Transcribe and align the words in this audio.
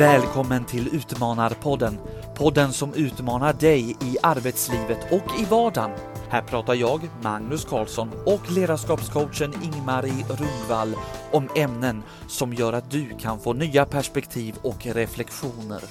Välkommen 0.00 0.64
till 0.64 0.88
Utmanarpodden. 0.94 1.98
Podden 2.34 2.72
som 2.72 2.94
utmanar 2.94 3.52
dig 3.52 3.90
i 3.90 4.16
arbetslivet 4.22 5.12
och 5.12 5.40
i 5.40 5.44
vardagen. 5.44 5.90
Här 6.28 6.42
pratar 6.42 6.74
jag, 6.74 7.00
Magnus 7.22 7.64
Karlsson 7.64 8.10
och 8.26 8.50
ledarskapscoachen 8.50 9.54
Ingmarie 9.62 10.24
Rundvall 10.28 10.94
om 11.32 11.48
ämnen 11.56 12.02
som 12.28 12.54
gör 12.54 12.72
att 12.72 12.90
du 12.90 13.08
kan 13.18 13.40
få 13.40 13.52
nya 13.52 13.84
perspektiv 13.84 14.54
och 14.62 14.86
reflektioner. 14.86 15.82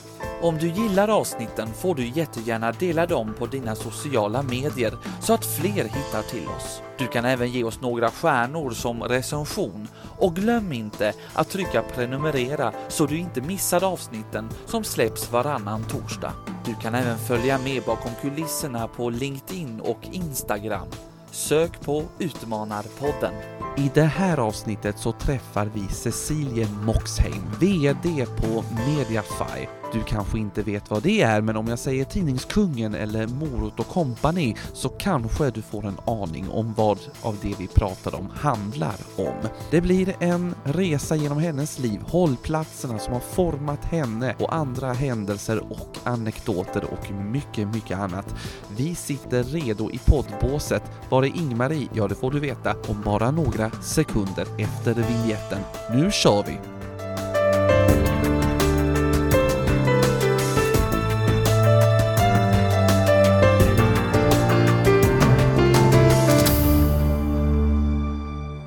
Om 0.42 0.58
du 0.58 0.68
gillar 0.68 1.08
avsnitten 1.08 1.68
får 1.74 1.96
du 1.96 2.08
jättegärna 2.08 2.72
dela 2.72 3.05
dem 3.05 3.34
på 3.40 3.46
dina 3.46 3.76
sociala 3.76 4.44
medier 4.44 4.94
så 5.22 5.34
att 5.34 5.46
fler 5.46 5.84
hittar 5.84 6.22
till 6.22 6.48
oss. 6.48 6.82
Du 6.98 7.08
kan 7.08 7.26
även 7.26 7.52
ge 7.52 7.64
oss 7.64 7.82
några 7.82 8.12
stjärnor 8.12 8.72
som 8.72 9.04
recension 9.04 9.88
och 10.18 10.36
glöm 10.36 10.73
inte 10.73 11.14
att 11.34 11.50
trycka 11.50 11.82
prenumerera 11.82 12.73
så 12.88 13.05
du 13.05 13.18
inte 13.18 13.41
missar 13.41 13.84
avsnitten 13.84 14.49
som 14.66 14.84
släpps 14.84 15.32
varannan 15.32 15.84
torsdag. 15.84 16.34
Du 16.66 16.76
kan 16.76 16.96
även 16.96 17.18
följa 17.18 17.58
med 17.58 17.84
bakom 17.84 18.12
kulisserna 18.21 18.88
på 18.88 19.10
LinkedIn 19.10 19.80
och 19.80 19.99
Instagram. 20.12 20.88
Sök 21.32 21.82
på 21.82 22.04
Utmanarpodden. 22.20 23.34
I 23.77 23.91
det 23.94 24.02
här 24.02 24.38
avsnittet 24.38 24.99
så 24.99 25.12
träffar 25.12 25.71
vi 25.74 25.88
Cecilie 25.88 26.68
Moxheim, 26.85 27.44
VD 27.60 28.26
på 28.26 28.63
Mediafy. 28.88 29.79
Du 29.91 30.03
kanske 30.03 30.39
inte 30.39 30.63
vet 30.63 30.89
vad 30.89 31.03
det 31.03 31.21
är, 31.21 31.41
men 31.41 31.57
om 31.57 31.67
jag 31.67 31.79
säger 31.79 32.05
Tidningskungen 32.05 32.95
eller 32.95 33.27
Morot 33.27 33.79
och 33.79 33.88
Company 33.88 34.55
så 34.73 34.89
kanske 34.89 35.49
du 35.49 35.62
får 35.62 35.85
en 35.85 35.98
aning 36.05 36.49
om 36.49 36.73
vad 36.73 36.99
av 37.21 37.38
det 37.41 37.55
vi 37.59 37.67
pratar 37.67 38.15
om 38.15 38.29
handlar 38.34 38.95
om. 39.15 39.34
Det 39.71 39.81
blir 39.81 40.15
en 40.20 40.55
resa 40.63 41.15
genom 41.15 41.39
hennes 41.39 41.79
liv, 41.79 41.99
hållplatserna 42.07 42.99
som 42.99 43.13
har 43.13 43.20
format 43.20 43.85
henne 43.85 44.35
och 44.39 44.55
andra 44.55 44.93
händelser 44.93 45.63
och 45.71 45.98
anekdoter 46.03 46.84
och 46.84 47.12
mycket, 47.12 47.68
mycket 47.68 47.99
annat. 47.99 48.35
Vi 48.77 48.96
sitter 48.96 49.43
redo 49.43 49.91
i 49.91 49.99
poddbåset. 50.05 50.84
Var 51.09 51.24
är 51.24 51.37
Ingmarie? 51.37 51.87
Ja, 51.93 52.07
det 52.07 52.15
får 52.15 52.31
du 52.31 52.40
veta 52.40 52.76
om 52.87 53.01
bara 53.05 53.31
några 53.31 53.71
sekunder 53.71 54.48
efter 54.57 54.93
vignetten. 54.93 55.59
Nu 55.93 56.12
kör 56.12 56.43
vi! 56.43 56.79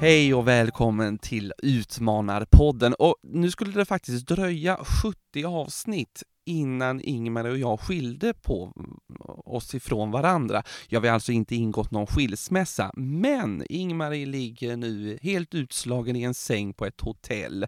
Hej 0.03 0.34
och 0.34 0.48
välkommen 0.48 1.19
till 1.19 1.53
Utmanarpodden. 1.62 2.95
Och 2.95 3.17
nu 3.22 3.50
skulle 3.50 3.72
det 3.72 3.84
faktiskt 3.84 4.27
dröja 4.27 4.77
70 4.77 5.45
avsnitt 5.45 6.22
innan 6.45 7.00
Ingmar 7.00 7.45
och 7.45 7.58
jag 7.58 7.81
skilde 7.81 8.34
på 8.34 8.73
oss 9.45 9.75
ifrån 9.75 10.11
varandra. 10.11 10.62
Jag 10.89 11.00
har 11.00 11.08
alltså 11.08 11.33
inte 11.33 11.55
ingått 11.55 11.91
någon 11.91 12.06
skilsmässa, 12.06 12.92
men 12.97 13.64
Ingmar 13.69 14.27
ligger 14.27 14.77
nu 14.77 15.19
helt 15.23 15.55
utslagen 15.55 16.17
i 16.17 16.23
en 16.23 16.34
säng 16.34 16.75
på 16.75 16.86
ett 16.86 17.00
hotell. 17.00 17.67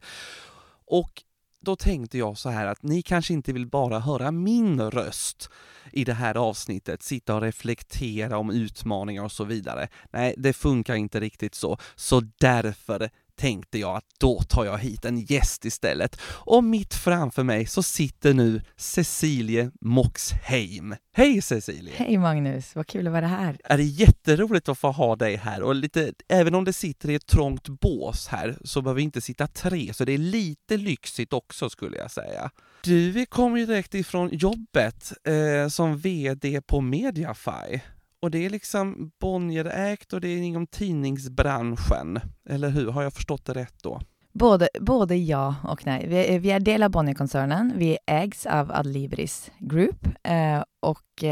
Och 0.87 1.23
då 1.65 1.77
tänkte 1.77 2.19
jag 2.19 2.39
så 2.39 2.49
här 2.49 2.67
att 2.67 2.83
ni 2.83 3.03
kanske 3.03 3.33
inte 3.33 3.53
vill 3.53 3.67
bara 3.67 3.99
höra 3.99 4.31
min 4.31 4.81
röst 4.81 5.51
i 5.93 6.05
det 6.05 6.15
här 6.15 6.35
avsnittet, 6.35 7.03
sitta 7.03 7.35
och 7.35 7.41
reflektera 7.41 8.39
om 8.39 8.51
utmaningar 8.51 9.23
och 9.23 9.33
så 9.33 9.45
vidare. 9.45 9.89
Nej, 10.11 10.35
det 10.37 10.53
funkar 10.53 10.95
inte 10.95 11.21
riktigt 11.21 11.55
så. 11.55 11.79
Så 11.95 12.21
därför 12.39 13.11
tänkte 13.37 13.79
jag 13.79 13.97
att 13.97 14.05
då 14.21 14.43
tar 14.43 14.65
jag 14.65 14.79
hit 14.79 15.05
en 15.05 15.21
gäst 15.21 15.65
istället. 15.65 16.21
Och 16.25 16.65
mitt 16.65 16.95
framför 16.95 17.43
mig 17.43 17.67
så 17.67 17.83
sitter 17.83 18.35
nu 18.35 18.63
Cecilie 18.77 19.71
Moxheim. 19.81 20.97
Hej 21.13 21.43
Cecilie! 21.43 21.93
Hej 21.97 22.19
Magnus, 22.19 22.75
vad 22.75 22.87
kul 22.87 23.07
att 23.07 23.13
vara 23.13 23.27
här. 23.27 23.59
Är 23.65 23.77
det 23.77 23.85
jätteroligt 23.85 24.69
att 24.69 24.79
få 24.79 24.91
ha 24.91 25.17
dig 25.17 25.37
här 25.37 25.63
och 25.63 25.75
lite, 25.75 26.13
även 26.29 26.55
om 26.55 26.65
det 26.65 26.73
sitter 26.73 27.11
i 27.11 27.15
ett 27.15 27.27
trångt 27.27 27.69
bås 27.69 28.29
här 28.29 28.59
så 28.65 28.83
behöver 28.83 28.97
vi 28.97 29.03
inte 29.03 29.21
sitta 29.21 29.47
tre, 29.47 29.95
så 29.95 30.05
det 30.05 30.13
är 30.13 30.19
lite 30.19 30.77
lyxigt 30.77 31.33
också 31.33 31.71
skulle 31.71 31.97
jag 31.97 32.11
säga. 32.11 32.51
Du 32.83 33.27
kommer 33.27 33.59
ju 33.59 33.67
direkt 33.67 33.95
ifrån 33.95 34.29
jobbet 34.33 35.13
eh, 35.25 35.69
som 35.69 35.99
VD 35.99 36.61
på 36.61 36.81
Mediafy. 36.81 37.81
Och 38.25 38.31
det 38.31 38.47
är 38.47 38.51
liksom 38.51 39.11
Bonnier 39.21 39.65
ägt 39.65 40.13
och 40.13 40.21
det 40.21 40.29
är 40.29 40.43
inom 40.43 40.67
tidningsbranschen. 40.67 42.21
Eller 42.49 42.69
hur? 42.69 42.91
Har 42.91 43.03
jag 43.03 43.13
förstått 43.13 43.45
det 43.45 43.53
rätt 43.53 43.83
då? 43.83 44.01
Både, 44.33 44.69
både 44.81 45.17
ja 45.17 45.55
och 45.65 45.87
nej. 45.87 46.07
Vi, 46.09 46.39
vi 46.39 46.51
är 46.51 46.61
del 46.61 46.83
av 46.83 46.91
Bonnier-koncernen. 46.91 47.73
Vi 47.77 47.99
ägs 48.07 48.47
av 48.47 48.73
Adlibris 48.73 49.51
Group 49.59 50.07
eh, 50.23 50.63
och 50.83 51.25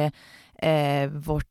eh, 0.69 1.11
vårt 1.11 1.45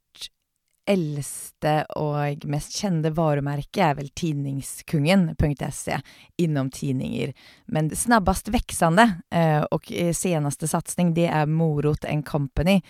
äldste 0.86 1.84
och 1.84 2.46
mest 2.46 2.72
kända 2.72 3.10
varumärke 3.10 3.84
är 3.84 3.96
väl 3.96 4.10
tidningskungen.se 4.10 6.02
inom 6.38 6.72
tidningar. 6.72 7.34
Men 7.66 7.96
snabbast 7.96 8.48
växande 8.48 9.12
eh, 9.30 9.62
och 9.62 9.92
senaste 10.14 10.68
satsning 10.68 11.14
det 11.14 11.28
är 11.28 11.46
Morot 11.46 12.06
Company 12.26 12.82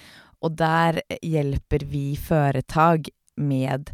och 0.41 0.51
der 0.51 1.01
hjelper 1.21 1.79
vi 1.79 2.17
foretak 2.17 3.09
med 3.35 3.91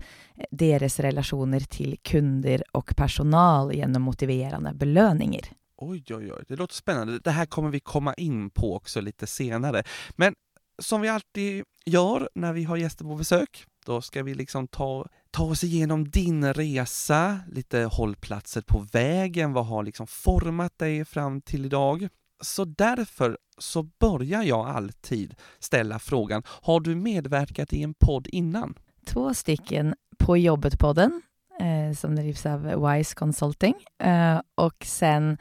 deres 0.52 1.00
relasjoner 1.00 1.66
til 1.72 1.97
kunder 2.03 2.63
og 2.78 2.94
personal 2.97 3.72
gjennom 3.75 4.08
motiverende 4.08 4.74
belønninger. 4.74 5.52
Oj, 5.78 6.02
oj, 6.09 6.31
oj, 6.34 6.44
det 6.47 6.56
låter 6.56 6.75
spännande. 6.75 7.19
Det 7.19 7.31
här 7.31 7.46
kommer 7.46 7.69
vi 7.69 7.80
komma 7.80 8.13
in 8.13 8.50
på 8.50 8.75
också 8.75 9.02
lite 9.02 9.28
senere. 9.28 9.84
Men 10.16 10.36
som 10.80 11.02
vi 11.02 11.09
alltid 11.09 11.63
gjør 11.86 12.30
når 12.36 12.53
vi 12.53 12.63
har 12.63 12.78
gjester 12.78 13.06
på 13.06 13.16
besök, 13.16 13.66
da 13.86 14.02
skal 14.02 14.24
vi 14.24 14.34
liksom 14.36 14.68
ta, 14.68 15.07
ta 15.31 15.44
oss 15.44 15.63
igjennom 15.63 16.09
din 16.09 16.53
resa, 16.53 17.40
litt 17.52 17.74
hållplatser 17.74 18.62
på 18.62 18.86
vägen, 18.91 19.53
hva 19.53 19.63
har 19.63 19.86
liksom 19.88 20.07
formet 20.07 20.74
deg 20.80 21.07
fram 21.07 21.41
i 21.53 21.59
idag? 21.66 22.09
Så 22.42 22.66
därför 22.66 23.38
så 23.58 23.84
börjar 23.84 24.44
jag 24.44 24.68
alltid 24.68 25.36
ställa 25.59 26.00
frågan, 26.00 26.44
har 26.46 26.80
du 26.80 26.96
medverkat 26.96 27.74
i 27.74 27.84
en 27.84 27.94
podd 27.94 28.28
innan? 28.28 28.75
Två 29.06 29.34
stycken 29.34 29.96
På 30.18 30.38
jobbet-podden, 30.38 31.22
eh, 31.59 31.96
som 31.96 32.16
drivs 32.16 32.46
av 32.46 32.92
Wise 32.92 33.16
Consulting, 33.16 33.75
eh, 34.03 34.42
och 34.56 34.86
sen 34.86 35.38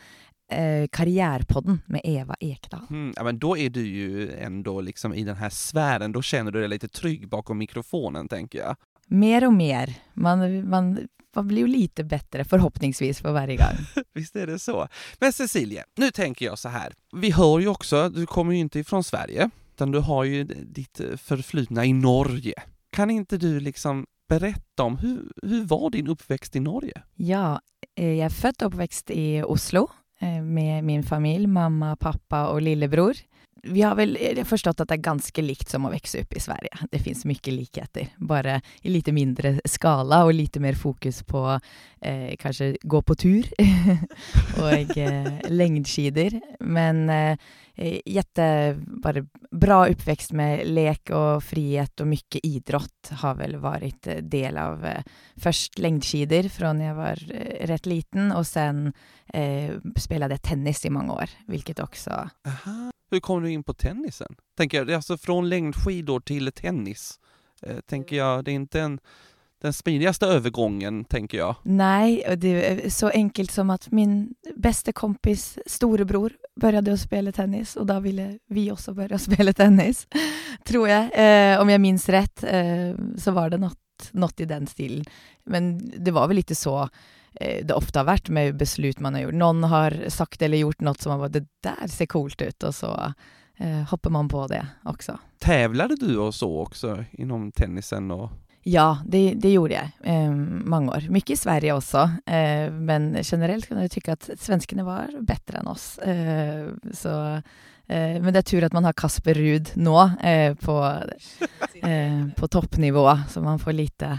eh, 0.52 0.88
Karriärpodden 0.92 1.82
med 1.86 2.00
Eva 2.04 2.34
Ekdahl. 2.40 2.86
Mm, 2.90 3.12
ja, 3.16 3.24
men 3.24 3.38
då 3.38 3.56
är 3.56 3.70
du 3.70 3.86
ju 3.86 4.32
ändå 4.32 4.80
liksom 4.80 5.14
i 5.14 5.24
den 5.24 5.36
här 5.36 5.50
sfären, 5.50 6.12
då 6.12 6.22
känner 6.22 6.52
du 6.52 6.60
dig 6.60 6.68
lite 6.68 6.88
trygg 6.88 7.28
bakom 7.28 7.58
mikrofonen, 7.58 8.28
tänker 8.28 8.58
jag. 8.58 8.76
Mer 9.08 9.46
og 9.46 9.52
mer. 9.54 9.92
Man, 10.14 10.68
man 10.68 11.08
man 11.36 11.48
blir 11.48 11.58
ju 11.58 11.66
lite 11.66 12.04
bättre 12.04 12.44
förhoppningsvis 12.44 13.20
för 13.20 13.32
varje 13.32 13.56
gång. 13.56 13.76
Visst 14.14 14.36
är 14.36 14.46
det 14.46 14.58
så. 14.58 14.88
Men 15.20 15.32
Cecilie, 15.32 15.84
nu 15.96 16.10
tänker 16.10 16.46
jag 16.46 16.58
så 16.58 16.68
här. 16.68 16.92
Vi 17.16 17.30
hör 17.30 17.58
ju 17.58 17.68
också, 17.68 18.08
du 18.08 18.26
kommer 18.26 18.52
ju 18.52 18.58
inte 18.58 18.78
ifrån 18.78 19.04
Sverige, 19.04 19.50
utan 19.74 19.90
du 19.90 19.98
har 19.98 20.24
ju 20.24 20.44
ditt 20.44 21.00
förflutna 21.16 21.84
i 21.84 21.92
Norge. 21.92 22.54
Kan 22.90 23.10
inte 23.10 23.36
du 23.36 23.60
liksom 23.60 24.06
berätta 24.28 24.82
om 24.82 24.98
hur, 24.98 25.32
hur 25.42 25.64
var 25.64 25.90
din 25.90 26.06
uppväxt 26.06 26.56
i 26.56 26.60
Norge? 26.60 27.02
Ja, 27.14 27.60
jeg 27.94 28.16
jag 28.16 28.24
är 28.24 28.28
född 28.28 28.62
och 28.62 28.66
uppväxt 28.66 29.10
i 29.10 29.42
Oslo 29.42 29.90
eh, 30.20 30.42
med 30.42 30.84
min 30.84 31.02
familj, 31.02 31.46
mamma, 31.46 31.96
pappa 31.96 32.48
och 32.48 32.62
lillebror 32.62 33.16
vi 33.72 33.82
har 33.82 33.96
vel 33.98 34.16
forstått 34.46 34.80
at 34.82 34.90
det 34.90 34.98
er 34.98 35.06
ganske 35.08 35.42
likt 35.44 35.72
som 35.72 35.86
å 35.86 35.92
vokse 35.92 36.22
opp 36.22 36.36
i 36.36 36.42
Sverige. 36.42 36.88
Det 36.92 37.00
fins 37.02 37.24
mye 37.28 37.54
likheter, 37.54 38.10
bare 38.18 38.60
i 38.82 38.92
lite 38.92 39.14
mindre 39.16 39.56
skala 39.68 40.24
og 40.26 40.34
lite 40.36 40.62
mer 40.62 40.78
fokus 40.78 41.22
på 41.26 41.42
eh, 41.52 42.34
kanskje 42.40 42.74
gå 42.82 43.02
på 43.02 43.18
tur 43.18 43.48
og 44.62 44.96
eh, 44.96 45.30
längdskidor. 45.50 46.40
Men 46.60 47.08
eh, 47.10 47.46
jätte, 48.04 48.76
bara 48.86 49.26
bra 49.50 49.86
uppväxt 49.86 50.32
med 50.32 50.66
lek 50.66 51.10
och 51.10 51.44
frihet 51.44 52.00
och 52.00 52.06
mycket 52.06 52.44
idrott 52.44 53.10
har 53.10 53.34
väl 53.34 53.56
varit 53.56 54.06
eh, 54.06 54.16
del 54.16 54.58
av 54.58 54.84
eh, 54.84 55.02
först 55.36 55.78
längdskidor 55.78 56.48
från 56.48 56.80
jag 56.80 56.94
var 56.94 57.32
eh, 57.32 57.66
rätt 57.66 57.86
liten 57.86 58.32
och 58.32 58.46
sen 58.46 58.92
eh, 59.26 59.74
spelade 59.96 60.34
jag 60.34 60.42
tennis 60.42 60.84
i 60.84 60.90
många 60.90 61.12
år, 61.12 61.30
vilket 61.46 61.80
också 61.80 62.10
Aha. 62.46 62.90
Hur 63.10 63.20
kom 63.20 63.42
du 63.42 63.50
in 63.50 63.64
på 63.64 63.74
tennisen? 63.74 64.36
Tänker 64.56 64.78
jag, 64.78 64.92
alltså 64.92 65.18
från 65.18 65.48
längdskidor 65.48 66.20
till 66.20 66.52
tennis. 66.52 67.20
Eh, 67.62 67.80
tänker 67.80 68.16
jag, 68.16 68.44
det 68.44 68.50
är 68.50 68.54
inte 68.54 68.80
en, 68.80 69.00
den 69.66 69.72
smidigaste 69.72 70.26
övergången, 70.26 71.04
tänker 71.04 71.38
jag. 71.38 71.54
Nej, 71.62 72.36
det 72.38 72.70
är 72.70 72.90
så 72.90 73.08
enkelt 73.08 73.50
som 73.50 73.70
att 73.70 73.90
min 73.90 74.34
bästa 74.56 74.92
kompis 74.92 75.58
storebror 75.66 76.32
började 76.60 76.92
å 76.92 76.96
spille 76.96 77.32
tennis 77.32 77.76
og 77.76 77.86
da 77.86 77.98
ville 78.00 78.38
vi 78.48 78.70
också 78.70 78.94
börja 78.94 79.18
spille 79.28 79.52
tennis, 79.52 80.06
tror 80.64 80.88
jeg. 80.88 81.10
Eh, 81.14 81.60
om 81.60 81.70
jeg 81.70 81.80
minns 81.80 82.08
rett, 82.08 82.44
eh, 82.44 82.94
så 83.18 83.30
var 83.30 83.50
det 83.50 83.58
något 83.58 84.40
i 84.40 84.44
den 84.44 84.66
stilen. 84.66 85.04
Men 85.44 85.78
det 85.78 86.10
var 86.10 86.28
vel 86.28 86.44
ikke 86.44 86.54
så 86.54 86.88
eh, 87.34 87.66
det 87.66 87.74
ofte 87.74 87.98
har 87.98 88.08
vært 88.08 88.30
med 88.30 88.56
beslut 88.56 89.00
man 89.00 89.14
har 89.14 89.26
gjort. 89.26 89.40
Noen 89.42 89.64
har 89.64 89.98
sagt 90.08 90.42
eller 90.42 90.62
gjort 90.62 90.80
noe 90.80 90.94
som 90.98 91.16
har 91.16 91.26
vært 91.26 91.32
'det 91.32 91.46
der 91.62 91.88
ser 91.88 92.06
kult 92.06 92.42
ut', 92.42 92.64
og 92.64 92.74
så 92.74 93.12
eh, 93.58 93.82
hopper 93.90 94.10
man 94.10 94.28
på 94.28 94.46
det 94.46 94.62
også. 94.84 95.18
Tävlade 95.40 95.96
du 95.96 96.18
og 96.18 96.34
så 96.34 96.48
også 96.48 97.04
innom 97.18 97.50
tennisen? 97.52 98.10
Og 98.10 98.30
ja, 98.66 98.88
det, 99.06 99.36
det 99.42 99.52
gjorde 99.54 99.76
jeg. 99.78 99.92
Eh, 100.10 100.32
mange 100.74 100.96
år. 100.96 101.06
Mye 101.14 101.30
i 101.30 101.38
Sverige 101.38 101.76
også. 101.76 102.08
Eh, 102.26 102.66
men 102.74 103.12
generelt 103.22 103.68
kan 103.70 103.78
jeg 103.84 103.94
tykke 103.94 104.16
at 104.18 104.28
svenskene 104.42 104.86
var 104.86 105.14
bedre 105.22 105.62
enn 105.62 105.70
oss. 105.70 105.94
Eh, 106.02 106.74
så 106.96 107.14
Eh, 107.88 108.18
men 108.18 108.32
det 108.34 108.42
er 108.42 108.48
tur 108.50 108.66
at 108.66 108.74
man 108.74 108.86
har 108.86 108.96
Kasper 108.98 109.38
Ruud 109.38 109.70
nå 109.78 109.94
eh, 110.18 110.54
på, 110.58 110.76
eh, 111.86 112.22
på 112.34 112.48
toppnivå, 112.50 113.06
så 113.30 113.42
man 113.44 113.62
får 113.62 113.76
lite 113.78 114.10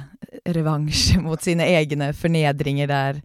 revansj 0.56 1.18
mot 1.26 1.42
sine 1.44 1.68
egne 1.76 2.14
fornedringer 2.16 2.92
der 2.92 3.22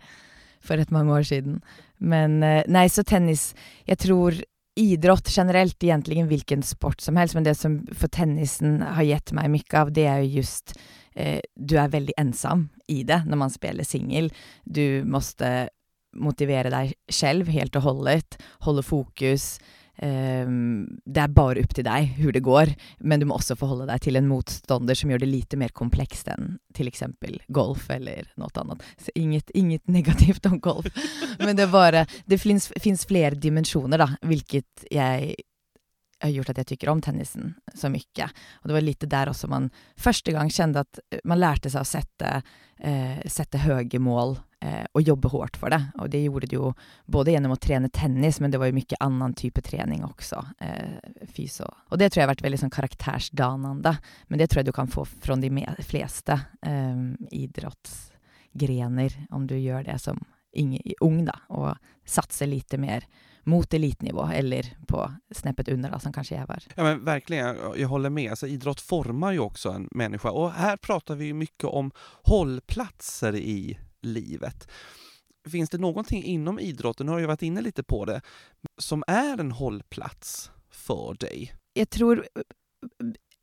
for 0.63 0.83
et 0.83 0.91
mange 0.95 1.15
år 1.15 1.27
siden. 1.27 1.61
Men 2.03 2.41
nei, 2.43 2.89
så 2.91 3.05
tennis 3.07 3.53
Jeg 3.87 3.99
tror 4.03 4.35
idrott 4.75 5.29
generelt, 5.31 5.77
egentlig 5.79 6.25
hvilken 6.27 6.63
sport 6.67 7.03
som 7.03 7.19
helst, 7.21 7.37
men 7.37 7.47
det 7.47 7.55
som 7.59 7.77
for 7.95 8.11
tennisen 8.11 8.81
har 8.83 9.07
gitt 9.07 9.35
meg 9.37 9.51
mye 9.53 9.79
av, 9.79 9.93
det 9.95 10.07
er 10.11 10.23
jo 10.25 10.41
just 10.41 10.75
Du 11.15 11.77
er 11.77 11.93
veldig 11.93 12.15
ensom 12.21 12.67
i 12.89 13.03
det 13.09 13.23
når 13.29 13.41
man 13.45 13.53
spiller 13.53 13.87
singel. 13.87 14.31
Du 14.65 15.05
måtte 15.05 15.69
motivere 16.13 16.73
deg 16.73 16.97
selv 17.13 17.49
helt 17.53 17.77
og 17.79 17.87
holdet, 17.87 18.37
holde 18.67 18.85
fokus. 18.85 19.55
Um, 20.03 20.87
det 21.05 21.21
er 21.21 21.35
bare 21.37 21.61
opp 21.61 21.75
til 21.77 21.85
deg 21.85 22.15
hvor 22.17 22.33
det 22.35 22.43
går, 22.43 22.71
men 23.05 23.21
du 23.21 23.27
må 23.29 23.37
også 23.37 23.55
forholde 23.61 23.87
deg 23.91 24.01
til 24.03 24.17
en 24.19 24.27
motstander 24.31 24.97
som 24.99 25.13
gjør 25.13 25.21
det 25.23 25.29
lite 25.29 25.59
mer 25.61 25.75
komplekst 25.77 26.31
enn 26.33 26.57
eksempel 26.81 27.37
golf 27.53 27.91
eller 27.93 28.27
noe 28.41 28.51
annet. 28.63 28.83
Så 28.99 29.13
inget, 29.15 29.53
inget 29.55 29.85
negativt 29.93 30.49
om 30.49 30.59
golf, 30.65 30.89
men 31.45 31.57
det 31.57 31.69
bare 31.71 32.07
Det 32.27 32.41
fins 32.41 33.07
flere 33.07 33.37
dimensjoner, 33.37 34.01
da, 34.01 34.09
hvilket 34.27 34.89
jeg 34.91 35.37
har 36.23 36.35
gjort 36.37 36.53
at 36.53 36.63
jeg 36.63 36.73
tykker 36.73 36.91
om 36.93 37.01
tennisen 37.03 37.55
så 37.75 37.91
mye. 37.93 38.29
Og 38.63 38.71
det 38.71 38.77
var 38.77 38.85
litt 38.85 39.07
der 39.11 39.31
også 39.33 39.51
man 39.51 39.71
første 40.01 40.35
gang 40.35 40.51
kjente 40.53 40.85
at 40.85 41.23
man 41.29 41.41
lærte 41.41 41.73
seg 41.73 41.85
å 41.85 41.89
sette, 41.89 42.33
eh, 42.79 43.21
sette 43.31 43.63
høye 43.65 44.01
mål 44.03 44.37
eh, 44.63 44.85
og 44.95 45.07
jobbe 45.07 45.33
hardt 45.33 45.59
for 45.61 45.75
det. 45.75 45.81
Og 45.99 46.11
det 46.13 46.23
gjorde 46.25 46.51
det 46.51 46.59
jo 46.59 46.73
både 47.07 47.35
gjennom 47.35 47.55
å 47.57 47.61
trene 47.63 47.91
tennis, 47.93 48.41
men 48.41 48.53
det 48.53 48.61
var 48.63 48.71
jo 48.71 48.79
mye 48.79 49.01
annen 49.05 49.35
type 49.39 49.65
trening 49.65 50.05
også. 50.07 50.43
Eh, 50.63 51.27
fys 51.35 51.61
og 51.65 51.99
det 51.99 52.11
tror 52.11 52.23
jeg 52.23 52.27
har 52.29 52.35
vært 52.35 52.47
veldig 52.47 52.63
sånn 52.65 52.75
karaktersdanende. 52.75 53.97
Men 54.29 54.41
det 54.41 54.51
tror 54.51 54.63
jeg 54.63 54.71
du 54.71 54.77
kan 54.77 54.91
få 54.91 55.07
fra 55.09 55.37
de 55.41 55.51
fleste 55.87 56.39
eh, 56.67 57.03
idrettsgrener, 57.43 59.27
om 59.31 59.47
du 59.49 59.59
gjør 59.59 59.91
det 59.91 59.99
som 60.03 60.21
ung, 61.01 61.25
da, 61.25 61.37
og 61.57 61.77
satser 62.05 62.51
litt 62.51 62.75
mer 62.81 63.07
mot 63.45 63.75
elitnivå, 63.75 64.27
eller 64.27 64.77
på 64.87 65.13
snäppet 65.35 65.69
under 65.69 65.91
då, 65.91 65.99
som 65.99 66.13
kanskje 66.13 66.37
jag 66.37 66.47
var. 66.47 66.63
Ja 66.75 66.83
men 66.83 67.05
verkligen, 67.05 67.57
jag 67.77 67.89
håller 67.89 68.11
med. 68.11 68.31
Alltså, 68.31 68.47
idrott 68.47 68.81
formar 68.81 69.33
ju 69.33 69.39
också 69.39 69.71
en 69.71 69.89
människa 69.91 70.31
och 70.31 70.53
här 70.53 70.77
pratar 70.77 71.15
vi 71.15 71.33
mycket 71.33 71.65
om 71.65 71.91
hållplatser 72.23 73.37
i 73.37 73.79
livet. 74.03 74.69
Finns 75.49 75.71
det 75.71 75.79
någonting 75.79 76.25
inom 76.25 76.59
idrotten, 76.59 77.07
nu 77.07 77.13
har 77.13 77.21
jag 77.21 77.29
varit 77.29 77.43
inne 77.43 77.61
lite 77.61 77.83
på 77.83 78.05
det, 78.05 78.21
som 78.79 79.05
är 79.07 79.41
en 79.41 79.53
hållplats 79.53 80.51
för 80.71 81.15
dig? 81.15 81.55
Jag 81.73 81.91
tror 81.91 82.27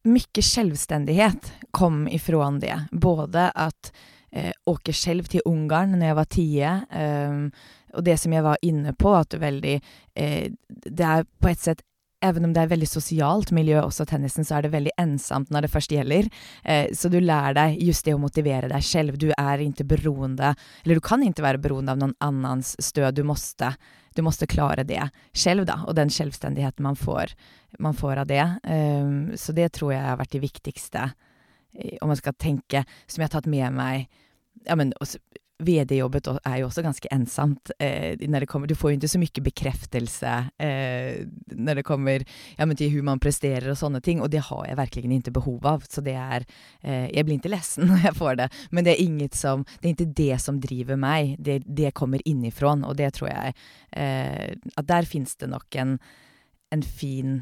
mycket 0.03 0.45
självständighet 0.45 1.53
kom 1.71 2.07
ifrån 2.07 2.59
det. 2.59 2.85
Både 2.91 3.49
att 3.49 3.93
eh, 4.31 4.51
åke 4.65 4.93
selv 4.93 5.23
til 5.25 5.41
Ungarn 5.45 5.99
når 5.99 6.07
jeg 6.07 6.15
var 6.15 6.29
tio, 6.29 6.71
eh, 6.91 7.49
og 7.93 8.05
det 8.05 8.17
som 8.21 8.33
jeg 8.33 8.45
var 8.45 8.59
inne 8.65 8.93
på, 8.97 9.13
at 9.17 9.37
veldig 9.39 9.77
eh, 10.15 10.49
Det 10.69 11.05
er 11.05 11.25
på 11.25 11.51
et 11.51 11.61
sett 11.61 11.85
Even 12.19 12.49
om 12.49 12.51
det 12.51 12.65
er 12.65 12.71
veldig 12.73 12.87
sosialt 12.89 13.53
miljø 13.55 13.77
også, 13.79 14.03
tennisen, 14.03 14.43
så 14.43 14.57
er 14.57 14.65
det 14.65 14.73
veldig 14.73 14.91
ensomt 14.99 15.53
når 15.55 15.63
det 15.63 15.69
først 15.71 15.93
gjelder. 15.95 16.27
Eh, 16.67 16.89
så 16.91 17.07
du 17.07 17.15
lærer 17.23 17.55
deg 17.55 17.77
just 17.79 18.03
det 18.03 18.11
å 18.11 18.19
motivere 18.19 18.67
deg 18.67 18.83
selv. 18.83 19.15
Du 19.15 19.29
er 19.31 19.63
ikke 19.63 19.87
beroende 19.87 20.49
Eller 20.83 20.99
du 20.99 21.05
kan 21.05 21.23
ikke 21.23 21.45
være 21.45 21.61
beroende 21.63 21.95
av 21.95 22.01
noen 22.01 22.17
annens 22.19 22.73
stød. 22.83 23.15
Du 23.15 23.23
måste, 23.23 23.71
du 24.19 24.21
måste 24.27 24.51
klare 24.51 24.83
det 24.83 24.99
selv, 25.31 25.63
da. 25.71 25.79
Og 25.87 25.95
den 25.95 26.11
selvstendigheten 26.11 26.83
man 26.83 26.99
får, 26.99 27.31
man 27.79 27.95
får 27.95 28.25
av 28.25 28.27
det. 28.27 28.43
Um, 28.67 29.31
så 29.39 29.55
det 29.55 29.71
tror 29.79 29.95
jeg 29.95 30.03
har 30.03 30.19
vært 30.19 30.35
det 30.35 30.43
viktigste, 30.43 31.11
eh, 31.79 31.95
om 32.03 32.11
man 32.11 32.19
skal 32.19 32.35
tenke, 32.35 32.83
som 33.07 33.23
jeg 33.23 33.29
har 33.29 33.37
tatt 33.39 33.47
med 33.47 33.79
meg 33.79 34.09
ja, 34.67 34.75
men 34.75 34.93
VD-jobbet 35.59 36.29
er 36.47 36.57
jo 36.61 36.67
også 36.69 36.83
ganske 36.85 37.09
ensomt. 37.11 37.71
Eh, 37.83 38.15
kommer, 38.47 38.67
du 38.67 38.75
får 38.79 38.93
jo 38.93 38.97
ikke 38.99 39.11
så 39.11 39.19
mye 39.19 39.43
bekreftelse 39.43 40.33
eh, 40.63 41.25
når 41.51 41.79
det 41.79 41.85
kommer 41.87 42.23
ja, 42.23 42.65
til 42.65 42.93
hvordan 42.93 43.09
man 43.11 43.23
presterer 43.23 43.67
og 43.71 43.79
sånne 43.79 44.01
ting, 44.01 44.21
og 44.23 44.31
det 44.31 44.45
har 44.47 44.65
jeg 44.69 44.79
virkelig 44.79 45.19
ikke 45.19 45.35
behov 45.35 45.67
av. 45.67 45.83
Så 45.89 46.03
det 46.05 46.15
er 46.15 46.45
eh, 46.81 47.09
Jeg 47.11 47.25
blir 47.25 47.39
ikke 47.39 47.51
lessen 47.51 47.87
når 47.91 48.07
jeg 48.07 48.17
får 48.19 48.39
det, 48.39 48.49
men 48.71 48.87
det 48.87 48.95
er 48.95 49.35
som 49.35 49.65
Det 49.81 49.89
er 49.89 49.95
ikke 49.95 50.13
det 50.15 50.41
som 50.41 50.59
driver 50.59 50.95
meg. 50.95 51.35
Det, 51.39 51.61
det 51.65 51.93
kommer 51.93 52.23
innifra, 52.25 52.77
og 52.85 52.95
det 52.97 53.13
tror 53.17 53.29
jeg 53.29 53.53
eh, 53.91 54.55
At 54.77 54.87
der 54.87 55.05
fins 55.05 55.35
det 55.35 55.49
nok 55.49 55.75
en, 55.75 55.97
en 56.71 56.83
fin 56.83 57.41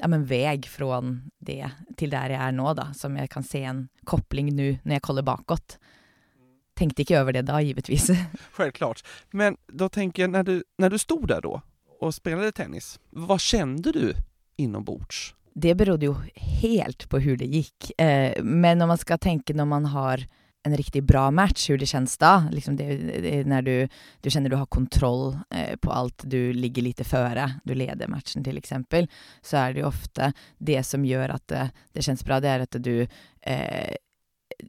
ja, 0.00 0.08
men 0.08 0.24
veg 0.26 0.66
fra 0.66 1.00
det 1.38 1.70
til 1.98 2.10
der 2.10 2.34
jeg 2.34 2.40
er 2.40 2.54
nå, 2.54 2.72
da, 2.74 2.88
som 2.96 3.14
jeg 3.16 3.30
kan 3.30 3.44
se 3.46 3.62
en 3.62 3.84
kopling 4.08 4.50
nå 4.54 4.72
når 4.82 4.96
jeg 4.96 5.04
koller 5.06 5.26
bakåt 5.26 5.78
tänkte 6.74 7.02
inte 7.02 7.16
över 7.16 7.32
det 7.32 7.42
då 7.42 7.60
givetvis. 7.60 8.10
Självklart. 8.52 9.06
Men 9.30 9.56
då 9.66 9.88
tänker 9.88 10.22
jag, 10.22 10.30
när 10.30 10.42
du, 10.42 10.64
när 10.78 10.90
du 10.90 10.98
stod 10.98 11.28
där 11.28 11.40
då 11.40 11.62
och 12.00 12.14
spelade 12.14 12.52
tennis, 12.52 13.00
vad 13.10 13.40
kände 13.40 13.92
du 13.92 14.14
inombords? 14.56 15.34
Det 15.54 15.74
berodde 15.74 16.06
jo 16.06 16.16
helt 16.34 17.08
på 17.08 17.18
hvordan 17.18 17.38
det 17.38 17.46
gikk. 17.46 17.92
Eh, 18.00 18.42
men 18.42 18.82
om 18.82 18.88
man 18.88 18.98
skal 18.98 19.18
tenke 19.18 19.54
når 19.54 19.64
man 19.70 19.86
har 19.86 20.26
en 20.66 20.76
riktig 20.76 21.04
bra 21.04 21.30
match, 21.30 21.68
hvordan 21.68 21.82
det 21.84 21.86
kjennes 21.86 22.16
da, 22.18 22.32
liksom 22.50 22.76
det, 22.76 22.86
det, 23.22 23.34
når 23.46 23.62
du, 23.62 23.74
du, 24.24 24.30
kjenner 24.30 24.50
du 24.50 24.56
har 24.56 24.66
kontroll 24.66 25.36
eh, 25.54 25.76
på 25.76 25.92
alt, 25.92 26.24
du 26.24 26.52
ligger 26.56 26.86
litt 26.86 27.02
føre, 27.06 27.50
du 27.64 27.74
leder 27.76 28.10
matchen 28.10 28.44
til 28.44 28.58
eksempel, 28.58 29.06
så 29.44 29.60
er 29.60 29.74
det 29.74 29.84
jo 29.84 29.90
ofte 29.90 30.32
det 30.58 30.80
som 30.88 31.04
gjør 31.04 31.36
at 31.36 31.46
det, 31.52 31.68
det 31.92 32.06
kjennes 32.06 32.24
bra, 32.26 32.40
det 32.40 32.50
er 32.50 32.64
at 32.64 32.80
du 32.80 32.94
eh, 33.04 33.94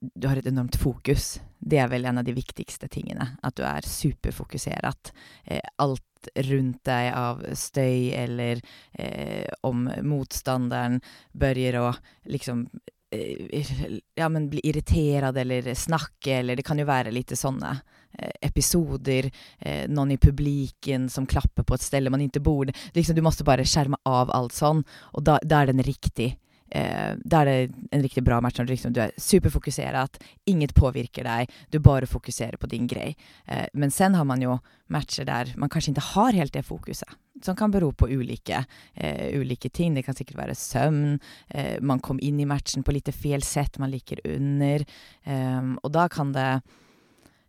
du 0.02 0.28
har 0.28 0.38
et 0.38 0.48
enormt 0.50 0.76
fokus. 0.80 1.40
Det 1.60 1.80
er 1.82 1.90
vel 1.92 2.06
en 2.06 2.20
av 2.22 2.26
de 2.28 2.36
viktigste 2.36 2.90
tingene. 2.92 3.36
At 3.44 3.58
du 3.58 3.64
er 3.68 3.88
superfokusert. 3.88 5.12
Eh, 5.46 5.64
alt 5.82 6.04
rundt 6.36 6.84
deg 6.88 7.12
av 7.14 7.44
støy, 7.54 8.12
eller 8.18 8.62
eh, 8.94 9.48
om 9.68 9.88
motstanderen 10.06 11.00
bør 11.34 11.62
å 11.82 11.90
liksom 12.32 12.66
eh, 13.14 14.00
ja, 14.16 14.30
men 14.30 14.50
bli 14.50 14.64
irritert 14.64 15.38
eller 15.38 15.74
snakke, 15.74 16.40
eller 16.40 16.58
det 16.58 16.66
kan 16.66 16.82
jo 16.82 16.88
være 16.90 17.14
litt 17.14 17.36
sånne 17.38 17.76
eh, 18.18 18.34
episoder, 18.50 19.30
eh, 19.60 19.86
noen 19.90 20.16
i 20.16 20.22
publiken 20.22 21.10
som 21.10 21.30
klapper 21.30 21.68
på 21.68 21.78
et 21.78 21.86
sted 21.86 22.10
man 22.10 22.26
ikke 22.26 22.44
bor. 22.46 22.72
Liksom, 22.98 23.16
du 23.16 23.24
måtte 23.26 23.48
bare 23.48 23.68
skjerme 23.68 24.02
av 24.10 24.34
alt 24.34 24.56
sånn, 24.56 24.84
og 25.14 25.30
da, 25.30 25.38
da 25.44 25.62
er 25.62 25.74
den 25.74 25.86
riktig 25.86 26.34
Eh, 26.72 27.14
da 27.22 27.42
er 27.44 27.46
det 27.46 27.90
en 27.94 28.02
riktig 28.04 28.24
bra 28.26 28.40
match 28.42 28.58
når 28.60 28.68
du, 28.68 28.74
liksom, 28.74 28.94
du 28.96 29.02
er 29.04 29.14
superfokusert, 29.22 30.18
inget 30.50 30.74
påvirker 30.76 31.28
deg, 31.28 31.52
du 31.72 31.80
bare 31.80 32.10
fokuserer 32.10 32.58
på 32.58 32.70
din 32.72 32.88
grei. 32.90 33.14
Eh, 33.46 33.68
men 33.74 33.94
sen 33.94 34.18
har 34.18 34.26
man 34.26 34.42
jo 34.42 34.58
matcher 34.92 35.26
der 35.26 35.54
man 35.58 35.70
kanskje 35.70 35.94
ikke 35.94 36.10
har 36.14 36.38
helt 36.38 36.54
det 36.54 36.66
fokuset. 36.66 37.10
Som 37.44 37.58
kan 37.60 37.72
bero 37.74 37.92
på 37.92 38.08
ulike, 38.10 38.64
eh, 38.96 39.40
ulike 39.40 39.70
ting. 39.70 39.94
Det 39.94 40.06
kan 40.06 40.16
sikkert 40.16 40.40
være 40.40 40.56
søvn, 40.56 41.20
eh, 41.50 41.78
man 41.82 42.00
kom 42.00 42.20
inn 42.22 42.40
i 42.40 42.50
matchen 42.50 42.84
på 42.84 42.94
litt 42.96 43.12
feil 43.14 43.44
sett, 43.44 43.80
man 43.80 43.92
liker 43.92 44.22
under. 44.26 44.86
Ehm, 45.26 45.78
og 45.84 45.92
da 45.92 46.08
kan 46.08 46.32
det 46.32 46.62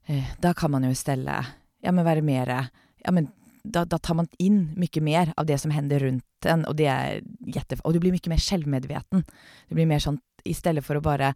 eh, 0.08 0.24
Da 0.40 0.52
kan 0.54 0.70
man 0.70 0.84
jo 0.84 0.90
i 0.90 0.94
stedet 0.94 1.46
ja, 1.82 1.90
men 1.92 2.04
være 2.04 2.22
mer 2.22 2.46
ja, 2.48 3.10
men 3.12 3.28
da, 3.72 3.84
da, 3.84 3.98
tar 3.98 4.18
man 4.18 4.28
inn 4.38 4.70
mye 4.78 5.02
mer 5.04 5.32
av 5.36 5.46
det 5.48 5.58
som 5.62 5.74
hender 5.74 6.06
rundt 6.06 6.48
en, 6.48 6.64
og. 6.68 7.84
Og 7.84 7.94
du 7.94 8.00
blir 8.00 8.14
mye 8.14 8.32
mer 8.32 8.42
selvmedveten. 8.42 9.24
Du 9.68 9.76
blir 9.76 9.88
mer 9.88 10.02
sånn 10.02 10.20
I 10.46 10.54
stedet 10.54 10.84
for 10.86 10.98
å 10.98 11.04
bare 11.04 11.34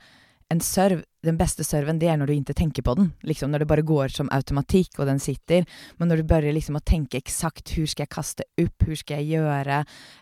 En 0.50 0.58
serv, 0.58 1.04
den 1.22 1.36
beste 1.38 1.62
serven, 1.62 2.00
det 2.02 2.08
er 2.10 2.16
når 2.18 2.26
du 2.26 2.32
ikke 2.34 2.56
tenker 2.58 2.82
på 2.82 2.96
den. 2.98 3.12
Liksom 3.22 3.52
når 3.52 3.62
det 3.62 3.68
bare 3.70 3.84
går 3.86 4.10
som 4.10 4.26
automatikk, 4.34 4.96
og 4.98 5.06
den 5.06 5.20
sitter. 5.22 5.62
Men 6.00 6.10
når 6.10 6.18
du 6.18 6.24
begynner 6.26 6.56
liksom 6.56 6.74
å 6.74 6.82
tenke 6.82 7.20
eksakt 7.20 7.70
hvor 7.70 7.86
skal 7.86 8.02
jeg 8.02 8.10
kaste 8.16 8.46
opp, 8.58 8.82
hvor 8.82 8.98
skal 8.98 9.22
jeg 9.22 9.38
gjøre, 9.38 9.76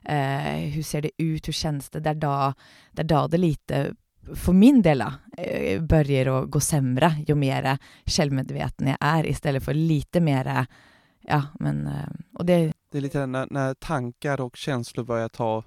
eh, 0.05 0.67
hvordan 0.75 0.85
ser 0.85 1.07
det 1.07 1.15
ut, 1.17 1.41
hvordan 1.41 1.61
kjennes 1.62 1.88
det, 1.88 2.03
det 2.05 2.12
er 2.12 2.21
da 2.27 2.35
det, 2.53 3.07
er 3.07 3.09
da 3.15 3.23
det 3.33 3.41
lite 3.41 3.81
for 4.37 4.53
min 4.53 4.83
del, 4.83 4.99
da, 4.99 5.12
eh, 5.38 5.81
begynner 5.81 6.29
å 6.33 6.47
gå 6.50 6.61
semre 6.61 7.15
jo 7.29 7.37
mer 7.38 7.71
selvmedveten 8.05 8.93
jeg 8.93 9.00
er, 9.00 9.27
i 9.27 9.35
stedet 9.37 9.62
for 9.65 9.73
lite 9.73 10.21
mer 10.21 10.67
ja, 11.28 11.42
men 11.61 11.87
eh, 11.87 12.08
och 12.35 12.47
det... 12.47 12.73
Det 12.90 12.99
är 12.99 13.02
lite 13.02 13.26
när, 13.26 13.47
när 13.50 13.75
tankar 13.75 14.40
och 14.40 14.56
känslor 14.56 15.04
börjar 15.04 15.28
ta 15.28 15.64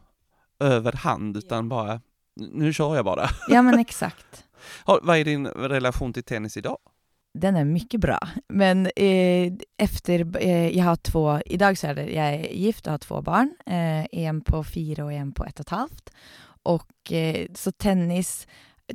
överhand, 0.59 1.37
utan 1.37 1.69
bara, 1.69 2.01
nu 2.35 2.73
kör 2.73 2.95
jag 2.95 3.05
bara. 3.05 3.29
Ja 3.47 3.61
men 3.61 3.79
exakt. 3.79 4.45
Vad 4.85 5.17
är 5.17 5.25
din 5.25 5.47
relation 5.47 6.13
till 6.13 6.23
tennis 6.23 6.57
idag? 6.57 6.77
den 7.33 7.55
är 7.55 7.65
mycket 7.65 7.99
bra. 7.99 8.19
Men 8.47 8.85
eh, 8.95 9.53
efter, 9.77 10.37
eh, 10.43 10.77
jag 10.77 10.85
har 10.85 10.95
två, 10.95 11.39
idag 11.45 11.77
så 11.77 11.87
är 11.87 11.95
det, 11.95 12.05
jag 12.11 12.25
är 12.25 12.53
gift 12.53 12.87
och 12.87 12.91
har 12.91 12.97
två 12.97 13.21
barn, 13.21 13.55
eh, 13.65 14.05
en 14.11 14.41
på 14.41 14.63
fyra 14.63 15.05
och 15.05 15.13
en 15.13 15.31
på 15.31 15.45
ett 15.45 15.59
och 15.59 15.65
ett 15.65 15.69
halvt. 15.69 16.09
Och 16.63 17.11
eh, 17.11 17.47
så 17.55 17.71
tennis, 17.71 18.47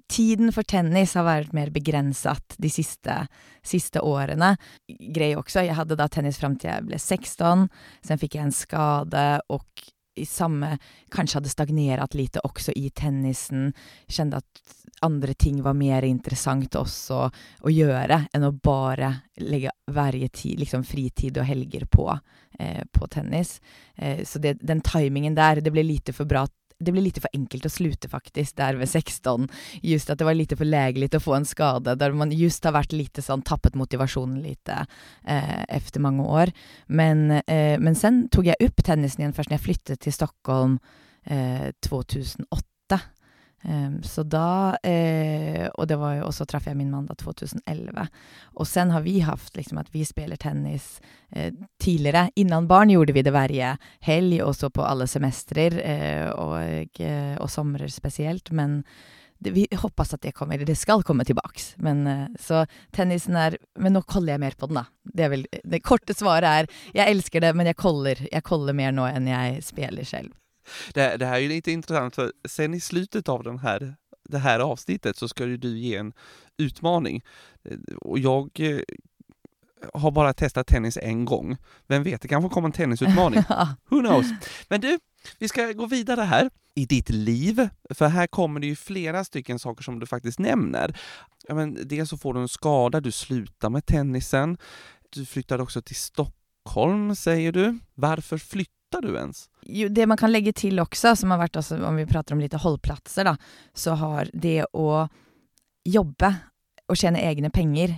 tiden 0.08 0.52
for 0.54 0.66
tennis 0.66 1.14
har 1.18 1.26
vært 1.26 1.54
mer 1.56 1.72
begrenset 1.74 2.56
de 2.62 2.70
siste, 2.72 3.18
siste 3.66 4.02
årene. 4.04 4.54
Grei 4.86 5.34
også, 5.38 5.64
jeg 5.66 5.76
hadde 5.78 5.98
da 5.98 6.08
tennis 6.12 6.40
fram 6.40 6.56
til 6.60 6.72
jeg 6.72 6.86
ble 6.88 7.00
16, 7.00 7.68
sen 8.06 8.22
fikk 8.22 8.38
jeg 8.38 8.48
en 8.48 8.56
skade, 8.56 9.26
og 9.52 9.86
i 10.16 10.26
samme 10.26 10.78
Kanskje 11.12 11.38
hadde 11.38 11.52
stagnert 11.52 12.14
lite 12.16 12.40
også 12.44 12.72
i 12.76 12.88
tennisen. 12.90 13.70
Kjente 14.08 14.40
at 14.40 14.62
andre 15.04 15.34
ting 15.34 15.60
var 15.62 15.76
mer 15.76 16.06
interessant 16.08 16.76
også 16.78 17.18
å 17.28 17.72
gjøre 17.72 18.22
enn 18.34 18.46
å 18.48 18.52
bare 18.52 19.12
legge 19.44 19.74
verje 19.92 20.28
tid, 20.32 20.60
liksom 20.60 20.84
fritid 20.88 21.36
og 21.38 21.48
helger 21.48 21.84
på, 21.90 22.08
eh, 22.58 22.82
på 22.92 23.08
tennis. 23.12 23.60
Eh, 23.96 24.24
så 24.24 24.40
det, 24.40 24.56
den 24.60 24.80
timingen 24.80 25.36
der, 25.36 25.60
det 25.60 25.72
ble 25.72 25.84
lite 25.84 26.16
for 26.16 26.24
bra 26.24 26.46
det 26.78 26.92
ble 26.92 27.04
lite 27.06 27.22
for 27.24 27.32
enkelt 27.36 27.66
å 27.66 27.72
slutte, 27.72 28.08
faktisk, 28.12 28.56
der 28.60 28.76
ved 28.80 28.90
16. 28.90 29.46
Just 29.86 30.10
at 30.12 30.20
det 30.20 30.28
var 30.28 30.36
lite 30.36 30.58
for 30.58 30.68
legelig 30.68 31.08
å 31.16 31.22
få 31.22 31.36
en 31.38 31.48
skade, 31.48 31.96
der 31.96 32.16
man 32.16 32.34
just 32.34 32.64
har 32.68 32.76
vært 32.76 32.92
lite 32.96 33.24
sånn 33.24 33.44
tappet 33.46 33.78
motivasjonen 33.78 34.42
lite 34.44 34.82
eh, 35.24 35.64
efter 35.78 36.04
mange 36.04 36.26
år. 36.26 36.52
Men, 36.88 37.40
eh, 37.46 37.76
men 37.80 37.96
sen 37.98 38.26
tok 38.32 38.50
jeg 38.50 38.68
opp 38.68 38.84
tennisen 38.84 39.24
igjen 39.24 39.36
først 39.36 39.52
når 39.52 39.58
jeg 39.58 39.66
flyttet 39.70 40.04
til 40.04 40.16
Stockholm 40.16 40.78
eh, 41.24 41.72
2008. 41.86 43.00
Um, 43.68 44.02
så 44.02 44.22
da 44.22 44.76
eh, 44.86 45.66
Og 45.74 45.88
det 45.90 45.96
var 45.98 46.12
jo, 46.20 46.28
og 46.28 46.34
så 46.36 46.44
traff 46.46 46.68
jeg 46.68 46.78
min 46.78 46.92
mann 46.92 47.08
da 47.08 47.16
2011. 47.18 48.06
Og 48.54 48.68
sen 48.70 48.92
har 48.94 49.02
vi 49.02 49.18
haft 49.26 49.56
liksom 49.58 49.80
at 49.82 49.90
vi 49.90 50.04
spiller 50.06 50.38
tennis 50.38 51.00
eh, 51.32 51.50
tidligere. 51.82 52.28
Innan 52.38 52.68
barn 52.70 52.92
gjorde 52.94 53.16
vi 53.16 53.24
det 53.26 53.34
hver 53.34 53.50
helg, 54.06 54.38
også 54.44 54.70
på 54.70 54.86
alle 54.86 55.08
semestrer, 55.10 55.80
eh, 55.82 56.30
og, 56.30 57.02
og 57.42 57.50
somrer 57.50 57.90
spesielt. 57.90 58.52
Men 58.54 58.84
det, 59.38 59.50
vi 59.50 59.66
håper 59.72 60.14
at 60.14 60.22
det 60.22 60.34
kommer, 60.36 60.62
det 60.62 60.78
skal 60.78 61.02
komme 61.02 61.26
tilbake. 61.26 61.74
Men, 61.82 62.06
så 62.38 62.64
tennisen 62.94 63.36
er 63.36 63.58
Men 63.74 63.98
nå 63.98 64.02
koller 64.06 64.36
jeg 64.36 64.44
mer 64.46 64.54
på 64.56 64.70
den, 64.70 64.78
da. 64.78 64.86
Det, 65.02 65.30
vel, 65.32 65.46
det 65.64 65.82
korte 65.82 66.14
svaret 66.14 66.46
er 66.46 66.70
jeg 66.94 67.18
elsker 67.18 67.42
det, 67.42 67.54
men 67.56 67.66
jeg 67.66 67.82
koller, 67.82 68.26
jeg 68.30 68.46
koller 68.46 68.78
mer 68.78 68.94
nå 68.94 69.10
enn 69.10 69.26
jeg 69.32 69.62
spiller 69.66 70.06
selv. 70.06 70.34
Det, 70.94 71.16
det 71.16 71.26
här 71.26 71.34
är 71.34 71.40
ju 71.40 71.48
lite 71.48 71.72
intressant 71.72 72.14
för 72.14 72.32
sen 72.48 72.74
i 72.74 72.80
slutet 72.80 73.28
av 73.28 73.42
den 73.42 73.58
här, 73.58 73.96
det 74.28 74.38
här 74.38 74.60
avsnittet 74.60 75.16
så 75.16 75.28
ska 75.28 75.46
ju 75.46 75.56
du 75.56 75.78
ge 75.78 75.96
en 75.96 76.12
utmaning. 76.58 77.24
Och 77.96 78.18
jag 78.18 78.50
eh, 78.60 78.80
har 79.94 80.10
bara 80.10 80.32
testat 80.32 80.66
tennis 80.66 80.98
en 81.02 81.24
gång. 81.24 81.56
Vem 81.86 82.02
vet, 82.02 82.22
det 82.22 82.28
kanske 82.28 82.50
kommer 82.50 82.68
en 82.68 82.72
tennisutmaning. 82.72 83.42
Who 83.88 84.00
knows? 84.00 84.26
Men 84.68 84.80
du, 84.80 84.98
vi 85.38 85.48
ska 85.48 85.72
gå 85.72 85.86
vidare 85.86 86.20
här 86.20 86.50
i 86.74 86.86
ditt 86.86 87.10
liv, 87.10 87.68
för 87.90 88.06
här 88.06 88.26
kommer 88.26 88.60
det 88.60 88.66
ju 88.66 88.76
flera 88.76 89.24
stycken 89.24 89.58
saker 89.58 89.82
som 89.82 89.98
du 89.98 90.06
faktiskt 90.06 90.38
nämner. 90.38 90.98
Ja, 91.48 91.54
men 91.54 91.88
dels 91.88 92.10
så 92.10 92.16
får 92.16 92.34
du 92.34 92.40
en 92.40 92.48
skada, 92.48 93.00
du 93.00 93.12
slutar 93.12 93.70
med 93.70 93.86
tennisen, 93.86 94.58
du 95.10 95.26
flyttar 95.26 95.60
också 95.60 95.82
till 95.82 95.96
Stockholm 95.96 97.16
säger 97.16 97.52
du. 97.52 97.78
Varför 97.94 98.38
flyttar 98.38 98.76
flyttar 98.86 99.08
du 99.08 99.18
ens? 99.18 99.48
Det 99.66 100.06
man 100.06 100.18
kan 100.18 100.30
legge 100.30 100.52
til 100.54 100.78
også, 100.78 101.16
som 101.18 101.32
har 101.34 101.40
vært 101.40 101.58
altså, 101.58 101.78
om 101.82 101.96
vi 101.98 102.06
prater 102.06 102.36
om 102.36 102.42
litt 102.42 102.54
holdplasser, 102.54 103.26
da, 103.26 103.36
så 103.74 103.96
har 103.98 104.30
det 104.32 104.60
å 104.72 105.06
jobbe 105.86 106.30
og 106.86 106.98
tjene 106.98 107.22
egne 107.26 107.50
penger 107.50 107.96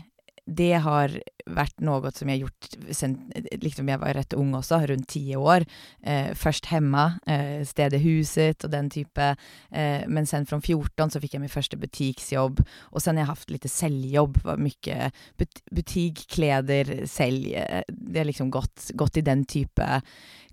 det 0.48 0.74
har 0.80 1.12
vært 1.58 1.82
noe 1.84 2.12
som 2.14 2.30
jeg 2.30 2.38
har 2.38 2.46
gjort 2.46 2.94
sen 2.96 3.16
liksom 3.62 3.90
jeg 3.90 4.00
var 4.02 4.16
rett 4.16 4.36
ung 4.38 4.54
også, 4.58 4.80
rundt 4.88 5.08
ti 5.12 5.24
år. 5.36 5.66
Eh, 6.02 6.30
først 6.38 6.68
hjemme, 6.70 7.04
eh, 7.26 7.64
stedet 7.68 8.00
Huset 8.02 8.64
og 8.66 8.72
den 8.72 8.90
type. 8.92 9.28
Eh, 9.72 10.06
men 10.08 10.26
sen 10.26 10.46
fra 10.48 10.60
14 10.60 11.12
så 11.12 11.22
fikk 11.22 11.36
jeg 11.36 11.44
min 11.44 11.52
første 11.52 11.78
butiksjobb. 11.80 12.62
Og 12.92 13.02
sen 13.02 13.16
har 13.16 13.26
jeg 13.26 13.32
hatt 13.32 13.54
litt 13.54 13.68
selvjobb. 13.72 14.40
Mye 14.58 15.10
but 15.38 15.62
butikk, 15.74 16.26
kleder, 16.32 17.06
selg. 17.10 17.52
Eh, 17.54 17.82
det 17.88 18.22
har 18.22 18.30
liksom 18.30 18.52
gått, 18.54 18.90
gått, 18.96 19.18
i 19.18 19.26
den 19.26 19.44
type 19.48 20.02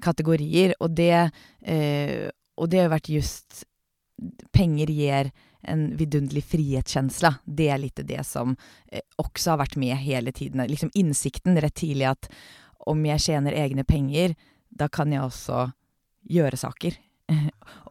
kategorier. 0.01 0.73
Og 0.81 0.95
det, 0.95 1.31
eh, 1.63 2.29
og 2.57 2.69
det 2.69 2.85
har 2.85 2.93
vært 2.93 3.11
just 3.13 3.65
Penger 4.55 4.87
gir 4.87 5.31
en 5.67 5.87
vidunderlig 5.97 6.43
frihetskjensle. 6.49 7.35
Det 7.45 7.69
er 7.71 7.81
litt 7.81 8.01
det 8.07 8.23
som 8.27 8.55
eh, 8.91 9.03
også 9.21 9.53
har 9.53 9.63
vært 9.63 9.79
med 9.81 9.97
hele 10.01 10.33
tiden. 10.35 10.63
Liksom 10.69 10.93
innsikten 10.93 11.59
rett 11.61 11.75
tidlig 11.81 12.09
at 12.11 12.29
om 12.85 13.01
jeg 13.05 13.23
tjener 13.27 13.57
egne 13.57 13.83
penger, 13.87 14.35
da 14.69 14.87
kan 14.91 15.13
jeg 15.13 15.23
også 15.25 15.67
gjøre 16.29 16.59
saker. 16.59 16.97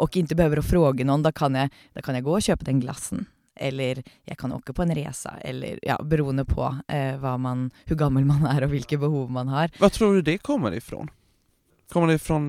og 0.01 0.17
ikke 0.17 0.37
behøver 0.37 0.61
å 0.61 0.67
fråge 0.67 1.07
noen. 1.07 1.25
Da 1.25 1.33
kan, 1.35 1.57
jeg, 1.59 1.73
da 1.95 2.05
kan 2.05 2.19
jeg 2.19 2.27
gå 2.27 2.37
og 2.37 2.45
kjøpe 2.47 2.69
den 2.69 2.83
glassen. 2.85 3.27
Eller 3.55 4.03
jeg 4.27 4.39
kan 4.39 4.53
åke 4.55 4.75
på 4.75 4.83
en 4.83 4.95
race, 4.99 5.31
eller 5.47 5.79
ja, 5.87 5.95
beroende 6.03 6.43
på 6.49 6.65
eh, 6.91 7.23
man, 7.39 7.69
hvor 7.87 8.01
gammel 8.01 8.27
man 8.27 8.49
er 8.51 8.67
og 8.67 8.73
hvilke 8.73 8.99
behov 8.99 9.31
man 9.31 9.53
har. 9.53 9.71
Hva 9.79 9.93
tror 9.95 10.19
du 10.19 10.25
det 10.27 10.41
kommer 10.43 10.75
ifrån? 10.75 11.11
Kommer 11.93 12.11
det 12.11 12.19
fra 12.25 12.41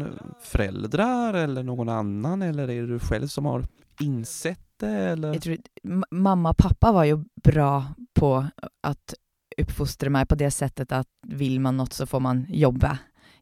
foreldre 0.41 1.05
eller 1.44 1.65
noen 1.67 1.91
annen, 1.94 2.41
eller 2.48 2.72
er 2.72 2.88
det 2.88 2.96
du 2.98 3.03
selv 3.03 3.29
som 3.29 3.46
har 3.51 3.67
innsett 4.01 4.64
det, 4.82 4.94
eller? 5.15 5.36
Jeg 5.38 5.44
tror, 5.46 6.08
mamma 6.12 6.53
og 6.53 6.60
pappa 6.60 6.91
var 6.96 7.08
jo 7.10 7.20
bra 7.44 7.72
på 8.15 8.32
at 8.41 9.17
oppfostre 9.62 10.12
meg 10.12 10.27
på 10.29 10.38
det 10.39 10.51
settet 10.53 10.94
at 10.96 11.10
vil 11.39 11.60
man 11.63 11.77
noe, 11.79 11.91
så 11.91 12.08
får 12.10 12.24
man 12.24 12.46
jobbe. 12.50 12.91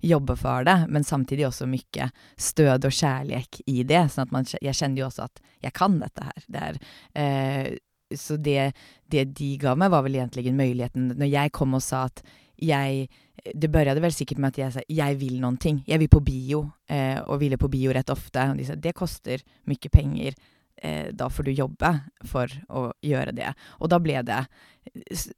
Jobbe 0.03 0.35
for 0.35 0.65
det, 0.67 0.75
men 0.91 1.05
samtidig 1.07 1.47
også 1.47 1.65
mye 1.71 2.09
stød 2.35 2.89
og 2.89 2.91
kjærlighet 2.91 3.61
i 3.71 3.83
det. 3.87 4.03
sånn 4.11 4.27
at 4.27 4.33
man, 4.35 4.45
Jeg 4.61 4.75
kjente 4.75 4.99
jo 4.99 5.07
også 5.07 5.23
at 5.29 5.39
jeg 5.63 5.73
kan 5.73 5.99
dette 5.99 6.25
her. 6.27 6.45
Det 6.47 6.63
er, 6.67 6.79
eh, 7.15 8.17
så 8.19 8.35
det, 8.37 8.73
det, 9.07 9.29
de 9.33 9.57
ga 9.57 9.75
meg, 9.79 9.91
var 9.91 10.03
vel 10.03 10.19
egentlig 10.19 10.51
muligheten 10.53 11.15
Når 11.17 11.29
jeg 11.31 11.51
kom 11.55 11.73
og 11.73 11.81
sa 11.81 12.03
at 12.05 12.21
jeg 12.61 13.07
Det 13.55 13.71
begynte 13.71 14.03
vel 14.03 14.13
sikkert 14.13 14.37
med 14.37 14.53
at 14.53 14.57
jeg 14.59 14.73
sa 14.75 14.83
jeg 14.87 15.17
vil 15.17 15.39
noen 15.41 15.57
ting. 15.57 15.81
Jeg 15.87 15.99
vil 15.99 16.11
på 16.11 16.19
bio, 16.19 16.65
eh, 16.87 17.19
og 17.23 17.39
ville 17.39 17.57
på 17.57 17.71
bio 17.71 17.91
rett 17.91 18.09
ofte. 18.09 18.51
Og 18.51 18.59
de 18.59 18.67
sa 18.67 18.75
det 18.75 18.93
koster 18.93 19.41
mye 19.65 19.89
penger 19.89 20.35
eh, 20.83 21.09
da 21.15 21.29
får 21.31 21.47
du 21.47 21.53
jobbe 21.55 21.91
for 22.29 22.51
å 22.69 22.89
gjøre 23.03 23.33
det. 23.35 23.53
Og 23.79 23.91
da 23.91 23.99
ble 24.03 24.21
det 24.27 24.43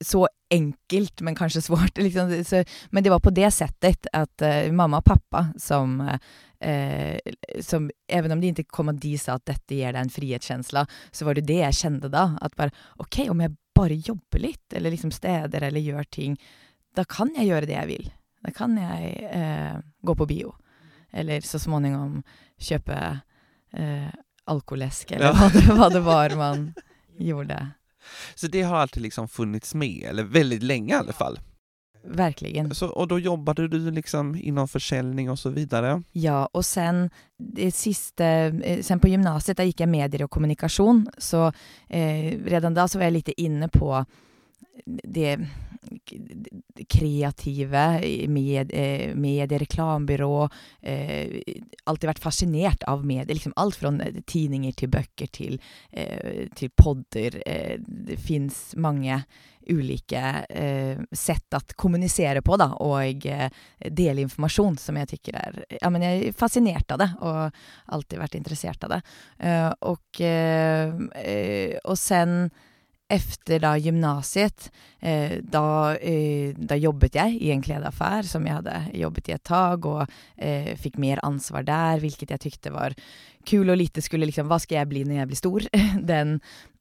så 0.02 0.26
enkelt, 0.52 1.22
men 1.22 1.38
kanskje 1.38 1.62
svårt. 1.62 1.98
Liksom. 2.06 2.34
Så, 2.44 2.64
men 2.90 3.04
det 3.04 3.14
var 3.14 3.22
på 3.24 3.34
det 3.36 3.52
settet 3.54 4.10
at 4.14 4.46
eh, 4.46 4.72
mamma 4.74 5.02
og 5.04 5.08
pappa 5.08 5.48
som, 5.62 6.02
eh, 6.60 7.20
som 7.62 7.90
Even 8.08 8.36
om 8.36 8.42
de 8.42 8.54
ikke 8.54 8.74
kom 8.74 8.90
og 8.94 9.00
de 9.02 9.16
sa 9.22 9.38
at 9.38 9.46
dette 9.48 9.78
gir 9.78 9.94
deg 9.94 10.02
en 10.02 10.14
frihetskjensle, 10.14 10.86
så 11.12 11.28
var 11.28 11.38
det 11.38 11.48
det 11.50 11.62
jeg 11.62 11.80
kjente 11.84 12.12
da. 12.14 12.32
At 12.42 12.58
bare 12.58 12.74
OK, 13.02 13.26
om 13.30 13.44
jeg 13.44 13.56
bare 13.76 13.98
jobber 14.00 14.42
litt, 14.42 14.68
eller 14.74 14.94
liksom 14.94 15.12
steder, 15.12 15.68
eller 15.68 15.84
gjør 15.84 16.08
ting, 16.10 16.38
da 16.96 17.04
kan 17.04 17.34
jeg 17.36 17.50
gjøre 17.50 17.68
det 17.70 17.76
jeg 17.76 17.92
vil. 17.92 18.12
Da 18.46 18.54
kan 18.56 18.78
jeg 18.80 19.16
eh, 19.30 19.78
gå 20.06 20.16
på 20.16 20.30
bio. 20.30 20.54
Eller 21.16 21.44
så 21.46 21.60
småningom 21.60 22.22
kjøpe 22.62 22.98
eh, 23.76 24.12
alkoläsk 24.46 25.12
eller 25.12 25.26
ja. 25.26 25.34
vad, 25.40 25.54
det, 25.54 25.74
vad 25.74 25.94
det 25.94 26.00
var 26.00 26.36
man 26.36 26.74
gjorde. 27.18 27.68
Så 28.36 28.48
det 28.48 28.62
har 28.62 28.76
alltid 28.76 29.04
liksom 29.04 29.28
funnits 29.28 29.76
med, 29.76 30.04
eller 30.04 30.24
väldigt 30.24 30.64
länge 30.64 30.94
i 30.94 30.98
alla 30.98 31.14
fall? 31.14 31.40
Verkligen. 32.08 32.76
Så, 32.76 32.88
och 32.88 33.08
då 33.08 33.20
jobbade 33.20 33.68
du 33.68 33.92
liksom 33.92 34.36
inom 34.36 34.68
försäljning 34.68 35.30
och 35.30 35.40
så 35.40 35.50
vidare? 35.50 36.04
Ja, 36.12 36.50
och 36.52 36.66
sen 36.66 37.10
det 37.38 37.72
sista, 37.72 38.26
eh, 38.26 38.82
sen 38.82 39.00
på 39.00 39.08
gymnasiet 39.08 39.58
där 39.58 39.64
gick 39.64 39.80
jag 39.80 39.90
medier 39.90 40.24
och 40.24 40.32
kommunikation, 40.32 41.08
så 41.18 41.54
eh, 41.90 42.40
redan 42.46 42.74
då 42.74 42.88
så 42.88 42.98
var 42.98 43.04
jag 43.04 43.14
lite 43.14 43.42
inne 43.42 43.68
på 43.68 44.06
det 44.86 45.38
kreative 46.88 48.02
med, 48.28 48.72
eh, 48.74 49.16
medier, 49.16 49.60
reklambyrå. 49.60 50.50
Eh, 50.82 51.42
alltid 51.84 52.10
vært 52.10 52.24
fascinert 52.24 52.84
av 52.88 53.06
medier. 53.06 53.36
Liksom 53.36 53.54
alt 53.56 53.76
fra 53.76 53.92
tidninger 54.26 54.76
til 54.76 54.90
bøker 54.90 55.32
til, 55.32 55.60
eh, 55.92 56.48
til 56.56 56.70
podder. 56.70 57.42
Det 57.78 58.20
fins 58.20 58.76
mange 58.76 59.24
ulike 59.70 60.46
eh, 60.50 60.98
sett 61.12 61.54
å 61.54 61.60
kommunisere 61.76 62.42
på, 62.42 62.58
da, 62.58 62.68
og 62.80 63.26
dele 63.90 64.22
informasjon, 64.22 64.78
som 64.78 64.96
jeg 64.96 65.08
tykker 65.08 65.36
er 65.36 65.66
Ja, 65.82 65.90
men 65.90 66.02
jeg 66.02 66.28
er 66.28 66.38
fascinert 66.38 66.92
av 66.92 67.00
det, 67.00 67.10
og 67.22 67.52
alltid 67.90 68.20
vært 68.20 68.36
interessert 68.36 68.84
av 68.84 68.90
det. 68.90 69.02
og, 69.82 70.22
og 71.86 71.98
sen 71.98 72.52
efter 73.10 73.60
da 73.60 73.78
gymnasiet, 73.78 74.72
eh, 75.00 75.38
da, 75.42 75.96
eh, 75.96 76.56
da, 76.58 76.76
jobbet 76.76 77.16
jeg 77.16 77.38
i 77.42 77.52
en 77.54 77.62
kledeaffär 77.62 78.26
som 78.26 78.46
jeg 78.48 78.58
hadde 78.58 78.80
jobbet 78.98 79.30
i 79.30 79.36
et 79.36 79.44
tag, 79.46 79.86
og 79.86 80.10
eh, 80.38 80.74
fikk 80.80 80.98
mer 81.02 81.22
ansvar 81.26 81.66
der, 81.68 82.02
hvilket 82.02 82.34
jeg 82.34 82.46
tykte 82.48 82.74
var 82.74 82.98
kul 83.46 83.70
og 83.70 83.78
lite 83.78 84.02
skulle 84.02 84.26
liksom 84.26 84.50
Hva 84.50 84.60
skal 84.62 84.82
jeg 84.82 84.90
bli 84.90 85.04
når 85.06 85.22
jeg 85.22 85.30
blir 85.30 85.42
stor? 85.42 85.68
Den, 86.12 86.40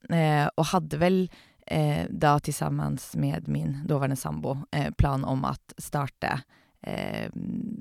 eh, 0.09 0.47
og 0.57 0.69
hadde 0.73 0.99
vel 1.01 1.21
eh, 1.67 2.05
da 2.09 2.37
sammen 2.49 2.97
med 3.13 3.47
min 3.47 3.81
daværende 3.85 4.17
sambo 4.17 4.57
eh, 4.71 4.91
plan 4.97 5.25
om 5.25 5.45
å 5.45 5.55
starte 5.77 6.41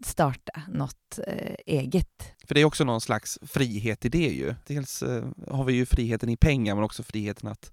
starta 0.02 0.62
något 0.68 1.18
eget. 1.66 2.34
För 2.46 2.54
det 2.54 2.60
är 2.60 2.64
också 2.64 2.84
någon 2.84 3.00
slags 3.00 3.38
frihet 3.42 4.04
i 4.04 4.08
det 4.08 4.28
ju. 4.28 4.54
Dels 4.66 5.02
har 5.48 5.64
vi 5.64 5.72
ju 5.72 5.86
friheten 5.86 6.28
i 6.28 6.36
pengar 6.36 6.74
men 6.74 6.84
också 6.84 7.02
friheten 7.02 7.48
att 7.48 7.72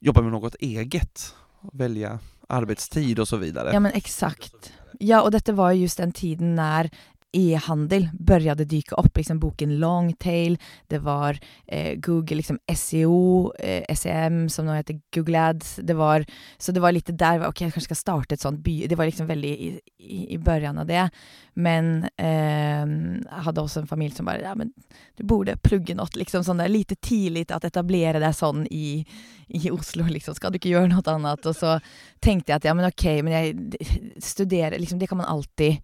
jobba 0.00 0.22
med 0.22 0.32
något 0.32 0.54
eget, 0.54 1.34
välja 1.72 2.18
arbetstid 2.48 3.18
och 3.18 3.28
så 3.28 3.36
vidare. 3.36 3.70
Ja 3.72 3.80
men 3.80 3.92
exakt. 3.92 4.72
Ja, 4.98 5.22
och 5.22 5.30
detta 5.30 5.52
var 5.52 5.72
just 5.72 5.96
den 5.96 6.12
tiden 6.12 6.54
när 6.54 6.90
e-handel 7.36 8.08
började 8.12 8.64
dyka 8.64 8.94
upp, 8.94 9.16
liksom 9.16 9.38
boken 9.38 9.78
Longtail, 9.78 10.58
det 10.86 10.98
var 10.98 11.38
eh, 11.66 11.98
Google 11.98 12.36
liksom 12.36 12.58
SEO, 12.76 13.52
eh, 13.58 13.94
SEM 13.94 14.48
som 14.48 14.66
nu 14.66 14.74
heter 14.74 15.00
Google 15.14 15.40
Ads, 15.40 15.80
det 15.82 15.94
var, 15.94 16.26
så 16.58 16.72
det 16.72 16.80
var 16.80 16.92
lite 16.92 17.12
där, 17.12 17.38
okej 17.38 17.48
okay, 17.48 17.66
jag 17.66 17.72
kanske 17.72 17.80
ska 17.80 17.94
starta 17.94 18.34
ett 18.34 18.40
sånt 18.40 18.60
by, 18.60 18.86
det 18.86 18.94
var 18.94 19.06
liksom 19.06 19.26
väldigt 19.26 19.60
i, 19.60 19.80
i, 19.98 20.34
i 20.34 20.38
början 20.38 20.78
av 20.78 20.86
det. 20.86 21.10
Men 21.54 22.04
eh, 22.16 22.86
jag 23.30 23.42
hade 23.42 23.60
också 23.60 23.80
en 23.80 23.86
familj 23.86 24.14
som 24.14 24.26
bara, 24.26 24.40
ja 24.40 24.54
men 24.54 24.72
du 25.16 25.24
borde 25.24 25.56
plugga 25.56 25.94
något, 25.94 26.16
liksom 26.16 26.44
sån 26.44 26.56
där 26.56 26.68
lite 26.68 26.94
tidigt 26.94 27.50
att 27.50 27.64
etablera 27.64 28.18
det 28.18 28.32
sån 28.32 28.66
i, 28.66 29.06
i 29.46 29.70
Oslo, 29.70 30.04
liksom, 30.04 30.34
ska 30.34 30.50
du 30.50 30.56
inte 30.56 30.68
göra 30.68 30.86
något 30.86 31.08
annat? 31.08 31.46
Och 31.46 31.56
så 31.56 31.80
tänkte 32.20 32.52
jag 32.52 32.56
att, 32.56 32.64
ja 32.64 32.74
men 32.74 32.86
okay, 32.86 33.22
men 33.22 33.32
jag 33.32 33.74
studerar, 34.18 34.78
liksom, 34.78 34.98
det 34.98 35.06
kan 35.06 35.18
man 35.18 35.26
alltid 35.26 35.76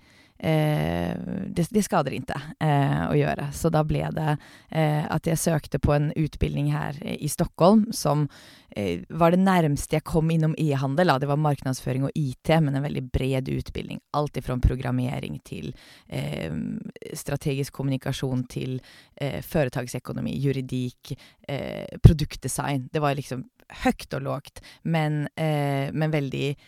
Eh, 0.43 1.17
det, 1.47 1.69
det 1.71 1.83
skader 1.87 2.11
inte 2.17 2.35
eh, 2.59 3.03
å 3.07 3.15
gjøre. 3.15 3.47
Så 3.55 3.71
da 3.71 3.85
ble 3.87 4.09
det 4.11 4.33
eh, 4.75 5.07
jeg 5.23 5.39
søkte 5.39 5.79
på 5.79 5.95
en 5.95 6.09
utbildning 6.19 6.73
her 6.75 6.99
i 6.99 7.29
Stockholm 7.31 7.85
som 7.95 8.25
eh, 8.75 9.05
var 9.07 9.31
det 9.31 9.39
nærmeste 9.45 10.01
jeg 10.01 10.07
kom 10.09 10.33
innom 10.35 10.57
e-handel. 10.59 11.15
Det 11.23 11.31
var 11.31 11.39
markedsføring 11.39 12.09
og 12.09 12.19
IT, 12.19 12.51
men 12.59 12.75
en 12.75 12.83
veldig 12.83 13.05
bred 13.15 13.53
utbildning. 13.55 14.03
Alt 14.19 14.43
ifrån 14.43 14.65
programmering 14.65 15.39
til 15.47 15.71
eh, 16.09 16.51
strategisk 17.15 17.79
kommunikasjon 17.79 18.43
til 18.51 18.81
eh, 19.15 19.39
företagsekonomi, 19.47 20.35
juridik, 20.43 21.15
produktdesign. 22.03 22.89
Det 22.91 23.01
var 23.03 23.15
liksom 23.19 23.43
høyt 23.85 24.15
og 24.17 24.23
lågt, 24.25 24.61
men, 24.83 25.27
men 25.37 26.11
väldigt 26.11 26.59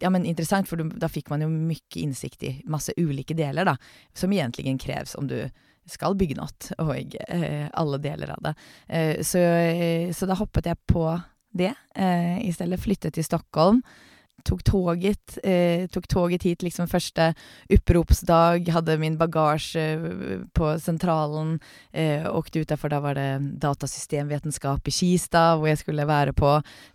ja, 0.00 0.10
men 0.10 0.24
interessant, 0.24 0.68
for 0.68 0.80
da 0.80 1.08
fikk 1.10 1.30
man 1.32 1.44
jo 1.44 1.50
mye 1.52 2.02
innsikt 2.02 2.44
i 2.46 2.52
masse 2.70 2.94
ulike 2.96 3.36
deler, 3.36 3.68
da, 3.68 3.76
som 4.16 4.32
egentlig 4.32 4.76
kreves 4.82 5.16
om 5.18 5.28
du 5.30 5.38
skal 5.86 6.16
bygge 6.18 6.38
noe, 6.38 6.50
og 6.82 7.16
eh, 7.28 7.68
alle 7.78 8.00
deler 8.02 8.32
av 8.34 8.42
det. 8.42 8.54
Eh, 8.88 9.14
så, 9.22 9.42
så 10.16 10.26
da 10.26 10.38
hoppet 10.38 10.66
jeg 10.66 10.80
på 10.90 11.06
det. 11.56 11.72
Eh, 11.94 12.42
stedet 12.54 12.80
flyttet 12.82 13.16
til 13.16 13.26
Stockholm 13.26 13.82
tog 14.44 14.64
tåget, 14.64 15.38
eh, 15.42 15.86
tok 15.86 16.08
toget 16.08 16.42
hit 16.42 16.62
liksom 16.62 16.88
første 16.88 17.32
oppropsdag, 17.72 18.68
hadde 18.74 18.98
min 19.00 19.18
bagage 19.18 19.76
eh, 19.80 20.44
på 20.54 20.72
centralen, 20.80 21.58
eh, 21.92 22.26
åkte 22.30 22.62
utafor, 22.62 22.92
da 22.92 23.00
var 23.00 23.18
det 23.18 23.58
datasystemvetenskap 23.62 24.88
i 24.88 24.94
Kista, 24.94 25.56
hvor 25.56 25.70
jeg 25.70 25.82
skulle 25.82 26.06
være 26.06 26.34
på 26.36 26.52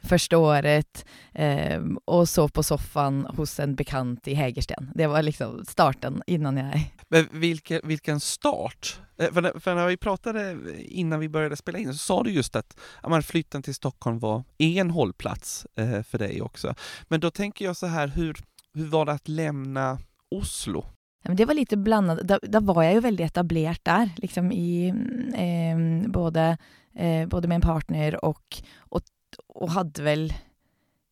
første 0.08 0.38
året, 0.40 1.04
eh, 1.34 1.80
og 2.08 2.28
sov 2.30 2.52
på 2.56 2.64
soffan 2.66 3.26
hos 3.38 3.58
en 3.60 3.76
bekant 3.76 4.28
i 4.28 4.38
Hegersten. 4.38 4.92
Det 4.96 5.10
var 5.12 5.26
liksom 5.28 5.64
starten 5.68 6.22
innan 6.28 6.58
jeg 6.58 6.92
Men 7.12 7.28
hvilken, 7.32 7.82
vilken 7.84 8.20
start! 8.20 8.96
Eh, 9.22 9.34
för, 9.34 9.60
för 9.60 9.76
när 9.76 9.88
vi 9.88 9.98
pratade 9.98 10.58
innan 10.78 11.20
vi 11.20 11.30
började 11.30 11.56
spela 11.56 11.80
in 11.80 11.94
så 11.94 11.98
sa 11.98 12.24
du 12.24 12.32
just 12.32 12.56
att 12.56 12.80
ja, 13.04 13.22
flytten 13.22 13.64
till 13.64 13.76
Stockholm 13.76 14.20
var 14.20 14.44
en 14.58 14.90
hållplats 14.90 15.68
eh, 15.76 16.04
för 16.04 16.18
dig 16.18 16.42
också. 16.42 16.76
Men 17.08 17.20
då 17.20 17.32
tänker 17.32 17.66
jag 17.66 17.78
så 17.78 17.88
här, 17.88 18.08
hur, 18.08 18.38
hur 18.74 18.86
var 18.86 19.06
det 19.06 19.12
att 19.12 19.28
lämna 19.28 20.00
Oslo? 20.32 20.86
Det 21.24 21.46
var 21.46 21.54
lite 21.54 21.78
blandat. 21.78 22.42
Då, 22.42 22.60
var 22.60 22.84
jag 22.84 22.94
ju 22.94 23.00
väldigt 23.00 23.26
etablerad 23.26 23.78
där, 23.84 24.10
liksom 24.16 24.52
i, 24.52 24.88
eh, 25.36 26.12
både, 26.12 26.58
eh, 26.96 27.28
både 27.28 27.48
med 27.48 27.56
en 27.56 27.62
partner 27.62 28.26
och, 28.26 28.64
och, 28.80 29.02
och 29.48 29.72
hade 29.72 30.04
väl 30.04 30.34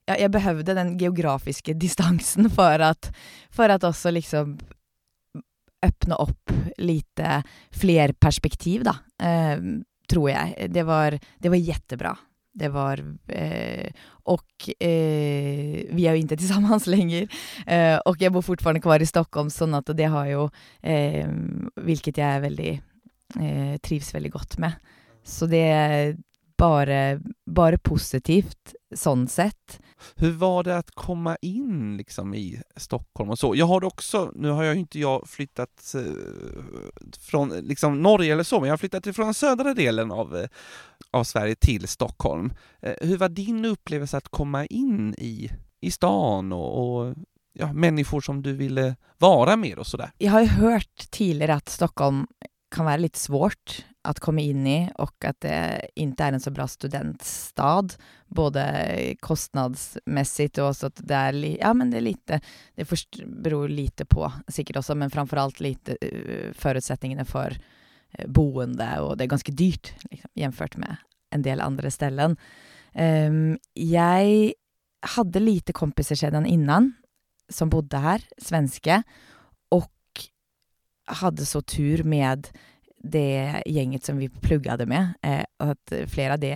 ja, 0.06 0.18
jag 0.18 0.32
behövde 0.32 0.74
den 0.74 0.98
geografiska 0.98 1.74
distansen 1.76 2.50
för 2.50 2.80
att, 2.80 3.16
för 3.50 3.70
att 3.70 3.84
också 3.84 4.12
liksom 4.12 4.60
öppna 5.86 6.16
opp 6.16 6.52
lite 6.78 7.44
flere 7.72 8.14
perspektiv 8.14 8.84
då, 8.84 8.96
eh, 9.26 9.60
tror 10.10 10.30
jeg. 10.30 10.68
Det 10.74 10.84
var, 10.84 11.20
det 11.38 11.50
var 11.50 11.56
jättebra. 11.56 12.18
Det 12.54 12.70
var, 12.70 13.00
eh, 13.28 13.92
Og 14.26 14.70
eh, 14.80 15.86
vi 15.96 16.06
er 16.06 16.16
jo 16.16 16.24
ikke 16.24 16.38
sammen 16.46 16.82
lenger. 16.86 17.30
Og 18.06 18.22
jeg 18.22 18.32
bor 18.34 18.42
fortfarande 18.46 18.82
kvar 18.82 19.02
i 19.02 19.06
Stockholm, 19.06 19.50
så 19.50 19.66
at 19.74 19.90
det 19.96 20.10
har 20.10 20.28
jo 20.28 20.50
hvilket 21.76 22.18
jeg 22.18 22.28
är 22.36 22.40
väldigt, 22.42 22.82
eh, 23.40 23.78
trivs 23.78 24.14
veldig 24.14 24.32
godt 24.32 24.58
med. 24.58 24.74
Så 25.24 25.46
det, 25.46 26.18
bare, 26.60 27.20
bare 27.48 27.78
positivt 27.78 28.76
sånn 28.96 29.28
sett. 29.32 29.80
Hur 30.16 30.32
var 30.32 30.64
det 30.64 30.78
att 30.78 30.92
komma 30.92 31.38
in 31.42 31.98
liksom 31.98 32.34
i 32.34 32.62
Stockholm 32.76 33.30
och 33.30 33.40
så? 33.40 33.56
Jag 33.56 33.66
har 33.66 33.84
också, 33.84 34.32
nu 34.36 34.50
har 34.50 34.64
jag 34.64 34.76
inte 34.76 35.00
jag 35.00 35.30
flyttat 35.30 35.96
eh, 35.96 36.02
från 37.20 37.50
liksom 37.50 38.02
Norge 38.02 38.34
eller 38.34 38.44
så, 38.44 38.60
men 38.60 38.68
jag 38.68 38.74
har 38.74 38.78
flyttat 38.78 39.16
från 39.16 39.34
södra 39.34 39.74
delen 39.74 40.12
av, 40.12 40.38
eh, 40.38 40.50
av 41.12 41.24
Sverige 41.24 41.56
till 41.56 41.88
Stockholm. 41.88 42.54
Eh, 42.82 42.94
hur 43.02 43.18
var 43.18 43.30
din 43.30 43.66
upplevelse 43.66 44.18
att 44.18 44.30
komma 44.30 44.66
in 44.66 45.16
i, 45.18 45.52
i 45.82 45.92
stan 45.92 46.54
och, 46.54 47.00
och 47.00 47.16
ja, 47.54 47.74
människor 47.74 48.22
som 48.22 48.42
du 48.42 48.54
ville 48.54 48.96
vara 49.18 49.56
med 49.56 49.80
och 49.80 49.88
sådär? 49.88 50.12
Jag 50.18 50.32
har 50.32 50.42
ju 50.42 50.48
hört 50.48 51.12
tidigare 51.12 51.54
att 51.54 51.70
Stockholm 51.70 52.28
kan 52.74 52.88
være 52.88 53.08
litt 53.08 53.18
svårt 53.20 53.82
å 54.08 54.14
komme 54.24 54.44
inn 54.48 54.66
i 54.68 54.78
og 55.02 55.26
at 55.28 55.42
det 55.44 55.58
ikke 56.00 56.28
er 56.28 56.36
en 56.36 56.44
så 56.44 56.52
bra 56.56 56.66
studentstad, 56.70 57.96
både 58.28 58.64
kostnadsmessig 59.26 60.52
og 60.58 60.70
også 60.70 60.90
at 60.90 61.02
det 61.04 61.16
är, 61.16 61.40
ja, 61.60 61.74
men 61.74 61.92
det 61.92 62.00
er 62.00 62.08
lite, 62.08 62.40
det 62.76 62.88
beror 63.26 63.70
lite 63.70 64.06
på 64.06 64.30
sikkert 64.48 64.82
også, 64.82 64.96
men 64.96 65.12
framfor 65.14 65.42
alt 65.42 65.60
lite 65.60 65.98
uh, 66.02 66.54
forutsetningene 66.58 67.26
for 67.26 67.54
uh, 67.54 68.26
boende 68.28 68.90
og 69.04 69.18
det 69.18 69.28
er 69.28 69.34
ganske 69.36 69.54
dyrt 69.54 69.94
liksom, 70.12 70.32
jämfört 70.36 70.78
med 70.78 70.96
en 71.32 71.42
del 71.46 71.62
andre 71.62 71.92
ställen. 71.92 72.38
Um, 72.94 73.58
jeg 73.76 74.54
hadde 75.16 75.40
lite 75.40 75.74
kompiser 75.74 76.18
siden 76.18 76.46
innan 76.46 76.94
som 77.50 77.70
bodde 77.70 77.98
her, 77.98 78.22
svenska, 78.38 79.04
och 79.04 79.29
hade 81.10 81.46
så 81.46 81.62
tur 81.62 82.04
med 82.04 82.48
det 83.04 83.64
gjenget 83.66 84.04
som 84.04 84.18
vi 84.18 84.30
plugga 84.30 84.78
det 84.78 84.86
med, 84.86 85.14
eh, 85.22 85.44
att 85.58 85.94
flera, 86.08 86.38
de, 86.38 86.56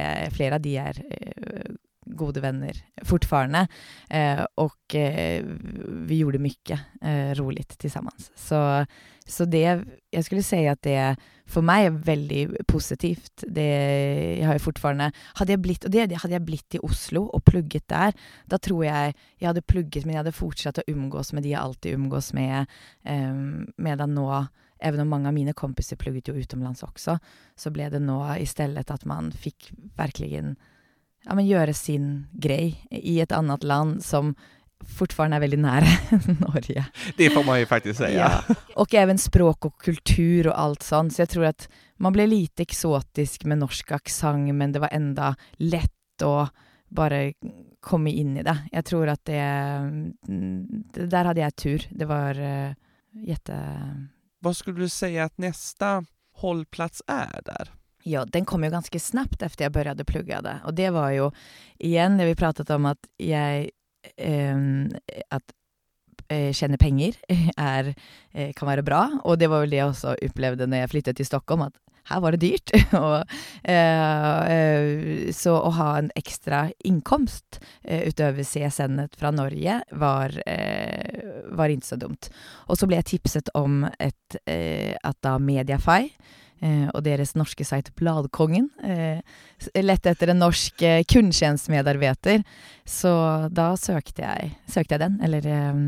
av 0.51 0.61
de 0.61 0.77
är 0.77 1.03
eh, 1.09 1.71
gode 2.15 2.41
vänner 2.41 2.85
fortfarande. 3.03 3.67
Eh, 4.09 4.45
och 4.55 4.95
eh, 4.95 5.45
vi 5.87 6.17
gjorde 6.17 6.39
mycket 6.39 6.79
eh, 7.01 7.31
roligt 7.35 7.77
tillsammans. 7.77 8.31
Så, 8.35 8.85
så 9.27 9.45
det, 9.45 9.83
jag 10.09 10.25
skulle 10.25 10.43
säga 10.43 10.71
att 10.71 10.81
det 10.81 11.15
för 11.45 11.61
mig 11.61 11.85
är 11.85 11.89
väldigt 11.89 12.67
positivt. 12.67 13.43
Det, 13.47 14.37
jag 14.39 14.47
har 14.47 14.59
fortfarande, 14.59 15.11
hade 15.33 15.51
jag 15.51 15.59
blivit, 15.59 15.83
och 15.83 15.91
det 15.91 16.13
hade 16.13 16.33
jag 16.33 16.41
blivit 16.41 16.75
i 16.75 16.79
Oslo 16.79 17.23
och 17.23 17.45
plugget 17.45 17.87
där, 17.87 18.13
då 18.45 18.57
tror 18.57 18.85
jag 18.85 19.13
jag 19.37 19.47
hade 19.47 19.61
plugget 19.61 20.05
men 20.05 20.13
jag 20.13 20.19
hade 20.19 20.31
fortsatt 20.31 20.77
att 20.77 20.83
umgås 20.87 21.33
med 21.33 21.43
de 21.43 21.49
jag 21.49 21.61
alltid 21.61 21.93
umgås 21.93 22.33
med, 22.33 22.65
eh, 23.03 23.33
medan 23.77 24.15
nu 24.15 24.45
även 24.83 24.99
om 24.99 25.09
många 25.09 25.27
av 25.27 25.33
mina 25.33 25.53
kompisar 25.53 25.95
pluggade 25.95 26.31
jo 26.31 26.33
utomlands 26.33 26.83
också, 26.83 27.19
så 27.55 27.71
blev 27.71 27.91
det 27.91 27.99
nog 27.99 28.37
istället 28.37 28.91
att 28.91 29.05
man 29.05 29.31
fick 29.31 29.71
verkligen 29.95 30.55
ja, 31.23 31.35
men 31.35 31.47
gjøre 31.47 31.73
sin 31.75 32.09
grei 32.33 32.73
i 32.91 33.19
et 33.23 33.31
annet 33.35 33.63
land 33.63 34.03
som 34.03 34.33
fortfarande 34.83 35.37
er 35.37 35.43
veldig 35.45 35.59
nær 35.63 35.85
Norge. 36.43 36.85
Det 37.17 37.29
får 37.31 37.45
man 37.47 37.61
jo 37.61 37.69
faktisk 37.69 38.01
si. 38.01 38.11
Ja. 38.17 38.41
Og 38.79 38.93
even 38.99 39.21
språk 39.21 39.69
og 39.69 39.77
kultur 39.81 40.51
og 40.51 40.57
alt 40.59 40.83
sånt. 40.83 41.15
Så 41.15 41.23
jeg 41.23 41.33
tror 41.35 41.49
at 41.53 41.67
man 42.03 42.15
ble 42.15 42.27
lite 42.27 42.65
eksotisk 42.65 43.45
med 43.47 43.61
norsk 43.63 43.93
aksent, 43.95 44.51
men 44.55 44.75
det 44.75 44.83
var 44.83 44.93
enda 44.95 45.33
lett 45.63 46.25
å 46.25 46.47
bare 46.93 47.33
komme 47.83 48.11
inn 48.11 48.35
i 48.37 48.45
det. 48.45 48.55
Jeg 48.71 48.85
tror 48.89 49.11
at 49.13 49.23
det, 49.25 49.43
det 50.93 51.13
hadde 51.13 51.41
jeg 51.41 51.47
jag 51.47 51.55
tur. 51.63 51.87
Det 51.89 52.09
var 52.09 52.39
uh, 52.39 52.75
jette... 53.27 53.59
Hva 54.43 54.51
skulle 54.55 54.85
du 54.85 54.91
si 54.91 55.15
at 55.21 55.33
neste 55.41 55.95
holdplass 56.43 57.01
er 57.07 57.39
där? 57.47 57.71
Ja, 58.05 58.25
den 58.25 58.45
kom 58.45 58.63
jo 58.63 58.69
ganske 58.71 58.99
snabbt 58.99 59.41
efter 59.41 59.65
jag 59.65 59.71
började 59.71 60.05
plugga 60.05 60.41
det. 60.41 60.59
Och 60.65 60.73
det 60.73 60.89
var 60.89 61.09
ju, 61.09 61.31
igen, 61.77 62.17
det 62.17 62.25
vi 62.25 62.35
pratat 62.35 62.69
om 62.69 62.85
att 62.85 62.99
jag, 63.17 63.69
eh, 64.17 64.57
att 65.29 65.43
eh, 66.27 66.77
penger 66.79 67.15
er, 67.57 67.95
eh, 68.31 68.53
kan 68.53 68.67
være 68.67 68.83
bra. 68.83 69.19
Og 69.23 69.39
det 69.39 69.47
var 69.47 69.63
vel 69.63 69.69
det 69.69 69.79
jeg 69.79 69.87
også 69.87 70.17
opplevde 70.19 70.67
når 70.67 70.83
jeg 70.83 70.89
flyttet 70.89 71.17
til 71.17 71.25
Stockholm, 71.25 71.61
at 71.61 71.73
her 72.11 72.19
var 72.19 72.35
det 72.35 72.41
dyrt. 72.41 72.71
og, 73.03 73.23
så 75.33 75.55
å 75.55 75.69
ha 75.79 75.89
en 75.97 76.11
ekstra 76.19 76.65
inkomst 76.83 77.61
utover 77.87 78.43
CSN-et 78.43 79.15
fra 79.15 79.31
Norge 79.31 79.79
var, 79.95 80.35
var 81.55 81.71
ikke 81.71 81.87
så 81.87 81.95
dumt. 81.95 82.27
Og 82.67 82.75
så 82.75 82.89
ble 82.91 82.99
jeg 82.99 83.13
tipset 83.13 83.53
om 83.55 83.85
et, 84.03 84.39
at 84.43 85.17
da 85.23 85.37
Mediafy 85.39 86.11
Eh, 86.11 86.42
og 86.93 87.01
deres 87.03 87.33
norske 87.35 87.65
site 87.67 87.91
Bladkongen 87.99 88.69
eh, 88.83 89.19
lette 89.83 90.13
etter 90.13 90.31
en 90.31 90.41
norsk 90.43 90.83
eh, 90.85 91.01
kundtjenestmedarbeider. 91.09 92.43
Så 92.85 93.11
da 93.53 93.71
søkte 93.79 94.23
jeg, 94.25 94.53
søkte 94.71 94.97
jeg 94.97 95.03
den, 95.03 95.17
eller 95.23 95.47
eh, 95.49 95.81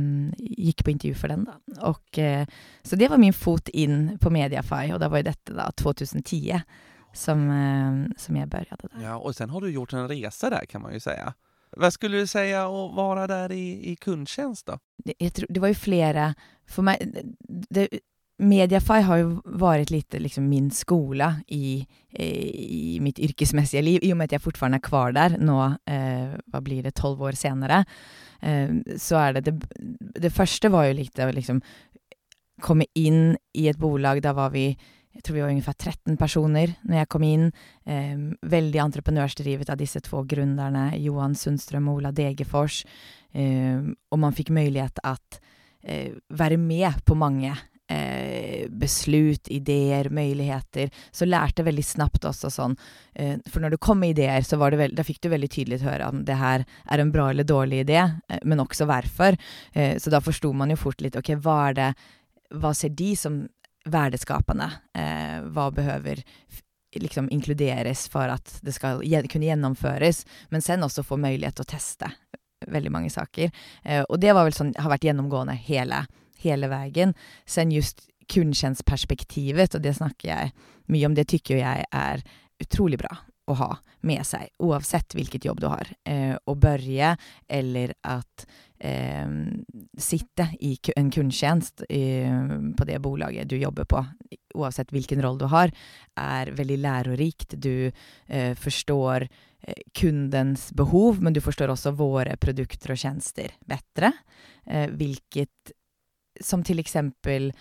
gikk 0.69 0.85
på 0.85 0.93
intervju 0.95 1.19
for 1.19 1.33
den, 1.33 1.45
da. 1.47 1.57
Og, 1.91 2.19
eh, 2.21 2.45
så 2.85 2.99
det 2.99 3.09
var 3.11 3.21
min 3.21 3.35
fot 3.35 3.71
inn 3.73 4.15
på 4.21 4.31
Mediafy, 4.33 4.89
og 4.93 5.01
da 5.03 5.11
var 5.11 5.23
jo 5.23 5.29
dette 5.31 5.55
da 5.55 5.69
2010 5.81 6.61
som, 7.15 7.49
eh, 7.49 8.05
som 8.21 8.39
jeg 8.39 8.51
begynte 8.51 8.89
der. 8.89 9.01
Ja, 9.03 9.17
og 9.17 9.35
sen 9.35 9.51
har 9.51 9.63
du 9.63 9.71
gjort 9.71 9.95
en 9.95 10.09
reise 10.11 10.51
der, 10.51 10.67
kan 10.69 10.83
man 10.83 10.95
jo 10.95 11.03
si. 11.03 11.15
Hva 11.75 11.91
skulle 11.91 12.23
du 12.23 12.29
si 12.29 12.45
å 12.55 12.85
være 12.95 13.27
der 13.27 13.53
i, 13.55 13.65
i 13.91 13.95
kundtjenest. 13.99 14.69
Det, 15.03 15.15
det 15.19 15.59
var 15.59 15.73
jo 15.73 15.77
flere 15.77 16.29
For 16.65 16.85
meg 16.87 17.01
det, 17.45 17.89
Mediafy 18.43 18.99
har 19.07 19.21
jo 19.21 19.29
vært 19.61 19.93
litt 19.93 20.15
liksom 20.19 20.47
min 20.51 20.67
skole 20.75 21.29
i, 21.55 21.77
i, 22.19 22.97
mitt 22.99 23.19
yrkesmessige 23.23 23.83
liv, 23.85 24.03
i 24.03 24.11
og 24.11 24.19
med 24.19 24.27
at 24.27 24.35
jeg 24.35 24.43
fortsatt 24.43 24.75
er 24.75 24.83
kvar 24.83 25.15
der 25.15 25.37
nå, 25.39 25.55
eh, 25.87 26.35
hva 26.51 26.61
blir 26.63 26.83
det, 26.83 26.97
tolv 26.99 27.23
år 27.23 27.37
senere. 27.39 27.85
Eh, 28.43 28.75
så 28.99 29.21
er 29.21 29.37
det, 29.37 29.45
det 29.47 30.19
Det 30.27 30.33
første 30.33 30.71
var 30.73 30.89
jo 30.89 30.97
litt 30.99 31.19
å 31.19 31.31
liksom 31.31 31.61
komme 32.61 32.87
inn 32.95 33.37
i 33.55 33.69
et 33.71 33.79
bolag. 33.79 34.21
Da 34.23 34.33
var 34.35 34.51
vi 34.51 34.73
jeg 35.15 35.23
tror 35.23 35.35
vi 35.37 35.43
var 35.45 35.53
ungefær 35.53 35.77
13 35.79 36.17
personer 36.19 36.73
når 36.83 36.97
jeg 36.97 37.09
kom 37.13 37.23
inn. 37.23 37.45
Eh, 37.87 38.17
veldig 38.51 38.81
entreprenørsdrivet 38.83 39.69
av 39.71 39.79
disse 39.79 40.01
to 40.03 40.25
gründerne, 40.27 40.89
Johan 40.99 41.37
Sundstrøm 41.39 41.87
og 41.87 42.01
Ola 42.01 42.11
Degerfors. 42.11 42.81
Eh, 43.31 43.79
og 44.11 44.19
man 44.19 44.35
fikk 44.35 44.51
mulighet 44.51 44.99
til 44.99 45.07
å 45.07 45.15
eh, 45.87 46.11
være 46.35 46.59
med 46.59 46.99
på 47.07 47.15
mange 47.15 47.53
eh, 47.89 48.67
beslut, 48.69 49.47
ideer, 49.47 50.09
muligheter, 50.09 50.89
så 51.11 51.27
lærte 51.27 51.65
veldig 51.65 51.85
snabbt 51.85 52.25
også 52.25 52.51
sånn 52.53 52.75
eh, 53.13 53.37
For 53.51 53.63
når 53.63 53.75
det 53.75 53.81
kom 53.83 54.01
med 54.01 54.15
ideer, 54.15 54.45
så 54.45 54.59
var 54.61 54.73
det 54.73 54.81
veld, 54.81 54.97
da 54.97 55.05
fikk 55.05 55.21
du 55.23 55.29
veldig 55.33 55.51
tydelig 55.51 55.81
høre 55.85 56.09
om 56.09 56.23
det 56.27 56.37
her 56.39 56.65
er 56.65 57.01
en 57.01 57.13
bra 57.13 57.29
eller 57.31 57.47
dårlig 57.47 57.83
idé, 57.85 58.01
eh, 58.01 58.43
men 58.43 58.63
også 58.63 58.87
hvorfor. 58.89 59.37
Eh, 59.73 59.97
så 60.01 60.13
da 60.13 60.23
forsto 60.23 60.53
man 60.53 60.73
jo 60.73 60.79
fort 60.79 61.03
litt 61.03 61.17
ok, 61.19 61.35
hva 61.41 61.59
er 61.69 61.81
det 61.81 61.93
Hva 62.55 62.75
ser 62.77 62.91
de 62.93 63.15
som 63.17 63.39
verdeskapende? 63.89 64.67
Eh, 64.93 65.41
hva 65.49 65.71
behøver 65.73 66.21
liksom 66.95 67.27
inkluderes 67.33 68.07
for 68.07 68.29
at 68.31 68.59
det 68.63 68.75
skal 68.75 69.01
kunne 69.01 69.49
gjennomføres, 69.49 70.23
men 70.53 70.61
sen 70.61 70.85
også 70.85 71.03
få 71.03 71.17
mulighet 71.17 71.57
til 71.57 71.65
å 71.65 71.71
teste 71.73 72.11
veldig 72.71 72.91
mange 72.93 73.09
saker. 73.09 73.51
Eh, 73.83 74.03
og 74.07 74.19
det 74.21 74.33
var 74.33 74.47
vel 74.47 74.55
sånn, 74.55 74.73
har 74.77 74.93
vært 74.93 75.07
gjennomgående 75.09 75.57
hele 75.67 76.05
hele 76.43 76.69
veien. 76.71 77.13
Sen 77.45 77.71
just 77.71 78.07
kundtjänstperspektivet, 78.31 79.75
og 79.75 79.83
det 79.85 79.95
snakker 79.99 80.29
jeg 80.31 80.53
mye 80.91 81.07
om, 81.07 81.15
det 81.17 81.27
tycker 81.29 81.61
jeg 81.61 81.85
er 81.91 82.25
utrolig 82.61 82.99
bra 83.01 83.13
å 83.45 83.55
ha 83.59 83.71
med 84.05 84.25
seg, 84.25 84.49
oavsett 84.65 85.13
hvilket 85.17 85.45
jobb 85.45 85.61
du 85.61 85.67
har. 85.69 85.89
Eh, 86.07 86.33
å 86.33 86.55
børje 86.57 87.11
eller 87.45 87.93
at 88.05 88.45
eh, 88.79 89.29
sitte 90.01 90.47
i 90.65 90.73
en 90.95 91.11
kundtjänst 91.13 91.85
eh, 91.89 92.39
på 92.77 92.87
det 92.89 92.99
bolaget 93.05 93.49
du 93.49 93.57
jobber 93.61 93.85
på, 93.89 94.01
oavsett 94.57 94.93
hvilken 94.95 95.21
roll 95.25 95.37
du 95.41 95.47
har, 95.53 95.73
er 96.17 96.53
veldig 96.57 96.79
lærerikt. 96.87 97.57
Du 97.61 97.91
eh, 97.91 98.53
forstår 98.57 99.27
eh, 99.27 99.81
kundens 99.93 100.71
behov, 100.73 101.21
men 101.21 101.37
du 101.37 101.41
forstår 101.45 101.73
også 101.75 101.93
våre 101.99 102.37
produkter 102.41 102.95
og 102.95 103.01
tjenester 103.01 103.53
bedre. 103.69 104.13
Eh, 104.65 104.89
hvilket 104.89 105.75
som 106.41 106.63
till 106.63 106.79
exempel 106.79 107.53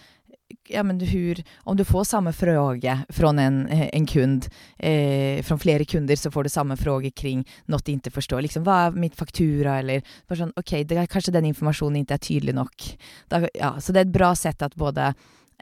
ja, 0.68 0.82
men 0.82 1.00
hur, 1.00 1.44
om 1.56 1.76
du 1.76 1.84
får 1.84 2.04
samme 2.04 2.32
fråga 2.32 2.98
från 3.08 3.38
en, 3.38 3.68
en 3.68 4.06
kund, 4.06 4.48
eh, 4.78 5.42
från 5.42 5.58
flere 5.58 5.84
kunder 5.84 6.16
så 6.16 6.30
får 6.30 6.42
du 6.42 6.48
samme 6.48 6.76
fråga 6.76 7.10
kring 7.10 7.44
noe 7.66 7.80
du 7.84 7.92
ikke 7.92 8.10
forstår. 8.10 8.42
Liksom, 8.42 8.64
hva 8.64 8.86
er 8.86 8.98
mitt 8.98 9.16
faktura? 9.16 9.78
Eller 9.78 10.02
sånn, 10.28 10.52
ok, 10.56 10.76
det, 10.84 11.06
kanskje 11.10 11.34
den 11.34 11.48
informasjonen 11.50 12.02
ikke 12.02 12.18
er 12.18 12.26
tydelig 12.28 12.54
nok. 12.56 12.90
Da, 13.32 13.44
ja, 13.54 13.74
så 13.80 13.92
det 13.92 14.04
er 14.04 14.08
et 14.08 14.16
bra 14.16 14.34
sett 14.38 14.62
at 14.62 14.76
både 14.76 15.12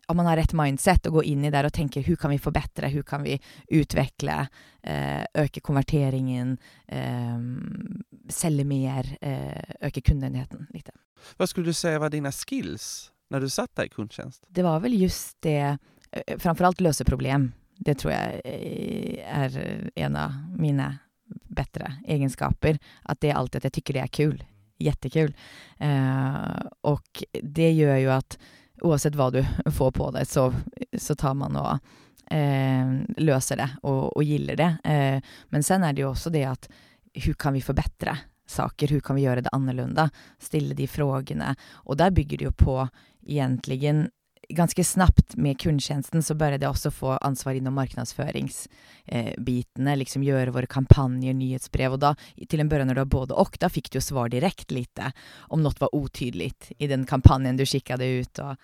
om 0.09 0.17
man 0.17 0.27
har 0.27 0.37
rett 0.37 0.53
mindset, 0.57 1.07
og 1.07 1.21
går 1.21 1.29
inn 1.31 1.45
i 1.47 1.51
det 1.53 1.65
og 1.67 1.75
tenker 1.75 2.03
hvordan 2.03 2.21
kan 2.25 2.33
vi 2.35 2.41
forbedre, 2.43 2.91
hvordan 2.91 3.09
kan 3.09 3.25
vi 3.27 3.37
utvikle, 3.81 4.37
eh, 4.83 5.25
øke 5.45 5.61
konverteringen, 5.61 6.57
eh, 6.88 7.38
selge 8.29 8.65
mer, 8.67 9.17
eh, 9.21 9.88
øke 9.88 10.03
kundenheten 10.03 10.67
litt. 10.75 10.91
Hva 11.38 11.47
skulle 11.47 11.71
du 11.71 11.77
si 11.77 11.95
var 11.97 12.11
dine 12.11 12.33
skills 12.33 13.11
når 13.31 13.41
du 13.41 13.49
satt 13.49 13.75
der 13.77 13.88
i 13.88 13.95
kundtjenest? 13.95 14.45
Det 14.51 14.65
var 14.67 14.81
vel 14.81 14.99
just 14.99 15.41
det, 15.41 15.79
eh, 16.12 16.37
framfor 16.38 16.67
alt 16.67 16.81
løse 16.81 17.05
problem. 17.05 17.53
Det 17.79 17.99
tror 17.99 18.12
jeg 18.12 18.41
eh, 18.45 19.23
er 19.27 19.91
en 19.97 20.17
av 20.17 20.33
mine 20.59 20.99
bedre 21.49 21.97
egenskaper. 22.07 22.79
At 23.09 23.21
det 23.21 23.33
er 23.33 23.38
alltid 23.41 23.62
at 23.62 23.71
jeg 23.71 23.79
tykker 23.81 23.99
det 23.99 24.03
er 24.03 24.12
kul. 24.12 24.43
Jättekul. 24.83 25.33
Eh, 25.79 26.61
og 26.85 27.23
det 27.33 27.71
gjør 27.77 27.99
jo 28.03 28.12
at 28.17 28.37
oavsett 28.85 29.16
hva 29.18 29.31
du 29.35 29.42
får 29.71 29.92
på 29.97 30.11
deg, 30.14 30.29
så, 30.29 30.49
så 30.99 31.16
tar 31.18 31.37
man 31.38 31.59
og 31.61 31.92
eh, 32.33 32.92
løser 33.23 33.61
det 33.62 33.68
og, 33.83 34.11
og 34.16 34.25
gilder 34.27 34.59
det. 34.59 34.71
Eh, 34.85 35.37
men 35.55 35.66
sen 35.66 35.87
er 35.87 35.95
det 35.95 36.05
jo 36.05 36.12
også 36.12 36.33
det 36.35 36.47
at 36.51 36.68
hvordan 37.12 37.38
kan 37.45 37.57
vi 37.57 37.64
forbedre 37.64 38.16
saker, 38.49 38.88
hvordan 38.88 39.07
kan 39.07 39.18
vi 39.18 39.27
gjøre 39.27 39.45
det 39.45 39.53
annorlunda? 39.53 40.09
Stille 40.40 40.77
de 40.77 40.88
spørsmålene. 40.88 41.55
Og 41.87 41.99
der 42.01 42.14
bygger 42.14 42.40
det 42.40 42.51
jo 42.51 42.57
på 42.57 42.77
egentligen 43.23 44.09
ganske 44.57 44.85
snabbt 44.85 45.37
med 45.37 45.61
kundtjenesten 45.61 46.23
så 46.23 46.35
började 46.35 46.67
jeg 46.67 46.71
også 46.71 46.91
få 46.91 47.19
ansvar 47.21 47.55
innom 47.55 47.75
marknadsføringsbitene. 47.75 49.93
eh, 49.93 49.99
liksom 49.99 50.23
gjøre 50.23 50.55
våre 50.55 50.67
kampanjer, 50.67 51.35
nyhetsbrev, 51.35 51.93
og 51.93 52.01
da 52.01 52.15
til 52.49 52.61
en 52.61 52.69
början 52.69 52.91
når 52.91 52.95
du 52.95 53.01
har 53.01 53.17
både 53.17 53.35
og, 53.35 53.59
da 53.59 53.69
fikk 53.69 53.91
du 53.91 53.99
jo 53.99 54.05
svar 54.05 54.29
direkte 54.29 54.75
lite 54.75 55.12
om 55.49 55.62
noe 55.62 55.73
var 55.81 55.88
utydelig 55.93 56.53
i 56.79 56.87
den 56.87 57.05
kampanjen 57.05 57.57
du 57.57 57.67
skickade 57.67 58.05
ut 58.05 58.38
og 58.38 58.57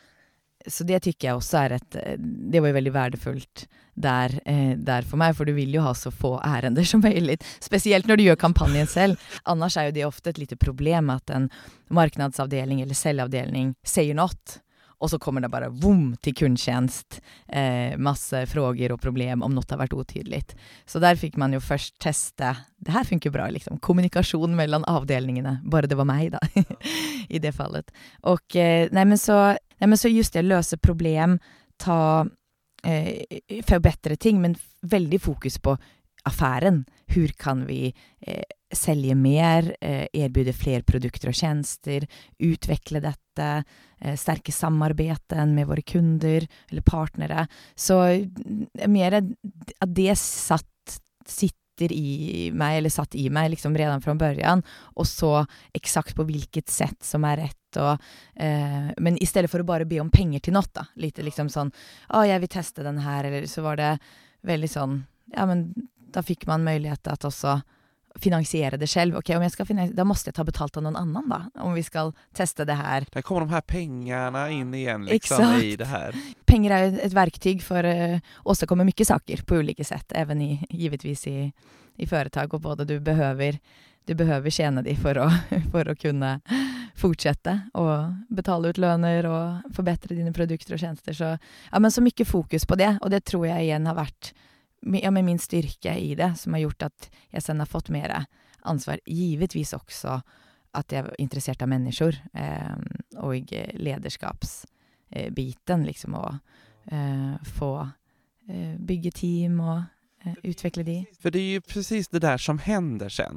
så 0.66 0.84
det 0.84 0.98
tycker 1.04 1.28
jeg 1.28 1.38
også 1.38 1.58
er 1.60 1.74
et 1.76 1.96
Det 2.18 2.60
var 2.60 2.72
jo 2.72 2.74
veldig 2.74 2.92
verdifullt 2.92 3.68
der, 3.94 4.40
eh, 4.44 4.74
der, 4.76 5.02
for 5.02 5.18
meg, 5.18 5.34
for 5.36 5.46
du 5.46 5.52
vil 5.56 5.74
jo 5.74 5.82
ha 5.82 5.94
så 5.94 6.10
få 6.14 6.36
ærender 6.44 6.86
som 6.86 7.02
mulig. 7.02 7.38
Spesielt 7.60 8.06
når 8.06 8.16
du 8.16 8.22
gjør 8.28 8.38
kampanjen 8.38 8.86
selv. 8.86 9.18
Annars 9.44 9.76
er 9.76 9.88
jo 9.88 9.96
det 9.96 10.06
ofte 10.06 10.30
et 10.30 10.38
lite 10.38 10.56
problem 10.56 11.10
at 11.10 11.30
en 11.34 11.48
marknadsavdeling 11.90 12.82
eller 12.82 12.94
selvavdeling 12.94 13.74
sier 13.86 14.14
noe, 14.14 14.60
og 14.98 15.10
så 15.12 15.18
kommer 15.22 15.44
det 15.44 15.50
bare 15.52 15.70
vom 15.70 16.10
til 16.22 16.34
kundtjenest. 16.34 17.20
Eh, 17.46 17.94
masse 18.02 18.40
frågor 18.50 18.94
og 18.94 19.02
problem 19.02 19.44
om 19.46 19.54
noe 19.54 19.66
har 19.70 19.80
vært 19.80 19.94
utydelig. 19.94 20.42
Så 20.90 20.98
der 21.02 21.18
fikk 21.18 21.38
man 21.38 21.54
jo 21.54 21.62
først 21.62 21.96
teste 22.02 22.54
Det 22.78 22.94
her 22.94 23.04
funker 23.04 23.32
bra, 23.34 23.48
liksom. 23.50 23.80
Kommunikasjon 23.82 24.54
mellom 24.58 24.84
avdelingene. 24.86 25.58
Bare 25.66 25.90
det 25.90 25.98
var 25.98 26.06
meg, 26.06 26.34
da. 26.34 26.42
I 27.34 27.40
det 27.42 27.54
fallet. 27.56 27.90
Og 28.30 28.58
eh, 28.58 28.86
nei, 28.94 29.04
men 29.04 29.18
så, 29.18 29.56
men 29.80 29.98
så 29.98 30.10
just 30.10 30.34
det, 30.34 30.46
løse 30.46 30.78
problem, 30.78 31.38
ta 31.78 32.26
eh, 32.86 33.40
Forbedre 33.66 34.16
ting, 34.16 34.40
men 34.42 34.54
veldig 34.82 35.20
fokus 35.22 35.58
på 35.58 35.76
affæren. 36.28 36.84
Hvor 37.10 37.34
kan 37.38 37.66
vi 37.66 37.88
eh, 38.26 38.44
selge 38.74 39.14
mer, 39.16 39.76
eh, 39.80 40.06
erbjude 40.12 40.52
flere 40.52 40.82
produkter 40.82 41.30
og 41.30 41.36
tjenester, 41.36 42.06
utvikle 42.38 43.00
dette, 43.00 43.64
eh, 44.00 44.16
sterke 44.16 44.52
samarbeidet 44.52 45.46
med 45.48 45.66
våre 45.66 45.82
kunder 45.82 46.46
eller 46.70 46.82
partnere. 46.82 47.46
Så 47.76 48.00
eh, 48.04 48.88
mer 48.88 49.20
at 49.20 49.94
det 49.94 50.16
satt, 50.18 50.66
sitter 51.24 51.92
i 51.92 52.50
meg, 52.52 52.78
eller 52.78 52.90
satt 52.90 53.14
i 53.14 53.28
meg 53.30 53.52
liksom 53.52 53.76
redan 53.76 54.02
fra 54.02 54.16
början, 54.18 54.64
og 54.96 55.06
så 55.06 55.46
eksakt 55.76 56.16
på 56.16 56.26
hvilket 56.26 56.68
sett 56.68 57.04
som 57.04 57.24
er 57.24 57.44
rett. 57.44 57.78
Og, 57.78 58.00
eh, 58.36 58.90
men 58.98 59.18
i 59.22 59.28
stedet 59.28 59.50
for 59.50 59.62
å 59.62 59.68
bare 59.68 59.86
be 59.88 60.00
om 60.00 60.10
penger 60.10 60.40
til 60.40 60.56
noe, 60.56 60.68
da. 60.72 60.88
Litt 60.96 61.16
liksom 61.16 61.48
sånn 61.48 61.72
'Å, 62.10 62.26
jeg 62.26 62.40
vil 62.40 62.48
teste 62.48 62.82
den 62.82 62.98
her', 62.98 63.24
eller 63.24 63.46
så 63.46 63.62
var 63.62 63.76
det 63.76 63.98
veldig 64.44 64.68
sånn 64.68 65.06
Ja, 65.36 65.44
men 65.44 65.74
da 66.10 66.22
fikk 66.22 66.46
man 66.46 66.64
mulighet 66.64 67.02
til 67.02 67.12
at 67.12 67.20
også 67.20 67.62
finansiere 68.20 68.78
det 68.80 68.88
selv. 68.90 69.18
Ok, 69.20 69.32
om 69.36 69.44
jeg 69.44 69.54
skal 69.54 69.82
da 69.94 70.06
måste 70.06 70.30
jeg 70.30 70.38
ta 70.38 70.44
betalt 70.46 70.76
av 70.78 70.84
noen 70.86 70.98
annen 70.98 71.28
da, 71.30 71.40
om 71.64 71.74
vi 71.76 71.84
skal 71.86 72.12
teste 72.36 72.66
det 72.68 72.78
her. 72.78 73.06
Der 73.14 73.24
kommer 73.26 73.46
de 73.46 73.56
her 73.56 73.66
pengene 73.66 74.44
inn 74.54 74.72
igjen 74.74 75.08
liksom, 75.08 75.58
i 75.62 75.74
det 75.78 75.90
her. 75.90 76.16
Penger 76.48 76.74
er 76.74 76.86
jo 76.86 76.94
et 77.08 77.16
verktyg 77.16 77.64
for 77.64 77.86
å 77.86 77.96
åstadkomme 78.48 78.86
mye 78.88 79.08
saker 79.08 79.44
på 79.46 79.60
ulike 79.62 79.86
sett, 79.86 80.12
even 80.16 80.42
i, 80.44 80.52
givetvis 80.70 81.26
i, 81.30 81.38
i 81.98 82.08
foretak, 82.08 82.54
og 82.54 82.64
både 82.64 82.88
du 82.88 82.98
behøver 83.04 83.60
du 84.08 84.14
behøver 84.16 84.48
tjene 84.48 84.80
de 84.80 84.94
for 84.96 85.18
å, 85.20 85.26
for 85.72 85.90
å 85.92 85.96
kunne 85.98 86.38
fortsette 86.98 87.54
å 87.78 87.84
betale 88.32 88.72
ut 88.72 88.80
lønner 88.80 89.28
og 89.28 89.74
forbedre 89.76 90.16
dine 90.16 90.32
produkter 90.34 90.74
og 90.74 90.82
tjenester. 90.82 91.14
Så, 91.14 91.34
ja, 91.68 91.80
men 91.80 91.92
så 91.94 92.02
mye 92.02 92.26
fokus 92.26 92.66
på 92.66 92.78
det, 92.80 92.94
og 93.02 93.12
det 93.12 93.26
tror 93.28 93.46
jeg 93.50 93.68
igjen 93.68 93.88
har 93.88 93.98
vært 93.98 94.32
ja, 94.80 95.10
med 95.10 95.24
min 95.24 95.38
styrke 95.38 95.98
i 95.98 96.14
det, 96.14 96.38
som 96.38 96.52
har 96.52 96.60
gjort 96.60 96.82
at 96.82 97.10
jeg 97.32 97.42
sen 97.42 97.58
har 97.58 97.66
fått 97.66 97.88
mer 97.94 98.24
ansvar. 98.62 98.98
Givetvis 99.06 99.72
også 99.76 100.20
at 100.76 100.92
jeg 100.92 101.04
er 101.04 101.14
interessert 101.22 101.62
av 101.64 101.68
mennesker 101.72 102.12
eh, 102.36 102.76
og 103.24 103.52
lederskapsbiten, 103.80 105.86
liksom 105.88 106.14
å 106.18 106.26
eh, 106.92 107.36
få 107.58 107.72
eh, 108.48 108.74
bygge 108.76 109.10
team 109.16 109.60
og 109.64 109.78
eh, 110.24 110.34
utvikle 110.44 110.82
de. 110.86 111.04
For 111.22 111.30
det 111.34 111.40
er 111.40 111.52
jo 111.58 111.62
precis 111.72 112.08
det 112.12 112.22
der 112.26 112.38
som 112.42 112.58
hender 112.62 113.08
sen, 113.12 113.36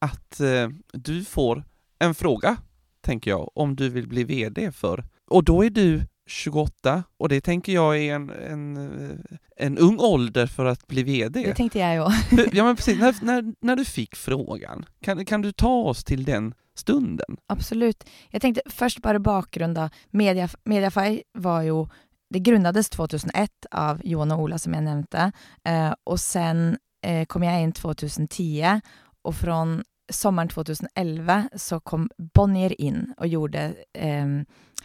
at 0.00 0.40
eh, 0.40 0.68
du 0.92 1.24
får 1.24 1.62
en 2.00 2.14
fråga, 2.16 2.56
tenker 3.04 3.30
jeg, 3.34 3.48
om 3.54 3.76
du 3.76 3.88
vil 3.92 4.08
bli 4.08 4.24
VD 4.28 4.72
for, 4.76 5.04
og 5.30 5.44
da 5.48 5.64
er 5.64 5.70
du 5.76 5.88
28 6.30 7.04
och 7.18 7.28
det 7.28 7.40
tänker 7.40 7.72
jag 7.72 7.98
är 7.98 8.14
en, 8.14 8.30
en, 8.30 9.24
en 9.56 9.78
ung 9.78 9.98
ålder 9.98 10.46
för 10.46 10.64
att 10.64 10.86
bli 10.86 11.02
VD. 11.02 11.42
Det 11.42 11.54
tänkte 11.54 11.78
jag 11.78 11.94
ju. 11.94 12.00
ja 12.52 12.64
men 12.64 12.76
precis, 12.76 12.98
när, 13.00 13.14
när, 13.22 13.54
när 13.60 13.76
du 13.76 13.84
fick 13.84 14.16
frågan, 14.16 14.84
kan, 15.00 15.24
kan 15.24 15.42
du 15.42 15.52
ta 15.52 15.74
oss 15.74 16.04
till 16.04 16.24
den 16.24 16.54
stunden? 16.74 17.36
Absolut. 17.46 18.04
Jag 18.30 18.42
tänkte 18.42 18.62
först 18.66 18.98
bara 18.98 19.18
bakgrund 19.18 19.74
då. 19.74 19.88
Media, 20.10 20.48
Mediafy 20.64 21.22
var 21.32 21.62
ju, 21.62 21.86
det 22.30 22.38
grundades 22.38 22.90
2001 22.90 23.50
av 23.70 24.00
Johan 24.04 24.32
och 24.32 24.38
Ola 24.38 24.58
som 24.58 24.74
jag 24.74 24.82
nämnde 24.82 25.32
eh, 25.64 25.94
och 26.04 26.20
sen 26.20 26.78
eh, 27.06 27.24
kom 27.26 27.42
jag 27.42 27.62
in 27.62 27.72
2010 27.72 28.80
och 29.22 29.34
från 29.34 29.82
sommeren 30.14 30.50
2011 30.52 31.48
så 31.56 31.80
kom 31.80 32.08
Bonnier 32.34 32.74
inn 32.80 33.08
og 33.18 33.30
gjorde 33.30 33.70
eh, 33.94 34.34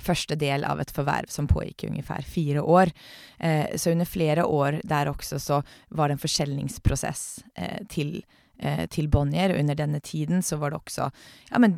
første 0.05 0.37
del 0.39 0.65
av 0.67 0.81
et 0.81 0.91
forverv 0.93 1.31
som 1.31 1.49
pågikk 1.49 1.85
i 1.85 1.91
ungefær 1.93 2.25
fire 2.27 2.61
år. 2.61 2.91
Eh, 3.39 3.75
så 3.75 3.93
under 3.95 4.09
flere 4.09 4.45
år 4.45 4.81
der 4.83 5.11
også 5.11 5.39
så 5.41 5.61
var 5.89 6.09
det 6.09 6.17
en 6.17 6.25
forskjellingsprosess 6.25 7.27
eh, 7.55 7.85
til 7.89 8.19
til 8.21 8.87
till 8.89 9.09
Bonnier. 9.09 9.59
Under 9.59 9.75
denne 9.75 9.99
tiden 9.99 10.41
så 10.41 10.55
var 10.55 10.71
det 10.71 10.77
også, 10.77 11.09
ja 11.51 11.59
men 11.59 11.73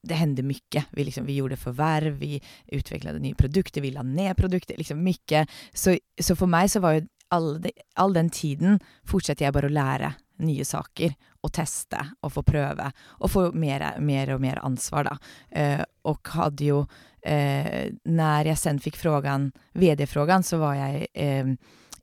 det 0.00 0.16
hendte 0.16 0.42
mye. 0.42 0.84
Vi, 0.90 1.04
liksom, 1.04 1.26
vi 1.26 1.36
gjorde 1.36 1.56
forverv, 1.60 2.16
vi 2.18 2.40
utvikla 2.72 3.12
nye 3.12 3.34
produkter, 3.34 3.82
vi 3.82 3.90
la 3.90 4.02
ned 4.02 4.36
produkter, 4.36 4.78
liksom 4.78 5.04
mye. 5.04 5.44
Så, 5.74 5.98
så 6.20 6.34
for 6.34 6.46
meg 6.46 6.70
så 6.70 6.80
var 6.80 6.96
jo 6.96 7.06
all, 7.28 7.60
all 7.96 8.14
den 8.14 8.30
tiden 8.30 8.80
fortsetter 9.04 9.44
jeg 9.44 9.52
bare 9.52 9.68
å 9.68 9.76
lære 9.76 10.14
nye 10.44 10.64
saker 10.66 11.14
og 11.44 11.52
teste 11.54 12.00
og 12.24 12.32
få 12.34 12.42
prøve 12.46 12.90
og 13.20 13.32
få 13.32 13.48
mer, 13.56 13.86
mer 14.02 14.34
og 14.34 14.42
mer 14.42 14.60
ansvar, 14.66 15.08
da. 15.08 15.16
Eh, 15.50 15.82
og 16.06 16.34
hadde 16.36 16.68
jo 16.68 16.84
eh, 17.22 17.90
Når 18.04 18.52
jeg 18.52 18.60
sen 18.60 18.78
fikk 18.82 19.00
frågan, 19.00 19.50
VD-frågan, 19.74 20.44
så 20.46 20.60
var 20.62 20.78
jeg 20.78 21.08
eh, 21.14 21.56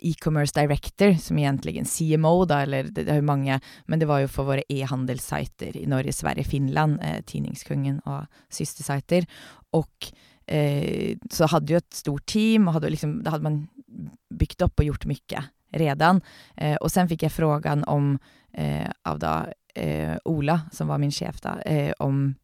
e-commerce 0.04 0.54
director, 0.56 1.14
som 1.20 1.40
egentlig 1.40 1.80
CMO, 1.88 2.44
da, 2.46 2.64
eller 2.66 2.90
det, 2.90 3.06
det 3.08 3.14
er 3.16 3.22
jo 3.22 3.30
mange, 3.30 3.60
men 3.88 4.02
det 4.02 4.10
var 4.10 4.24
jo 4.24 4.32
for 4.32 4.50
våre 4.50 4.66
e-handelssider 4.72 5.78
i 5.80 5.88
Norge, 5.90 6.14
Sverige, 6.16 6.48
Finland, 6.50 7.00
eh, 7.04 7.22
Tidningskungen 7.28 8.02
og 8.04 8.28
søstersiter. 8.52 9.28
Og 9.80 10.12
eh, 10.48 11.16
så 11.32 11.50
hadde 11.52 11.76
jo 11.76 11.82
et 11.82 12.04
stort 12.04 12.28
team, 12.28 12.68
og 12.68 12.80
hadde 12.80 12.92
liksom, 12.94 13.22
da 13.24 13.36
hadde 13.36 13.48
man 13.48 13.62
bygd 14.34 14.66
opp 14.68 14.82
og 14.82 14.92
gjort 14.92 15.08
mye 15.10 15.48
redan. 15.74 16.22
Eh, 16.56 16.76
och 16.76 16.92
sen 16.92 17.10
fick 17.10 17.24
jag 17.24 17.32
frågan 17.32 17.84
om, 17.84 18.20
eh, 18.54 18.90
av 19.04 19.20
da, 19.20 19.48
eh, 19.76 20.16
Ola, 20.26 20.62
som 20.72 20.88
var 20.88 20.98
min 20.98 21.12
chef, 21.12 21.42
då, 21.42 21.50
eh, 21.72 21.94
om 22.00 22.36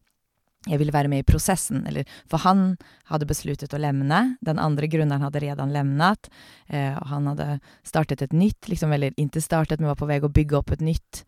jeg 0.68 0.76
ville 0.76 0.92
være 0.92 1.08
med 1.08 1.22
i 1.22 1.24
prosessen. 1.24 1.86
Eller, 1.88 2.08
for 2.28 2.42
han 2.44 2.74
hadde 3.08 3.28
besluttet 3.28 3.72
å 3.72 3.80
lemne. 3.80 4.36
Den 4.44 4.60
andre 4.60 4.90
grunneren 4.92 5.24
hadde 5.24 5.40
redan 5.40 5.72
lemnet. 5.72 6.28
Eh, 6.68 6.92
og 7.00 7.06
han 7.08 7.30
hadde 7.30 7.46
startet 7.86 8.26
et 8.26 8.34
nytt, 8.36 8.68
liksom, 8.68 8.92
eller 8.92 9.16
ikke 9.16 9.40
startet, 9.40 9.80
men 9.80 9.88
var 9.88 10.00
på 10.00 10.10
vei 10.10 10.20
å 10.20 10.28
bygge 10.28 10.58
opp 10.60 10.74
et 10.76 10.84
nytt 10.84 11.22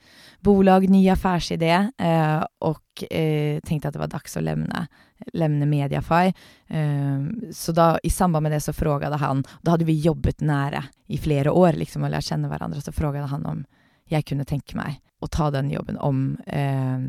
bolag, 0.45 0.85
ny 0.91 1.01
affærsidé, 1.15 1.73
eh, 1.97 2.45
og 2.69 3.07
eh, 3.09 3.63
tenkte 3.65 3.89
at 3.89 3.97
det 3.97 4.05
var 4.05 4.13
dags 4.13 4.37
å 4.37 4.45
lemne, 4.45 4.87
lemne 5.33 5.69
Mediafy. 5.71 6.35
Eh, 6.69 7.27
så 7.57 7.73
da, 7.77 7.95
i 8.05 8.13
samband 8.13 8.45
med 8.45 8.59
det 8.59 8.61
så 8.67 8.77
spurte 8.77 9.17
han, 9.17 9.45
da 9.65 9.79
hadde 9.79 9.89
vi 9.89 9.97
jobbet 10.05 10.45
nære 10.45 10.85
i 11.09 11.21
flere 11.21 11.57
år, 11.57 11.81
liksom, 11.81 12.05
og 12.05 12.13
lært 12.13 12.29
kjenne 12.29 12.53
hverandre, 12.53 12.85
så 12.85 12.93
spurte 12.93 13.25
han 13.33 13.49
om 13.49 13.65
jeg 14.13 14.27
kunne 14.29 14.45
tenke 14.45 14.77
meg 14.77 15.01
å 15.23 15.29
ta 15.31 15.49
den 15.55 15.71
jobben 15.73 15.97
om, 16.03 16.35
eh, 16.47 17.01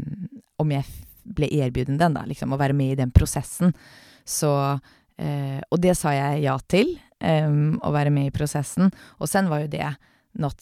om 0.62 0.72
jeg 0.72 0.88
ble 1.24 1.50
erbjuden 1.64 2.00
den, 2.02 2.16
da, 2.18 2.26
liksom, 2.28 2.54
å 2.54 2.60
være 2.60 2.76
med 2.78 2.94
i 2.94 3.00
den 3.00 3.12
prosessen. 3.16 3.74
Så 4.26 4.52
eh, 5.18 5.60
Og 5.70 5.82
det 5.82 5.96
sa 6.00 6.14
jeg 6.16 6.44
ja 6.46 6.58
til, 6.68 6.96
eh, 7.20 7.50
å 7.50 7.94
være 7.94 8.14
med 8.14 8.30
i 8.30 8.36
prosessen. 8.36 8.92
Og 9.20 9.30
sen 9.30 9.50
var 9.52 9.66
jo 9.66 9.72
det 9.74 9.94
not, 10.40 10.60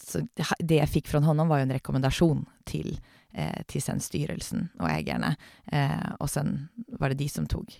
Det 0.60 0.78
jeg 0.80 0.90
fikk 0.90 1.08
fra 1.08 1.22
honom 1.24 1.48
var 1.48 1.62
jo 1.62 1.68
en 1.68 1.76
rekommendasjon 1.78 2.44
til, 2.68 2.98
eh, 3.32 3.62
til 3.66 3.80
sen 3.84 4.00
styrelsen 4.00 4.68
og 4.80 4.88
eierne. 4.90 5.36
Eh, 5.72 6.12
og 6.20 6.28
sen 6.28 6.68
var 6.98 7.12
det 7.12 7.22
de 7.22 7.28
som 7.28 7.46
tok 7.46 7.72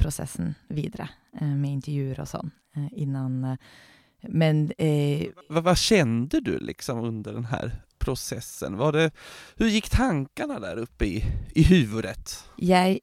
prosessen 0.00 0.54
videre, 0.68 1.08
eh, 1.40 1.46
med 1.46 1.78
intervjuer 1.78 2.20
og 2.20 2.26
sånn, 2.26 2.52
eh, 2.76 2.88
innan 3.04 3.56
men 4.28 4.66
hva, 4.76 5.62
hva 5.64 5.72
kjente 5.72 6.42
du 6.44 6.58
liksom 6.60 6.98
under 7.08 7.38
den 7.38 7.46
her 7.48 7.70
processen? 8.00 8.78
Var 8.80 8.96
det, 8.96 9.10
hur 9.60 9.68
gick 9.68 9.90
tankarna 9.92 10.60
där 10.60 10.82
uppe 10.86 11.06
i, 11.06 11.24
i 11.54 11.62
huvudet? 11.62 12.38
Jeg 12.56 13.00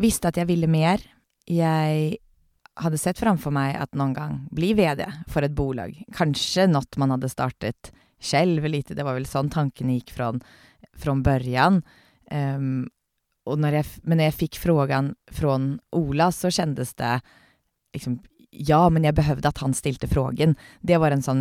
visste 0.00 0.30
at 0.30 0.38
jeg 0.40 0.50
ville 0.50 0.70
mer. 0.70 1.02
Jeg 1.48 2.18
hadde 2.80 2.98
sett 2.98 3.20
framfor 3.20 3.54
meg 3.54 3.76
at 3.78 3.94
noen 3.98 4.14
gang 4.16 4.38
bli 4.54 4.72
VD 4.74 5.04
for 5.30 5.46
et 5.46 5.54
bolag. 5.54 5.94
Kanskje 6.14 6.66
noe 6.70 7.00
man 7.00 7.14
hadde 7.14 7.30
startet 7.30 7.92
selv 8.24 8.66
lite. 8.70 8.96
Det 8.96 9.04
var 9.06 9.18
vel 9.18 9.28
sånn 9.28 9.52
tankene 9.52 9.98
gikk 9.98 10.14
fra, 10.16 10.32
fra 10.98 11.14
børjan. 11.14 11.82
Um, 12.32 12.86
når 13.44 13.78
jeg, 13.78 13.88
men 14.08 14.18
når 14.18 14.30
jeg 14.30 14.38
fikk 14.38 14.60
frågan 14.62 15.12
fra 15.34 15.58
Ola, 15.92 16.30
så 16.32 16.52
kjennes 16.52 16.94
det 17.00 17.18
liksom 17.94 18.22
Ja, 18.54 18.86
men 18.88 19.02
jeg 19.02 19.16
behøvde 19.18 19.50
at 19.50 19.58
han 19.58 19.72
stilte 19.74 20.06
frågan. 20.06 20.54
Det 20.80 21.00
var 21.02 21.10
en 21.10 21.24
sånn 21.26 21.40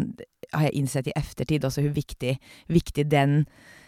har 0.54 0.68
jeg 0.70 0.78
innsett 0.80 1.10
i 1.10 1.16
eftertid 1.18 1.66
også 1.66 1.84
hvor 1.86 1.96
viktig, 1.96 2.38
viktig 2.72 3.08
den 3.12 3.44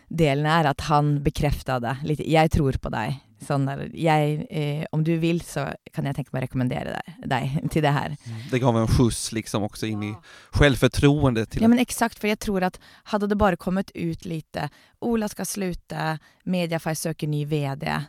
delen 0.09 0.47
er. 0.49 0.71
At 0.71 0.87
han 0.89 1.19
bekrefta 1.25 1.79
det. 1.79 1.97
Litt 2.03 2.19
'jeg 2.19 2.51
tror 2.51 2.77
på 2.81 2.91
deg'. 2.93 3.21
Sånn 3.45 3.65
der, 3.67 3.89
jeg, 3.91 4.47
eh, 4.49 4.85
om 4.93 5.03
du 5.03 5.17
vil, 5.19 5.41
så 5.41 5.75
kan 5.93 6.05
jeg 6.05 6.15
tenke 6.15 6.31
meg 6.31 6.41
å 6.41 6.45
rekommendere 6.47 6.95
deg, 6.95 7.27
deg 7.27 7.69
til 7.69 7.81
det 7.83 7.91
her. 7.91 8.15
Mm. 8.15 8.49
Det 8.49 8.61
ga 8.61 8.69
en 8.69 8.87
skjuts 8.87 9.33
liksom 9.33 9.67
også 9.67 9.89
inn 9.91 10.03
i 10.03 10.15
selvfortroende? 10.55 11.45
Ja, 11.59 11.67
men 11.67 11.83
eksakt. 11.83 12.17
For 12.17 12.27
jeg 12.27 12.39
tror 12.39 12.63
at 12.63 12.79
hadde 13.11 13.27
det 13.27 13.37
bare 13.37 13.57
kommet 13.57 13.91
ut 13.93 14.25
lite 14.25 14.69
'Ola 15.01 15.27
skal 15.27 15.45
slutte', 15.45 16.19
'Mediafy 16.45 16.95
søker 16.95 17.27
ny 17.27 17.45
VD' 17.45 18.07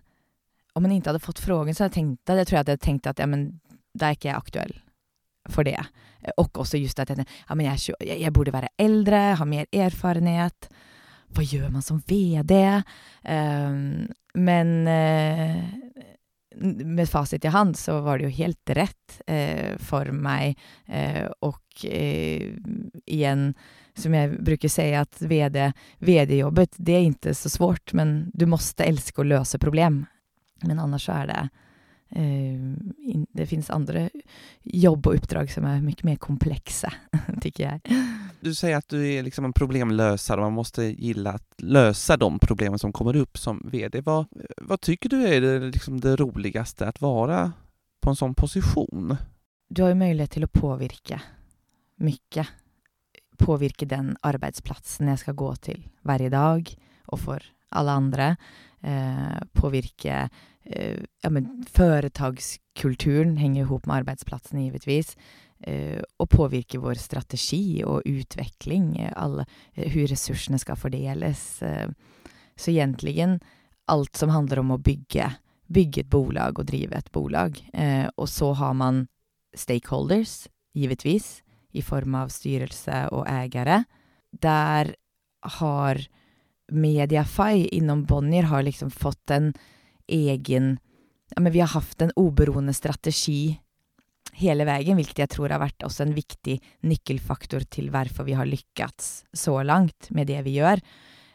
Om 0.77 0.83
man 0.83 0.92
ikke 0.92 1.09
hadde 1.09 1.25
fått 1.25 1.40
frågan 1.40 1.75
så 1.75 1.85
hadde 1.85 1.97
jeg 1.97 2.05
tenkt 2.05 2.27
det, 2.27 2.37
jeg 2.37 2.47
tror 2.47 2.57
jeg 2.57 2.61
at 2.61 2.69
jeg 2.69 2.81
tenkte 2.81 3.09
at 3.09 3.19
ja, 3.19 3.27
men 3.27 3.61
da 3.97 4.11
er 4.11 4.16
ikke 4.16 4.29
jeg 4.29 4.37
aktuell 4.37 4.86
for 5.53 5.67
det. 5.67 5.79
Og 6.37 6.63
også 6.63 6.81
just 6.81 6.99
at 7.03 7.13
jeg, 7.13 7.27
ja, 7.27 7.55
men 7.55 7.69
jeg, 7.69 7.97
jeg 8.07 8.35
borde 8.35 8.55
være 8.55 8.73
eldre, 8.83 9.23
ha 9.39 9.49
mer 9.49 9.69
erfarenhet. 9.73 10.69
Hva 11.35 11.45
gjør 11.45 11.73
man 11.75 11.85
som 11.85 12.01
VD? 12.09 12.55
Um, 13.29 14.07
men 14.37 14.73
uh, 14.89 15.65
med 16.57 17.09
fasit 17.11 17.45
i 17.45 17.53
hand 17.53 17.77
så 17.77 17.99
var 18.05 18.19
det 18.19 18.29
jo 18.29 18.37
helt 18.39 18.75
rett 18.79 19.19
uh, 19.29 19.75
for 19.83 20.11
meg. 20.15 20.57
Uh, 20.89 21.27
og 21.45 21.61
igjen, 21.77 23.51
som 23.97 24.15
jeg 24.17 24.39
bruker 24.45 24.73
si, 24.73 24.87
at 24.97 25.21
VD, 25.21 25.59
VD-jobbet, 26.01 26.79
det 26.81 26.95
er 26.97 27.09
ikke 27.11 27.35
så 27.37 27.53
svårt, 27.53 27.93
men 27.93 28.31
du 28.33 28.47
måste 28.49 28.87
elske 28.87 29.21
å 29.21 29.29
løse 29.29 29.61
problem. 29.61 30.05
Men 30.65 30.81
annars 30.81 31.05
så 31.09 31.19
er 31.21 31.31
det 31.31 31.43
det 32.16 33.46
finnes 33.46 33.70
andre 33.70 34.07
jobb 34.64 35.07
og 35.11 35.18
oppdrag 35.18 35.50
som 35.52 35.66
er 35.68 35.83
mye 35.85 36.07
mer 36.07 36.16
komplekse, 36.22 36.88
syns 37.42 37.61
jeg. 37.61 37.98
Du 38.40 38.52
sier 38.55 38.79
at 38.79 38.88
du 38.92 39.00
er 39.00 39.24
liksom 39.26 39.48
en 39.48 39.57
problemløser, 39.57 40.38
og 40.38 40.46
man 40.46 40.57
må 40.59 40.64
like 40.64 41.33
å 41.33 41.66
løse 41.66 42.16
de 42.20 42.29
problemene 42.42 42.81
som 42.81 42.92
kommer 42.94 43.18
opp 43.20 43.40
som 43.40 43.61
VD. 43.64 44.00
Hva 44.07 44.22
vad 44.68 44.83
tycker 44.85 45.12
du 45.12 45.18
er 45.26 45.40
det, 45.42 45.55
liksom 45.74 46.00
det 46.00 46.16
roligste 46.20 46.92
å 47.00 47.16
være 47.18 47.40
på 48.00 48.12
en 48.12 48.20
sånn 48.20 48.37
posisjon? 48.38 49.16
Du 49.68 49.83
har 49.83 49.92
jo 49.92 49.98
mulighet 49.98 50.37
til 50.37 50.46
å 50.46 50.52
påvirke 50.52 51.20
mye. 52.07 52.46
Påvirke 53.37 53.88
den 53.88 54.14
arbeidsplassen 54.24 55.11
jeg 55.11 55.24
skal 55.24 55.37
gå 55.37 55.50
til 55.61 55.83
hver 56.07 56.29
dag, 56.33 56.70
og 57.12 57.20
for 57.20 57.52
alle 57.77 57.97
andre. 58.01 58.29
Eh, 58.83 59.39
påvirke 59.57 60.27
Eh, 60.67 60.99
ja, 61.23 61.31
men 61.31 61.65
henger 63.39 63.62
ihop 63.62 63.87
med 63.87 64.03
arbeidsplassen 64.03 64.61
givetvis. 64.65 65.15
Eh, 65.61 66.03
og 66.19 66.29
påvirke 66.29 66.81
vår 66.83 66.99
strategi 67.01 67.83
og 67.87 68.05
utvikling, 68.07 68.97
eh, 69.01 69.12
alle, 69.17 69.47
hvordan 69.77 70.11
ressursene 70.11 70.59
skal 70.61 70.77
fordeles. 70.77 71.62
Så 72.57 72.73
egentlig 72.73 73.17
alt 73.89 74.17
som 74.17 74.33
handler 74.35 74.61
om 74.61 74.75
å 74.75 74.83
bygge, 74.83 75.31
bygge 75.73 76.03
et 76.03 76.11
bolag 76.11 76.59
og 76.59 76.67
drive 76.67 76.99
et 76.99 77.12
bolag. 77.12 77.62
Eh, 77.73 78.09
og 78.17 78.29
så 78.29 78.53
har 78.55 78.75
man 78.75 79.07
stakeholders, 79.57 80.49
givetvis, 80.77 81.43
i 81.73 81.81
form 81.81 82.15
av 82.15 82.29
styrelse 82.29 83.07
og 83.12 83.27
eiere. 83.29 83.85
Der 84.33 84.95
har 85.61 86.01
Mediafy 86.72 87.66
innom 87.72 88.05
Bonnier 88.05 88.48
har 88.50 88.64
liksom 88.66 88.90
fått 88.90 89.31
en 89.31 89.52
egen 90.11 90.79
ja, 91.35 91.40
men 91.40 91.52
Vi 91.52 91.61
har 91.61 91.72
hatt 91.74 92.02
en 92.02 92.12
oberoende 92.16 92.74
strategi 92.74 93.57
hele 94.37 94.66
veien, 94.68 94.96
hvilket 94.98 95.24
jeg 95.24 95.33
tror 95.33 95.50
har 95.55 95.62
vært 95.62 95.85
også 95.87 96.05
en 96.05 96.14
viktig 96.14 96.59
nøkkelfaktor 96.87 97.64
til 97.72 97.90
hvorfor 97.94 98.26
vi 98.29 98.37
har 98.38 98.48
lykkes 98.48 99.11
så 99.35 99.57
langt 99.64 100.11
med 100.14 100.29
det 100.31 100.42
vi 100.46 100.59
gjør. 100.59 100.83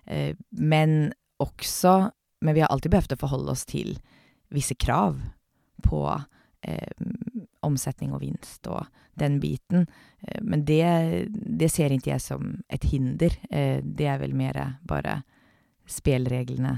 Eh, 0.05 0.35
men 0.51 1.13
også 1.41 2.11
Men 2.41 2.55
vi 2.55 2.61
har 2.63 2.71
alltid 2.73 2.89
behøvd 2.89 3.11
å 3.13 3.21
forholde 3.21 3.51
oss 3.53 3.67
til 3.69 3.99
visse 4.49 4.73
krav 4.73 5.19
på 5.85 5.99
eh, 6.65 6.89
omsetning 7.65 8.13
og 8.13 8.21
vinst 8.24 8.67
og 8.69 8.86
den 9.19 9.39
biten. 9.39 9.88
Eh, 10.21 10.41
men 10.41 10.65
det, 10.65 11.28
det, 11.32 11.69
ser 11.71 11.93
ikke 11.93 12.13
jeg 12.13 12.24
som 12.24 12.56
et 12.71 12.86
hinder. 12.91 13.36
Eh, 13.50 13.80
det 13.84 14.08
er 14.08 14.21
vel 14.21 14.36
mer 14.38 14.60
bare 14.88 15.21
spelreglene 15.89 16.76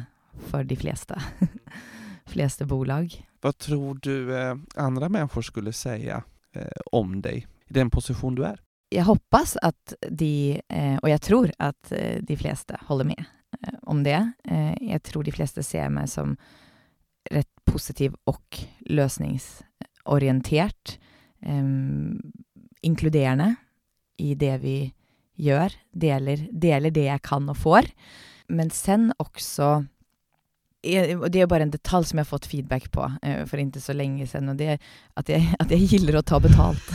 for 0.50 0.68
de 0.68 0.78
fleste. 0.80 1.20
fleste 2.34 2.68
bolag. 2.70 3.16
Hva 3.44 3.52
tror 3.60 4.00
du 4.04 4.34
eh, 4.34 4.56
andre 4.80 5.10
mennesker 5.12 5.50
skulle 5.50 5.76
si 5.76 5.98
om 6.94 7.16
deg 7.22 7.42
i 7.42 7.74
den 7.74 7.90
posisjonen 7.90 8.38
du 8.38 8.44
er? 8.46 8.60
Jeg 8.94 9.08
håper 9.08 9.56
at 9.66 9.96
de, 10.06 10.62
og 11.02 11.08
jeg 11.10 11.22
tror 11.26 11.50
at 11.58 11.90
de 12.22 12.36
fleste 12.38 12.78
holder 12.86 13.08
med 13.10 13.24
om 13.90 14.04
det. 14.06 14.20
Jeg 14.46 15.02
tror 15.02 15.26
de 15.26 15.34
fleste 15.34 15.64
ser 15.66 15.90
meg 15.90 16.12
som 16.14 16.36
rett 17.34 17.50
positiv 17.66 18.14
og 18.30 18.62
løsningsorientert. 20.04 20.98
inkluderende 22.84 23.56
i 24.18 24.34
det 24.36 24.58
vi 24.62 24.94
gjør. 25.36 25.74
Deler, 25.92 26.48
deler 26.52 26.92
det 26.92 27.06
jeg 27.08 27.22
kan 27.22 27.50
og 27.50 27.58
får. 27.58 27.88
Men 28.48 28.70
sen 28.70 29.12
også 29.20 29.86
det 30.84 31.40
er 31.40 31.48
bare 31.48 31.64
en 31.64 31.72
detalj 31.72 32.10
som 32.10 32.20
jeg 32.20 32.26
har 32.26 32.32
fått 32.34 32.48
feedback 32.52 32.90
på 32.92 33.06
uh, 33.08 33.44
for 33.48 33.62
ikke 33.62 33.80
så 33.80 33.94
lenge 33.96 34.26
siden, 34.28 34.52
og 34.52 34.58
det 34.60 34.74
er 34.74 34.82
at 35.16 35.30
jeg, 35.32 35.46
at 35.64 35.72
jeg 35.72 35.88
gilder 35.94 36.18
å 36.20 36.24
ta 36.28 36.42
betalt. 36.44 36.90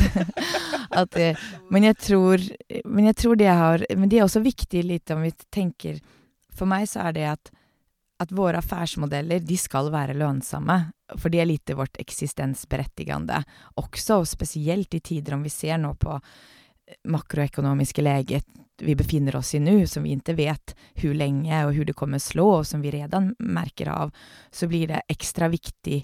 uh, 1.16 1.46
men, 1.72 1.86
jeg 1.88 1.96
tror, 1.96 2.44
men 2.84 3.08
jeg 3.08 3.16
tror 3.16 3.38
det 3.40 3.48
har 3.48 3.84
Men 3.96 4.08
det 4.08 4.18
er 4.18 4.26
også 4.26 4.44
viktig 4.44 4.84
litt 4.84 5.10
om 5.14 5.24
vi 5.24 5.32
tenker 5.54 6.00
For 6.52 6.68
meg 6.68 6.88
så 6.90 7.06
er 7.08 7.16
det 7.16 7.26
at, 7.32 7.50
at 8.18 8.32
våre 8.34 8.58
affærsmodeller, 8.58 9.40
de 9.40 9.56
skal 9.58 9.92
være 9.94 10.16
lønnsomme. 10.18 10.78
For 11.16 11.32
det 11.32 11.42
er 11.42 11.50
litt 11.50 11.74
vårt 11.78 11.98
eksistensberettigende 12.02 13.40
også, 13.80 14.20
og 14.22 14.28
spesielt 14.28 14.94
i 14.98 15.00
tider 15.00 15.36
om 15.36 15.44
vi 15.46 15.52
ser 15.52 15.78
nå 15.80 15.94
på 16.00 16.18
makroekonomiske 17.08 18.02
leget 18.02 18.48
vi 18.78 18.94
befinner 18.94 19.36
oss 19.36 19.54
i 19.54 19.60
nå, 19.60 19.86
som 19.86 20.04
vi 20.06 20.14
ikke 20.14 20.36
vet 20.38 20.74
hvor 21.00 21.16
lenge 21.16 21.64
og 21.66 21.74
hvor 21.74 21.88
det 21.88 21.96
kommer 21.98 22.22
slå, 22.22 22.46
og 22.60 22.66
som 22.66 22.82
vi 22.82 22.92
redan 22.94 23.32
merker 23.38 23.90
av, 23.90 24.12
så 24.50 24.68
blir 24.70 24.90
det 24.92 25.04
ekstra 25.10 25.48
viktig 25.50 26.02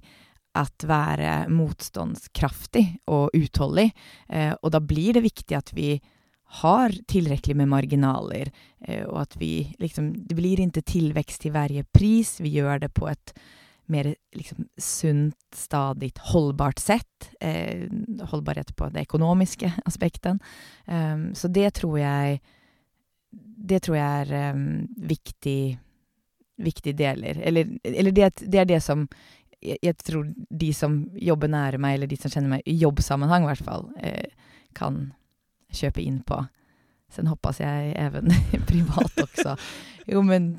at 0.59 0.87
være 0.87 1.49
motståndskraftig 1.51 2.85
og 3.11 3.35
utholdig. 3.35 3.89
Eh, 4.29 4.53
og 4.55 4.71
da 4.75 4.81
blir 4.83 5.17
det 5.17 5.25
viktig 5.25 5.57
at 5.59 5.73
vi 5.75 5.97
har 6.45 6.95
tillräckligt 7.07 7.57
med 7.57 7.69
marginaler 7.69 8.53
eh, 8.81 9.05
och 9.05 9.23
att 9.23 9.37
vi 9.37 9.75
liksom, 9.79 10.15
det 10.27 10.35
blir 10.35 10.61
ikke 10.61 10.83
tilvekst 10.83 11.41
till 11.41 11.53
varje 11.53 11.85
pris, 11.85 12.41
vi 12.41 12.49
gjør 12.49 12.79
det 12.79 12.89
på 12.95 13.09
et 13.09 13.35
mer 13.87 14.15
liksom, 14.33 14.69
sunt, 14.77 15.37
stadig, 15.55 16.13
holdbart 16.33 16.79
sett. 16.79 17.31
Eh, 17.41 17.89
holdbarhet 18.21 18.77
på 18.77 18.89
det 18.89 19.01
ekonomiska 19.01 19.73
aspekten. 19.85 20.41
Um, 20.87 21.35
så 21.35 21.49
det 21.49 21.75
tror 21.75 21.99
jeg 21.99 22.41
Det 23.67 23.81
tror 23.83 23.97
jeg 23.97 24.29
er 24.29 24.55
um, 24.55 24.87
viktig 24.97 25.79
viktig 26.57 26.95
deler. 26.97 27.39
Eller, 27.43 27.79
eller 27.83 28.11
det, 28.11 28.31
det, 28.47 28.59
er 28.61 28.65
det 28.65 28.81
som 28.83 29.09
jeg, 29.61 29.97
tror 30.05 30.29
de 30.51 30.71
som 30.75 31.01
jobber 31.19 31.51
nære 31.51 31.81
meg, 31.83 31.97
eller 31.97 32.11
de 32.11 32.19
som 32.21 32.31
kjenner 32.31 32.57
meg 32.57 32.69
i 32.69 32.77
jobbsammenhang 32.79 33.47
i 33.47 33.51
hvert 33.51 33.67
fall, 33.67 33.89
eh, 33.99 34.31
kan 34.77 35.13
kjøpe 35.77 36.03
inn 36.03 36.21
på. 36.27 36.41
Sen 37.13 37.29
hoppas 37.31 37.61
jeg 37.63 37.95
even 38.01 38.33
privat 38.71 39.25
også. 39.25 39.57
Jo, 40.11 40.23
men 40.27 40.57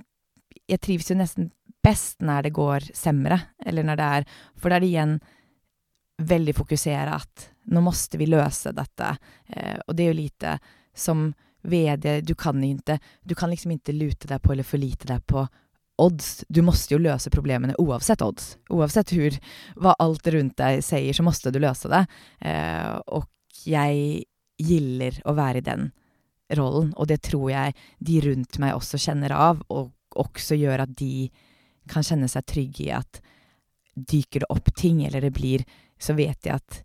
jeg 0.69 0.81
trives 0.81 1.11
jo 1.11 1.17
nesten 1.19 1.51
best 1.85 2.21
når 2.25 2.47
det 2.47 2.55
går 2.55 2.91
sämre. 2.93 3.39
Eller 3.65 3.85
når 3.85 3.99
det 3.99 4.11
er 4.19 4.29
For 4.55 4.69
da 4.69 4.77
er 4.77 4.85
det 4.85 4.91
igjen 4.93 5.17
veldig 6.17 6.55
fokuserat. 6.55 7.49
Nå 7.73 7.81
måste 7.81 8.17
vi 8.17 8.29
løse 8.29 8.71
dette. 8.75 9.15
Eh, 9.47 9.77
og 9.87 9.95
det 9.95 10.05
er 10.05 10.13
jo 10.13 10.21
lite 10.21 10.57
som 10.95 11.27
VD, 11.65 12.21
du 12.21 12.35
kan 12.37 12.61
ikke 12.63 12.99
Du 13.23 13.35
kan 13.35 13.49
liksom 13.49 13.71
ikke 13.71 13.91
lute 13.91 14.27
deg 14.29 14.41
på 14.41 14.53
eller 14.53 14.63
forlite 14.63 15.07
deg 15.09 15.23
på 15.25 15.47
odds. 15.97 16.45
Du 16.47 16.61
måste 16.61 16.93
jo 16.93 17.01
løse 17.01 17.31
problemene 17.33 17.75
oavsett 17.79 18.21
odds. 18.21 18.57
Oavsett 18.69 19.13
hva 19.75 19.95
alt 19.99 20.27
rundt 20.27 20.57
deg 20.57 20.83
sier, 20.83 21.13
så 21.13 21.23
måste 21.23 21.51
du 21.51 21.59
løse 21.59 21.89
det. 21.89 22.05
Eh, 22.41 22.99
og 23.07 23.25
jeg 23.65 24.25
gilder 24.61 25.17
å 25.25 25.35
være 25.37 25.61
i 25.61 25.65
den 25.65 25.89
rollen, 26.55 26.93
og 26.95 27.09
det 27.09 27.21
tror 27.25 27.49
jeg 27.51 27.75
de 27.99 28.21
rundt 28.27 28.59
meg 28.61 28.75
også 28.77 28.99
kjenner 29.01 29.33
av, 29.33 29.63
og 29.73 29.91
også 30.15 30.57
gjør 30.57 30.85
at 30.85 30.93
de 30.97 31.29
kan 31.89 32.05
kjenne 32.05 32.29
seg 32.31 32.45
trygge 32.49 32.85
i 32.85 32.93
at 32.95 33.21
dyker 33.95 34.43
det 34.43 34.51
opp 34.51 34.71
ting, 34.75 35.03
eller 35.05 35.21
det 35.23 35.33
blir 35.35 35.63
Så 35.97 36.11
vet 36.13 36.43
jeg 36.43 36.51
at 36.51 36.81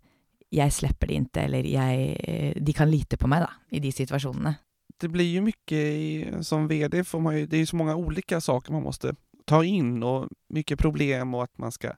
jeg 0.51 0.71
slipper 0.71 1.07
det 1.07 1.15
ikke, 1.19 1.41
eller 1.43 1.65
jeg 1.67 2.55
De 2.63 2.73
kan 2.73 2.89
lite 2.89 3.17
på 3.17 3.27
meg, 3.27 3.43
da, 3.43 3.51
i 3.71 3.79
de 3.79 3.91
situasjonene. 3.91 4.53
Det 5.01 5.09
blir 5.11 5.27
jo 5.27 5.41
mye 5.43 6.43
som 6.43 6.67
VD, 6.69 7.03
for 7.03 7.19
man, 7.19 7.35
det 7.49 7.57
er 7.57 7.65
jo 7.65 7.71
så 7.73 7.79
mange 7.79 7.97
ulike 7.97 8.39
saker 8.39 8.71
man 8.71 8.85
måtte 8.85 9.15
ta 9.45 9.63
inn, 9.65 9.97
og 10.03 10.29
mye 10.53 10.77
problem, 10.77 11.35
og 11.35 11.43
at 11.49 11.53
man 11.59 11.71
skal 11.71 11.97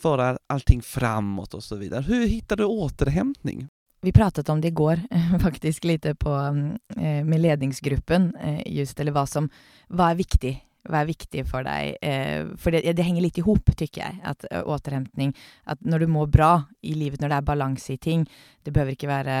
føre 0.00 0.32
allting 0.48 0.82
framåt 0.82 1.54
og 1.54 1.62
så 1.62 1.76
videre. 1.76 2.02
Hvordan 2.02 2.28
hittar 2.28 2.56
du 2.56 2.64
återhämtning? 2.64 3.68
Vi 4.00 4.12
pratet 4.12 4.48
om 4.48 4.60
det 4.60 4.68
i 4.68 4.76
går, 4.76 5.00
faktisk, 5.46 5.84
lite 5.84 6.14
på, 6.14 6.32
eh, 6.96 7.24
med 7.24 7.40
ledningsgruppen, 7.40 8.34
eh, 8.36 8.62
just 8.66 9.00
eller 9.00 9.12
hva 9.12 9.26
som 9.28 9.50
hva 9.88 10.10
er 10.10 10.20
viktig 10.20 10.56
hva 10.88 11.02
er 11.02 11.10
viktig 11.10 11.42
for 11.48 11.66
deg? 11.66 11.96
Eh, 12.00 12.52
for 12.56 12.72
det, 12.72 12.94
det, 12.96 13.04
henger 13.04 13.26
litt 13.26 13.38
i 13.40 13.44
hop, 13.44 13.68
tykker 13.76 14.00
jeg, 14.00 14.20
at 14.24 14.46
återhentning 14.64 15.34
At 15.68 15.82
når 15.84 16.04
du 16.04 16.12
må 16.14 16.24
bra 16.26 16.64
i 16.80 16.94
livet, 16.96 17.20
når 17.20 17.28
det 17.28 17.36
er 17.36 17.48
balanse 17.50 17.92
i 17.92 18.00
ting 18.00 18.24
Det 18.64 18.72
behøver 18.72 18.96
ikke 18.96 19.10
være 19.10 19.36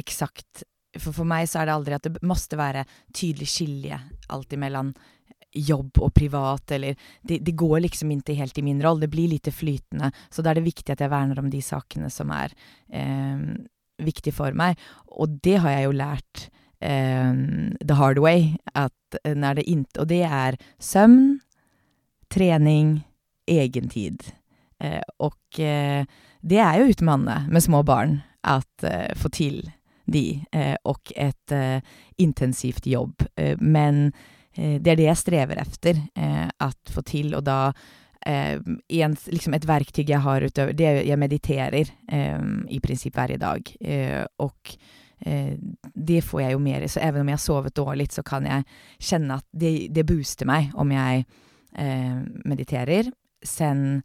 eksakt 0.00 0.64
For 0.96 1.12
for 1.12 1.28
meg 1.28 1.44
så 1.50 1.60
er 1.60 1.68
det 1.68 1.76
aldri 1.76 1.98
at 1.98 2.08
det 2.08 2.24
måtte 2.24 2.56
være 2.56 2.86
tydelig 3.12 3.50
skilje 3.52 4.00
alltid 4.32 4.62
mellom 4.64 4.94
jobb 5.54 6.00
og 6.02 6.12
privat, 6.16 6.74
eller 6.74 6.98
det, 7.22 7.38
det, 7.46 7.54
går 7.54 7.84
liksom 7.84 8.10
ikke 8.14 8.36
helt 8.38 8.58
i 8.58 8.66
min 8.66 8.82
rolle. 8.82 9.06
Det 9.06 9.12
blir 9.12 9.30
litt 9.30 9.50
flytende. 9.54 10.10
Så 10.30 10.42
da 10.42 10.50
er 10.50 10.60
det 10.60 10.66
viktig 10.66 10.94
at 10.94 11.04
jeg 11.04 11.12
verner 11.12 11.40
om 11.40 11.50
de 11.52 11.62
sakene 11.62 12.10
som 12.10 12.32
er 12.34 12.54
eh, 12.90 13.40
viktige 14.02 14.34
for 14.34 14.56
meg. 14.56 14.80
Og 15.14 15.38
det 15.44 15.60
har 15.62 15.76
jeg 15.76 15.88
jo 15.88 15.96
lært 16.02 16.46
eh, 16.82 17.32
the 17.80 17.98
hard 17.98 18.18
way. 18.22 18.54
At 18.74 19.20
når 19.24 19.60
det 19.60 19.68
inte, 19.70 20.00
og 20.02 20.10
det 20.10 20.24
er 20.26 20.58
søvn, 20.82 21.38
trening, 22.34 22.98
egentid. 23.50 24.24
Eh, 24.82 25.02
og 25.22 25.60
uh, 25.60 26.04
det 26.44 26.60
er 26.60 26.80
jo 26.80 26.90
utmanande 26.92 27.52
med 27.52 27.64
små 27.64 27.82
barn 27.86 28.18
at 28.44 28.84
uh, 28.84 29.12
få 29.16 29.30
til 29.32 29.62
de, 30.04 30.44
og 30.84 31.08
et 31.16 31.52
intensivt 32.20 32.84
jobb. 32.86 33.22
men 33.58 34.12
det 34.54 34.90
er 34.92 34.98
det 34.98 35.08
jeg 35.08 35.18
strever 35.18 35.58
efter, 35.58 35.98
at 36.14 36.90
få 36.94 37.02
til, 37.02 37.34
og 37.34 37.42
da 37.44 37.72
en, 38.24 39.16
liksom 39.26 39.56
et 39.56 39.66
verktøy 39.68 40.04
jeg 40.06 40.22
har 40.22 40.46
utover 40.46 40.72
Det 40.72 40.92
jeg 41.04 41.18
mediterer 41.18 41.90
i 42.70 42.78
prinsipp 42.80 43.18
hver 43.18 43.34
dag. 43.42 43.72
og 44.38 44.76
Eh, 45.24 45.56
det 45.94 46.22
får 46.22 46.42
jeg 46.42 46.52
jo 46.52 46.60
mer 46.60 46.84
i. 46.84 46.88
Så 46.88 47.00
even 47.00 47.22
om 47.22 47.30
jeg 47.30 47.38
har 47.38 47.44
sovet 47.44 47.76
dårlig, 47.76 48.10
så 48.12 48.22
kan 48.26 48.46
jeg 48.48 48.66
kjenne 49.00 49.38
at 49.40 49.46
det, 49.52 49.72
det 49.94 50.06
booster 50.08 50.48
meg 50.48 50.74
om 50.76 50.92
jeg 50.92 51.24
eh, 51.80 52.18
mediterer. 52.44 53.08
Sen 53.44 54.02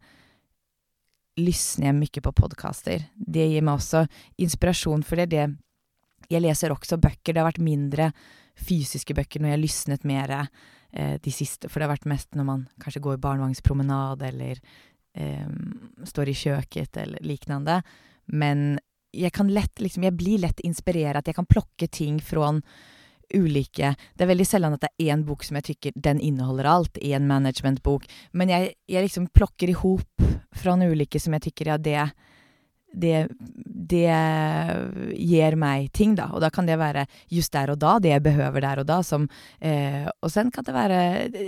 lysner 1.40 1.90
jeg 1.90 1.98
mye 1.98 2.24
på 2.24 2.36
podcaster. 2.36 3.04
Det 3.14 3.48
gir 3.50 3.64
meg 3.64 3.80
også 3.80 4.06
inspirasjon, 4.40 5.04
for 5.06 5.20
det 5.20 5.28
er 5.28 5.34
det 5.36 5.48
Jeg 6.30 6.42
leser 6.44 6.70
også 6.70 6.96
bøker. 7.00 7.32
Det 7.32 7.40
har 7.40 7.48
vært 7.48 7.64
mindre 7.64 8.12
fysiske 8.60 9.16
bøker 9.16 9.42
når 9.42 9.54
jeg 9.54 9.62
lysnet 9.64 10.06
mer 10.08 10.34
eh, 10.36 11.16
de 11.22 11.32
siste, 11.34 11.68
for 11.68 11.80
det 11.80 11.88
har 11.88 11.96
vært 11.96 12.10
mest 12.10 12.38
når 12.38 12.48
man 12.48 12.68
kanskje 12.82 13.02
går 13.04 13.20
barnevognspromenade 13.22 14.30
eller 14.30 14.60
eh, 15.16 15.50
står 16.06 16.30
i 16.30 16.38
kjøkkenet 16.44 17.02
eller 17.04 17.26
lignende. 17.26 17.80
Men 18.30 18.78
jeg 19.12 19.34
kan 19.34 19.50
lett 19.50 19.82
liksom, 19.82 20.06
jeg 20.06 20.16
blir 20.18 20.42
lett 20.44 20.62
inspirert. 20.66 21.26
Jeg 21.26 21.38
kan 21.38 21.48
plukke 21.48 21.88
ting 21.90 22.20
fra 22.22 22.54
ulike 23.30 23.92
Det 24.16 24.24
er 24.24 24.30
veldig 24.30 24.46
sjelden 24.46 24.74
at 24.74 24.82
det 24.82 24.90
er 24.90 25.12
én 25.14 25.20
bok 25.22 25.44
som 25.46 25.54
jeg 25.58 25.68
tykker 25.68 25.92
den 25.94 26.18
inneholder 26.18 26.66
alt, 26.66 26.98
en 26.98 27.28
managementbok, 27.30 28.08
men 28.34 28.50
jeg, 28.50 28.72
jeg 28.90 29.06
liksom 29.06 29.28
plukker 29.30 29.70
i 29.70 29.76
hop 29.78 30.24
fra 30.50 30.74
ulike 30.74 31.20
som 31.22 31.36
jeg 31.36 31.44
tykker 31.46 31.70
ja, 31.70 31.76
det 31.78 32.10
det, 32.92 33.28
det 33.90 34.10
gir 35.14 35.56
meg 35.58 35.90
ting, 35.96 36.16
da. 36.18 36.30
Og 36.34 36.42
da 36.42 36.50
kan 36.52 36.68
det 36.68 36.78
være 36.80 37.06
just 37.30 37.52
der 37.54 37.72
og 37.74 37.80
da, 37.82 37.98
det 38.02 38.12
jeg 38.14 38.24
behøver 38.24 38.64
der 38.64 38.82
og 38.82 38.88
da. 38.88 39.00
Som, 39.06 39.28
eh, 39.60 40.06
og 40.20 40.32
sen 40.32 40.50
kan 40.54 40.66
det 40.66 40.74
være 40.74 41.00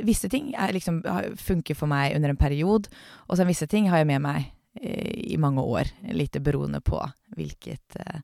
Visse 0.07 0.31
ting 0.33 0.53
er, 0.55 0.75
liksom, 0.75 1.03
funker 1.39 1.79
for 1.79 1.91
meg 1.91 2.17
under 2.17 2.33
en 2.33 2.41
periode, 2.41 2.91
og 3.29 3.39
sen 3.39 3.51
visse 3.51 3.67
ting 3.71 3.91
har 3.91 4.03
jeg 4.03 4.11
med 4.13 4.23
meg 4.25 4.53
eh, 4.81 5.35
i 5.35 5.41
mange 5.41 5.65
år. 5.65 5.91
Litt 6.15 6.39
beroende 6.43 6.83
på 6.85 7.01
hvilket, 7.37 7.99
eh, 7.99 8.23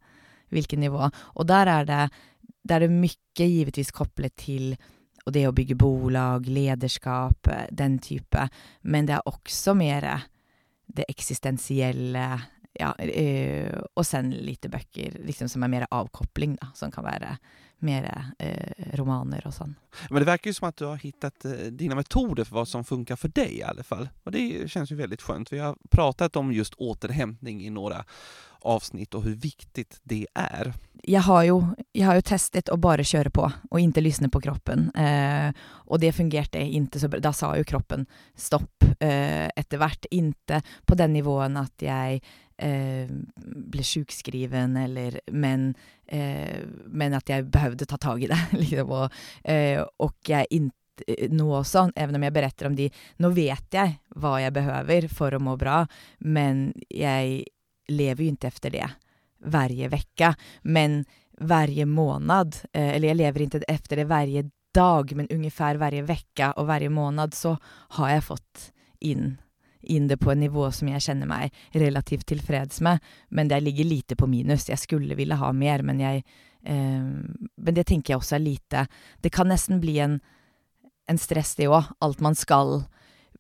hvilket 0.55 0.79
nivå. 0.79 1.11
Og 1.37 1.49
der 1.49 1.75
er 1.75 1.89
det, 1.89 2.05
der 2.69 2.83
er 2.83 2.87
det 2.87 2.95
mye 2.95 3.49
givetvis 3.49 3.93
koblet 3.95 4.37
til 4.39 4.77
og 5.29 5.35
det 5.35 5.43
å 5.45 5.53
bygge 5.53 5.77
bolag, 5.77 6.47
lederskap, 6.49 7.51
den 7.69 7.99
type. 8.01 8.47
Men 8.89 9.05
det 9.05 9.19
er 9.19 9.27
også 9.29 9.75
mer 9.77 10.07
det 10.89 11.05
eksistensielle 11.13 12.25
ja, 12.79 12.93
øh, 12.99 13.81
og 13.95 14.07
sen 14.07 14.31
lite 14.31 14.71
bøker 14.73 15.19
liksom, 15.27 15.51
som 15.51 15.65
er 15.65 15.73
mer 15.73 15.87
avkopling, 15.91 16.57
da, 16.61 16.71
som 16.79 16.93
kan 16.95 17.07
være 17.07 17.37
mer 17.87 18.09
øh, 18.43 18.95
romaner 18.99 19.45
og 19.47 19.55
sånn. 19.55 19.75
Men 20.11 20.23
det 20.23 20.31
virker 20.33 20.51
jo 20.51 20.57
som 20.57 20.69
at 20.71 20.81
du 20.81 20.87
har 20.89 20.99
funnet 20.99 21.47
eh, 21.47 21.69
dine 21.79 21.99
metoder 21.99 22.49
for 22.49 22.61
hva 22.61 22.67
som 22.67 22.87
funker 22.87 23.19
for 23.19 23.35
deg, 23.35 23.55
i 23.61 23.65
alle 23.67 23.87
fall. 23.87 24.09
Og 24.27 24.35
det 24.35 24.45
kjennes 24.67 24.91
jo 24.91 24.99
veldig 24.99 25.21
skjønt. 25.23 25.53
Vi 25.55 25.63
har 25.63 25.79
pratet 25.91 26.37
om 26.41 26.53
just 26.55 26.75
återhämtning 26.79 27.63
i 27.67 27.71
noen 27.75 28.03
avsnitt 28.67 29.15
og 29.15 29.25
hvor 29.25 29.37
viktig 29.39 29.85
det 30.09 30.25
er. 30.35 30.73
Jeg 31.09 31.23
har 31.25 31.45
jo, 31.47 31.61
jeg 31.95 32.05
har 32.09 32.19
jo 32.19 32.27
testet 32.27 32.73
å 32.75 32.79
bare 32.81 33.07
kjøre 33.07 33.31
på 33.33 33.45
og 33.47 33.79
ikke 33.81 34.03
lysne 34.03 34.31
på 34.33 34.43
kroppen. 34.45 34.89
Eh, 34.99 35.55
og 35.87 36.03
det 36.03 36.13
fungerte 36.17 36.61
ikke 36.61 37.01
så 37.01 37.11
bra. 37.11 37.23
Da 37.23 37.33
sa 37.37 37.55
jo 37.57 37.67
kroppen 37.69 38.05
stopp 38.37 38.85
eh, 38.99 39.47
etter 39.55 39.81
hvert. 39.81 40.11
Ikke 40.11 40.61
på 40.87 40.99
den 40.99 41.15
nivåen 41.17 41.57
at 41.61 41.87
jeg 41.87 42.19
eh, 42.19 42.35
ble 42.59 43.85
sjukskriven, 43.87 44.77
eller 44.77 45.21
men, 45.31 45.71
eh, 46.07 46.65
men 46.87 47.15
at 47.15 47.31
jeg 47.31 47.47
behøvde 47.53 47.87
ta 47.87 47.99
tak 48.01 48.25
i 48.25 48.31
det. 48.31 48.41
liksom, 48.63 48.91
og, 48.91 49.15
eh, 49.45 49.83
og 49.99 50.17
jeg 50.29 50.49
nå 51.31 51.47
også, 51.55 51.93
even 51.95 52.19
om 52.19 52.25
jeg 52.27 52.35
beretter 52.35 52.67
om 52.67 52.75
de 52.75 52.89
Nå 53.23 53.29
vet 53.31 53.75
jeg 53.75 53.93
hva 54.19 54.33
jeg 54.43 54.55
behøver 54.57 55.07
for 55.13 55.35
å 55.35 55.39
må 55.43 55.55
bra, 55.61 55.85
men 56.19 56.73
jeg 56.91 57.45
lever 57.89 58.25
jo 58.25 58.33
ikke 58.35 58.51
efter 58.51 58.75
det 58.75 58.89
hver 59.39 59.71
uke. 59.95 60.33
Men 60.63 61.05
måned, 61.87 62.57
eh, 62.73 62.97
eller 62.97 63.09
jeg 63.13 63.21
lever 63.21 63.47
ikke 63.47 63.65
efter 63.69 63.97
det 63.97 64.09
hver 64.11 64.51
dag, 64.75 65.17
men 65.17 65.29
ungefär 65.31 65.77
hver 65.77 65.95
uke 66.03 66.53
og 66.57 66.67
hver 66.67 66.89
måned, 66.91 67.35
så 67.35 67.57
har 67.97 68.11
jeg 68.11 68.25
fått 68.25 68.73
inn 69.01 69.39
inn 69.83 70.09
det 70.09 70.19
på 70.21 70.33
en 70.33 70.41
nivå 70.41 70.71
som 70.75 70.89
jeg 70.91 71.05
kjenner 71.05 71.31
meg 71.31 71.55
relativt 71.73 72.27
tilfreds 72.27 72.81
med, 72.85 72.99
men 73.29 73.49
det 73.49 73.61
ligger 73.63 73.85
lite 73.85 74.17
på 74.17 74.27
minus. 74.27 74.69
Jeg 74.69 74.79
skulle 74.79 75.19
ville 75.19 75.39
ha 75.39 75.53
mer, 75.53 75.83
men 75.83 76.01
jeg 76.01 76.25
eh, 76.65 77.07
Men 77.57 77.75
det 77.75 77.87
tenker 77.87 78.13
jeg 78.13 78.19
også 78.19 78.37
er 78.37 78.45
lite. 78.45 78.87
Det 79.21 79.31
kan 79.31 79.49
nesten 79.49 79.81
bli 79.81 79.99
en, 79.99 80.21
en 81.09 81.19
stress, 81.19 81.55
det 81.55 81.69
òg. 81.69 81.93
Alt 82.01 82.21
man 82.21 82.35
skal 82.35 82.83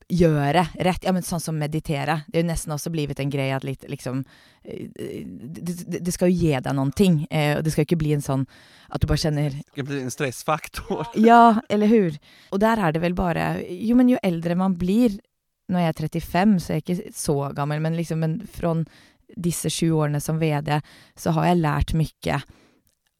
gjøre 0.09 0.64
rett. 0.80 1.05
Ja, 1.05 1.12
men 1.12 1.24
sånn 1.26 1.43
som 1.43 1.59
meditere. 1.61 2.22
Det 2.28 2.41
er 2.41 2.45
jo 2.45 2.49
nesten 2.49 2.72
også 2.72 2.91
blitt 2.93 3.20
en 3.20 3.32
greie 3.32 3.57
at 3.57 3.66
litt 3.66 3.84
liksom 3.89 4.24
det, 4.64 6.01
det, 6.01 6.12
skal 6.12 6.32
jo 6.32 6.36
gi 6.36 6.53
deg 6.55 6.74
noen 6.76 6.93
ting. 6.97 7.22
Eh, 7.30 7.59
og 7.59 7.64
det 7.64 7.72
skal 7.72 7.84
jo 7.84 7.91
ikke 7.91 8.01
bli 8.01 8.14
en 8.16 8.24
sånn 8.24 8.47
at 8.89 9.03
du 9.03 9.09
bare 9.09 9.20
kjenner 9.20 9.53
Det 9.53 9.74
skal 9.74 9.89
bli 9.91 10.01
en 10.01 10.12
stressfaktor. 10.12 11.11
ja, 11.28 11.61
eller 11.68 11.93
hur. 11.93 12.18
Og 12.53 12.62
der 12.62 12.80
er 12.80 12.95
det 12.95 13.03
vel 13.05 13.16
bare 13.18 13.51
Jo, 13.68 13.97
men 13.99 14.12
jo 14.12 14.20
eldre 14.24 14.57
man 14.59 14.78
blir, 14.80 15.18
nå 15.69 15.79
er 15.79 15.91
jeg 15.91 16.11
35, 16.23 16.59
så 16.61 16.73
jeg 16.73 16.83
er 16.83 16.85
ikke 16.85 17.14
så 17.16 17.39
gammel, 17.57 17.83
men 17.85 17.97
liksom 17.99 18.23
men 18.25 18.39
fra 18.49 18.75
disse 19.37 19.71
sju 19.71 19.91
årene 19.93 20.21
som 20.21 20.39
VD, 20.41 20.79
så 21.16 21.35
har 21.37 21.51
jeg 21.51 21.61
lært 21.61 21.97
mye 21.99 22.39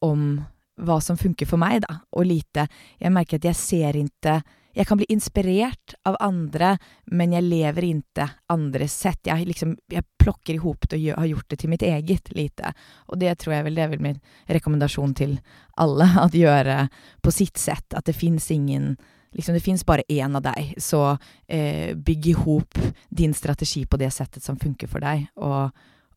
om 0.05 0.31
hva 0.79 1.01
som 1.03 1.19
funker 1.19 1.49
for 1.49 1.61
meg, 1.61 1.83
da, 1.83 2.01
og 2.15 2.29
lite 2.29 2.69
Jeg 3.01 3.11
merker 3.11 3.41
at 3.41 3.49
jeg 3.49 3.59
ser 3.59 3.97
ikke 3.99 4.37
Jeg 4.79 4.87
kan 4.87 5.01
bli 5.01 5.09
inspirert 5.11 5.95
av 6.07 6.17
andre, 6.23 6.77
men 7.11 7.33
jeg 7.35 7.43
lever 7.43 7.87
ikke 7.89 8.29
andres 8.53 8.93
sett. 8.95 9.27
Jeg, 9.27 9.49
liksom, 9.49 9.73
jeg 9.91 10.07
plukker 10.23 10.55
i 10.55 10.63
hop 10.63 10.87
det 10.87 11.01
og 11.01 11.19
har 11.19 11.27
gjort 11.27 11.49
det 11.51 11.59
til 11.59 11.73
mitt 11.73 11.83
eget 11.83 12.31
lite. 12.37 12.71
Og 13.09 13.19
det 13.19 13.33
tror 13.41 13.57
jeg 13.57 13.65
vel 13.67 13.75
det 13.75 13.83
er 13.83 13.91
vel 13.91 14.05
min 14.05 14.21
rekommendasjon 14.47 15.17
til 15.19 15.35
alle, 15.83 16.07
at 16.25 16.37
gjøre 16.37 16.85
på 17.21 17.35
sitt 17.35 17.59
sett. 17.59 17.91
At 17.91 18.07
det 18.07 18.15
fins 18.15 18.53
ingen 18.55 18.95
liksom, 19.37 19.55
det 19.55 19.65
fins 19.65 19.85
bare 19.87 20.07
én 20.09 20.37
av 20.37 20.45
deg, 20.45 20.75
så 20.81 21.03
eh, 21.47 21.95
bygg 21.97 22.27
ihop 22.33 22.81
din 23.09 23.35
strategi 23.35 23.85
på 23.87 24.01
det 24.01 24.11
settet 24.15 24.45
som 24.45 24.59
funker 24.61 24.91
for 24.91 25.05
deg, 25.05 25.29
og, 25.37 25.73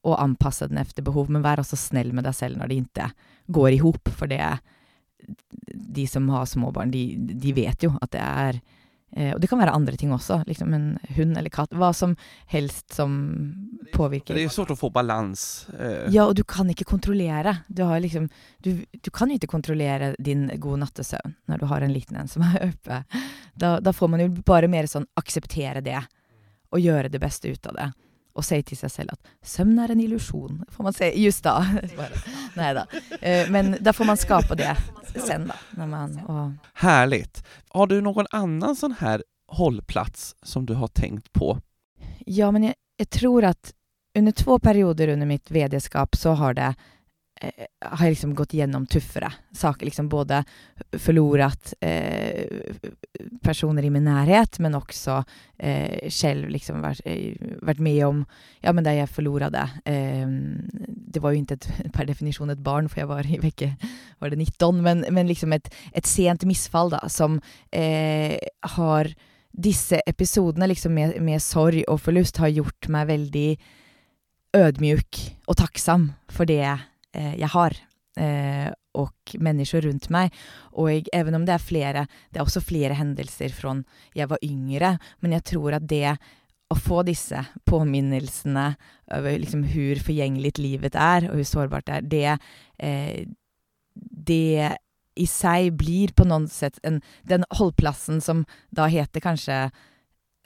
og 0.07 0.19
anpasse 0.19 0.67
den 0.71 0.81
efter 0.81 1.05
behov. 1.05 1.31
Men 1.31 1.45
vær 1.45 1.63
også 1.63 1.79
snill 1.79 2.13
med 2.15 2.27
deg 2.27 2.37
selv 2.37 2.59
når 2.59 2.71
det 2.71 2.81
ikke 2.83 3.09
går 3.51 3.71
ihop, 3.79 4.13
for 4.17 4.31
det 4.31 4.41
De 5.61 6.07
som 6.09 6.25
har 6.33 6.47
småbarn, 6.49 6.91
de, 6.91 7.13
de 7.15 7.51
vet 7.53 7.83
jo 7.83 7.91
at 8.01 8.11
det 8.11 8.21
er 8.21 8.61
Eh, 9.11 9.33
og 9.35 9.41
det 9.43 9.49
kan 9.51 9.59
være 9.59 9.73
andre 9.75 9.97
ting 9.99 10.13
også, 10.15 10.41
liksom 10.47 10.73
en 10.75 10.87
hund 11.17 11.37
eller 11.37 11.51
katt. 11.51 11.73
Hva 11.75 11.91
som 11.95 12.15
helst 12.51 12.93
som 12.95 13.17
påvirker. 13.93 14.37
Det 14.37 14.45
er 14.45 14.53
svårt 14.53 14.71
å 14.71 14.79
få 14.79 14.91
balans. 14.93 15.67
Eh. 15.75 16.07
Ja, 16.15 16.27
og 16.29 16.35
du 16.39 16.43
kan 16.47 16.69
ikke 16.71 16.87
kontrollere. 16.87 17.57
Du, 17.67 17.83
liksom, 18.03 18.29
du, 18.63 18.85
du 18.87 19.11
kan 19.11 19.31
ikke 19.33 19.51
kontrollere 19.51 20.13
din 20.19 20.47
gode 20.57 20.83
nattesøvn 20.85 21.35
når 21.51 21.63
du 21.63 21.67
har 21.71 21.83
en 21.83 21.95
liten 21.95 22.19
en 22.21 22.31
som 22.31 22.45
er 22.51 22.69
oppe. 22.71 23.03
Da, 23.53 23.75
da, 23.83 23.93
får 23.95 24.13
man 24.13 24.23
jo 24.23 24.31
bare 24.47 24.71
mer 24.71 24.87
sånn 24.87 25.09
akseptere 25.19 25.83
det, 25.85 25.99
og 26.71 26.79
gjøre 26.79 27.11
det 27.11 27.19
beste 27.19 27.51
ut 27.51 27.67
av 27.67 27.75
det. 27.75 27.91
Og 28.37 28.45
sier 28.47 28.63
til 28.63 28.79
seg 28.79 28.93
selv 28.93 29.15
at 29.15 29.33
søvn 29.43 29.79
er 29.83 29.91
en 29.91 30.03
illusjon, 30.03 30.61
får 30.71 30.85
man 30.87 30.95
si 30.95 31.09
just 31.19 31.43
da. 31.43 31.57
Nei 32.59 32.69
da. 32.77 32.85
Eh, 33.19 33.49
men 33.51 33.75
da 33.83 33.93
får 33.95 34.07
man 34.07 34.19
skape 34.19 34.55
det 34.59 34.71
sen, 35.15 35.49
da. 35.51 35.85
Man, 35.85 36.15
og... 36.31 36.71
Herlig. 36.79 37.25
Har 37.75 37.91
du 37.91 37.99
noen 38.03 38.29
annen 38.31 38.77
sånn 38.77 38.95
her 39.01 39.25
holdplass 39.51 40.31
som 40.47 40.65
du 40.65 40.77
har 40.79 40.93
tenkt 40.95 41.31
på? 41.35 41.57
Ja, 42.25 42.51
men 42.55 42.69
jeg, 42.69 42.79
jeg 43.01 43.09
tror 43.19 43.51
at 43.51 43.73
under 44.17 44.31
to 44.35 44.57
perioder 44.59 45.11
under 45.13 45.27
mitt 45.27 45.51
vd-skap 45.51 46.15
så 46.15 46.35
har 46.39 46.55
det 46.55 46.73
har 47.41 48.05
jeg 48.05 48.13
liksom 48.13 48.33
gått 48.37 48.53
gjennom 48.53 48.85
tøffere 48.89 49.31
saker. 49.57 49.87
Liksom 49.87 50.09
både 50.09 50.41
forlorat 51.01 51.73
eh, 51.81 52.45
personer 53.43 53.85
i 53.85 53.91
min 53.93 54.05
nærhet, 54.05 54.59
men 54.61 54.77
også 54.77 55.21
eh, 55.57 56.09
selv 56.13 56.51
liksom 56.53 56.83
vært, 56.83 57.01
eh, 57.09 57.37
vært, 57.65 57.81
med 57.81 58.03
om 58.05 58.21
Ja, 58.61 58.73
men 58.73 58.85
da 58.85 58.93
jeg 58.93 59.09
forlorade 59.09 59.63
eh, 59.89 60.27
Det 60.77 61.21
var 61.21 61.33
jo 61.33 61.41
ikke 61.41 61.57
et, 61.57 61.69
per 61.95 62.09
definisjon 62.09 62.53
et 62.53 62.61
barn, 62.63 62.89
for 62.89 63.01
jeg 63.01 63.09
var 63.09 63.25
i 63.25 63.41
vekke 63.41 63.73
var 64.21 64.29
det 64.29 64.37
19, 64.37 64.83
men, 64.85 65.03
men 65.09 65.29
liksom 65.29 65.53
et, 65.57 65.71
et 65.97 66.05
sent 66.05 66.45
misfall, 66.45 66.93
da, 66.93 67.03
som 67.09 67.41
eh, 67.73 68.37
har 68.77 69.13
Disse 69.51 69.97
episodene 70.07 70.69
liksom 70.71 70.93
med, 70.95 71.17
med 71.19 71.41
sorg 71.43 71.81
og 71.91 71.97
forlust 71.99 72.37
har 72.39 72.53
gjort 72.55 72.87
meg 72.87 73.09
veldig 73.09 73.49
ødmjuk 74.55 75.19
og 75.51 75.57
takksam 75.59 76.05
for 76.31 76.47
det 76.47 76.61
Eh, 76.63 76.90
jeg 77.13 77.49
har. 77.53 77.75
Eh, 78.19 78.67
og 78.99 79.33
mennesker 79.39 79.85
rundt 79.87 80.09
meg. 80.11 80.33
Og 80.75 81.07
even 81.15 81.37
om 81.37 81.45
det 81.47 81.53
er 81.55 81.63
flere 81.63 82.01
Det 82.27 82.41
er 82.41 82.43
også 82.43 82.59
flere 82.59 82.97
hendelser 82.99 83.53
fra 83.55 83.77
jeg 84.13 84.27
var 84.27 84.37
yngre, 84.43 84.97
men 85.21 85.31
jeg 85.31 85.43
tror 85.43 85.77
at 85.77 85.87
det 85.87 86.17
å 86.71 86.75
få 86.75 87.03
disse 87.03 87.39
påminnelsene 87.67 88.75
over 89.15 89.39
liksom 89.39 89.63
hvor 89.63 89.99
forgjengelig 90.03 90.57
livet 90.59 90.95
er, 90.95 91.29
og 91.29 91.39
hvor 91.39 91.47
sårbart 91.47 91.87
det 91.87 91.95
er, 91.95 92.07
det, 92.11 92.37
eh, 92.79 93.25
det 93.95 94.77
i 95.15 95.27
seg 95.27 95.71
blir 95.79 96.11
på 96.15 96.27
noen 96.27 96.47
sett 96.47 96.79
en, 96.83 97.01
den 97.23 97.43
holdplassen 97.59 98.21
som 98.23 98.45
da 98.71 98.87
heter 98.91 99.23
kanskje 99.23 99.69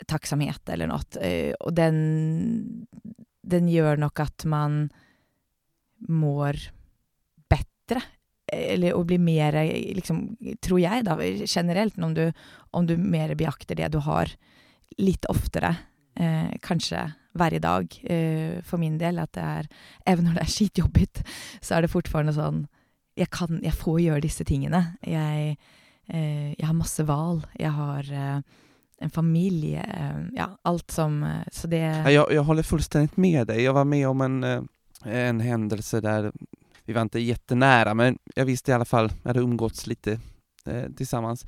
takksomhet 0.09 0.69
eller 0.69 0.89
noe, 0.89 1.05
eh, 1.21 1.53
og 1.61 1.73
den, 1.77 2.85
den 3.41 3.69
gjør 3.69 4.01
nok 4.05 4.25
at 4.25 4.45
man 4.49 4.87
mår 6.07 6.59
bedre. 7.49 8.01
Eller 8.53 8.93
å 8.93 9.03
bli 9.07 9.17
mer, 9.17 9.57
liksom, 9.97 10.35
tror 10.61 10.79
jeg 10.79 11.05
da, 11.07 11.17
generelt, 11.49 11.97
om 11.97 12.13
du, 12.13 12.27
om 12.71 12.85
du 12.85 12.95
mer 12.97 13.33
beakter 13.35 13.75
det 13.79 13.89
du 13.93 13.99
har 14.05 14.31
litt 15.01 15.25
oftere. 15.31 15.73
Eh, 16.15 16.53
kanskje 16.63 17.07
hver 17.35 17.59
dag, 17.59 17.97
eh, 18.03 18.61
for 18.63 18.79
min 18.79 18.97
del. 18.97 19.19
At 19.19 19.33
det 19.33 19.43
er 19.43 19.67
Even 20.05 20.25
når 20.25 20.37
det 20.37 20.45
er 20.45 20.53
skitjobbigt, 20.53 21.23
så 21.61 21.75
er 21.75 21.81
det 21.81 21.91
fortfarande 21.91 22.35
sånn 22.35 22.67
Jeg 23.17 23.29
kan 23.31 23.61
Jeg 23.63 23.73
får 23.73 23.99
gjøre 24.01 24.21
disse 24.21 24.43
tingene. 24.43 24.97
Jeg, 25.01 25.57
eh, 26.09 26.53
jeg 26.55 26.65
har 26.65 26.73
masse 26.73 27.03
hval. 27.03 27.43
Jeg 27.59 27.71
har 27.71 28.11
eh, 28.11 28.41
en 29.01 29.09
familie. 29.09 29.83
Eh, 29.83 30.21
ja, 30.35 30.49
alt 30.63 30.91
som 30.91 31.23
eh, 31.23 31.43
Så 31.51 31.67
det 31.67 31.81
jeg, 31.81 32.23
jeg 32.31 32.43
holder 32.43 32.63
fullstendig 32.63 33.17
med 33.17 33.47
deg. 33.47 33.63
Jeg 33.63 33.73
var 33.73 33.85
med 33.85 34.07
om 34.07 34.21
en 34.21 34.67
en 35.05 35.39
hendelse 35.39 36.01
der 36.01 36.31
vi 36.85 36.93
var 36.93 37.01
inte 37.01 37.19
jättenära, 37.19 37.93
men 37.93 38.17
jag 38.35 38.45
visste 38.45 38.71
i 38.71 38.73
alla 38.73 38.85
fall, 38.85 39.11
jag 39.23 39.29
hade 39.29 39.39
umgåtts 39.39 39.87
lite 39.87 40.19
eh, 40.65 40.91
tillsammans. 40.97 41.45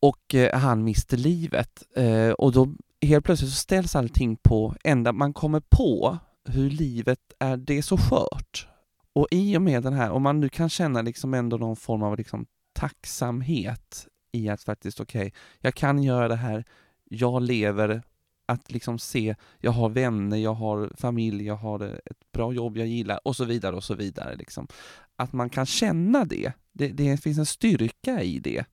Och 0.00 0.34
eh, 0.34 0.58
han 0.58 0.84
miste 0.84 1.16
livet. 1.16 1.82
Eh, 1.96 2.30
och 2.30 2.52
då 2.52 2.74
helt 3.02 3.24
plötsligt 3.24 3.50
så 3.50 3.56
ställs 3.56 3.96
allting 3.96 4.36
på 4.36 4.74
ända. 4.84 5.12
Man 5.12 5.32
kommer 5.32 5.62
på 5.68 6.18
hur 6.44 6.70
livet 6.70 7.20
är, 7.38 7.56
det 7.56 7.78
är 7.78 7.82
så 7.82 7.96
skört. 7.96 8.68
Och 9.12 9.26
i 9.30 9.56
och 9.56 9.62
med 9.62 9.82
den 9.82 9.92
här, 9.92 10.10
om 10.10 10.22
man 10.22 10.40
nu 10.40 10.48
kan 10.48 10.68
känna 10.68 11.02
liksom 11.02 11.34
ändå 11.34 11.56
någon 11.56 11.76
form 11.76 12.02
av 12.02 12.16
liksom 12.16 12.46
tacksamhet 12.72 14.06
i 14.32 14.48
att 14.48 14.62
faktiskt, 14.62 15.00
okej, 15.00 15.20
okay, 15.20 15.30
jag 15.60 15.74
kan 15.74 16.02
göra 16.02 16.28
det 16.28 16.36
här, 16.36 16.64
jag 17.04 17.42
lever, 17.42 18.02
att 18.50 18.72
liksom 18.72 18.98
se, 18.98 19.34
jag 19.58 19.70
har 19.70 19.88
vänner, 19.88 20.36
jag 20.36 20.54
har 20.54 20.92
familj, 20.96 21.46
jag 21.46 21.56
har 21.56 21.80
ett 21.84 22.32
bra 22.32 22.52
jobb 22.52 22.76
jag 22.76 22.86
gillar 22.86 23.20
och 23.24 23.36
så 23.36 23.44
vidare 23.44 23.76
och 23.76 23.84
så 23.84 23.94
vidare. 23.94 24.36
Liksom. 24.36 24.66
Att 25.16 25.32
man 25.32 25.50
kan 25.50 25.66
känna 25.66 26.24
det. 26.24 26.52
det, 26.72 26.88
det 26.88 27.22
finns 27.22 27.38
en 27.38 27.46
styrka 27.46 28.22
i 28.22 28.38
det. 28.38 28.64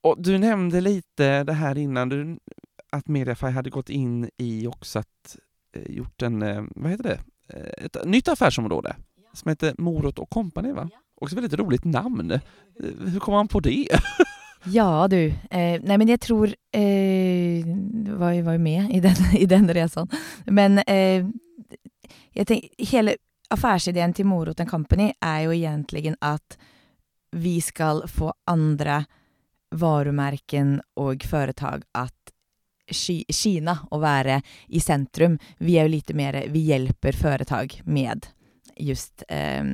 Och 0.00 0.22
du 0.22 0.38
nämnde 0.38 0.80
lite 0.80 1.44
det 1.44 1.52
här 1.52 1.78
innan, 1.78 2.08
du, 2.08 2.38
att 2.90 3.08
Mediafy 3.08 3.46
hade 3.46 3.70
gått 3.70 3.90
in 3.90 4.30
i 4.36 4.66
också 4.66 4.98
att 4.98 5.36
eh, 5.76 5.90
gjort 5.90 6.22
en, 6.22 6.42
eh, 6.42 6.64
vad 6.70 6.90
heter 6.90 7.04
det, 7.04 7.20
eh, 7.48 7.84
ett 7.84 7.96
nytt 8.04 8.28
affärsområde 8.28 8.96
som 9.32 9.48
heter 9.48 9.74
Morot 9.78 10.18
och 10.18 10.30
Company 10.30 10.72
va? 10.72 10.88
Också 11.14 11.36
väldigt 11.36 11.58
roligt 11.58 11.84
namn. 11.84 12.30
Eh, 12.30 12.40
hur 13.06 13.20
kom 13.20 13.34
man 13.34 13.48
på 13.48 13.60
det? 13.60 13.88
Ja 14.72 15.08
du, 15.08 15.34
eh, 15.50 15.80
nei, 15.82 15.98
men 15.98 16.08
jeg 16.08 16.20
tror, 16.24 16.54
eh, 16.72 17.64
var, 18.16 18.36
var 18.46 18.56
jo 18.56 18.62
med 18.62 18.90
i 18.94 19.00
den, 19.04 19.20
i 19.42 19.46
den 19.46 19.68
resan, 19.68 20.08
men 20.46 20.78
eh, 20.86 21.26
tenker 22.34 22.86
hele 22.90 23.16
affærsideen 23.54 24.14
til 24.14 24.26
Morot 24.26 24.46
Moroten 24.46 24.70
Company 24.70 25.12
er 25.22 25.44
jo 25.44 25.52
egentlig 25.52 26.14
at 26.20 26.56
vi 27.34 27.60
skal 27.60 28.04
få 28.08 28.32
andre 28.46 29.04
varumerken 29.74 30.80
og 30.96 31.24
företag 31.26 31.82
at 31.94 32.14
Kina 33.32 33.78
å 33.90 33.98
være 33.98 34.40
i 34.68 34.80
sentrum. 34.80 35.38
Vi 35.58 35.78
er 35.78 35.86
jo 35.86 35.94
lite 35.94 36.14
mer, 36.14 36.36
vi 36.52 36.66
hjelper 36.68 37.16
företag 37.16 37.80
med 37.84 38.26
just 38.76 39.24
eh, 39.28 39.64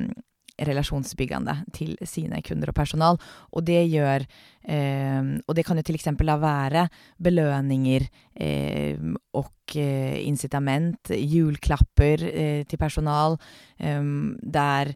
relationsbyggande 0.67 1.55
til 1.73 1.95
sine 2.07 2.41
kunder 2.45 2.71
og 2.71 2.77
personal. 2.77 3.19
Og 3.51 3.65
det 3.65 3.81
gjør 3.89 4.25
eh, 4.63 5.23
Og 5.47 5.55
det 5.55 5.65
kan 5.65 5.77
jo 5.77 5.83
till 5.83 5.95
exempel 5.95 6.31
være 6.41 6.87
belønninger 7.17 8.07
eh, 8.35 8.97
og 9.33 9.75
eh, 9.75 10.27
incitament, 10.27 11.11
hjulklapper 11.11 12.23
eh, 12.23 12.63
til 12.63 12.77
personal, 12.77 13.37
der 13.79 14.85
där 14.85 14.95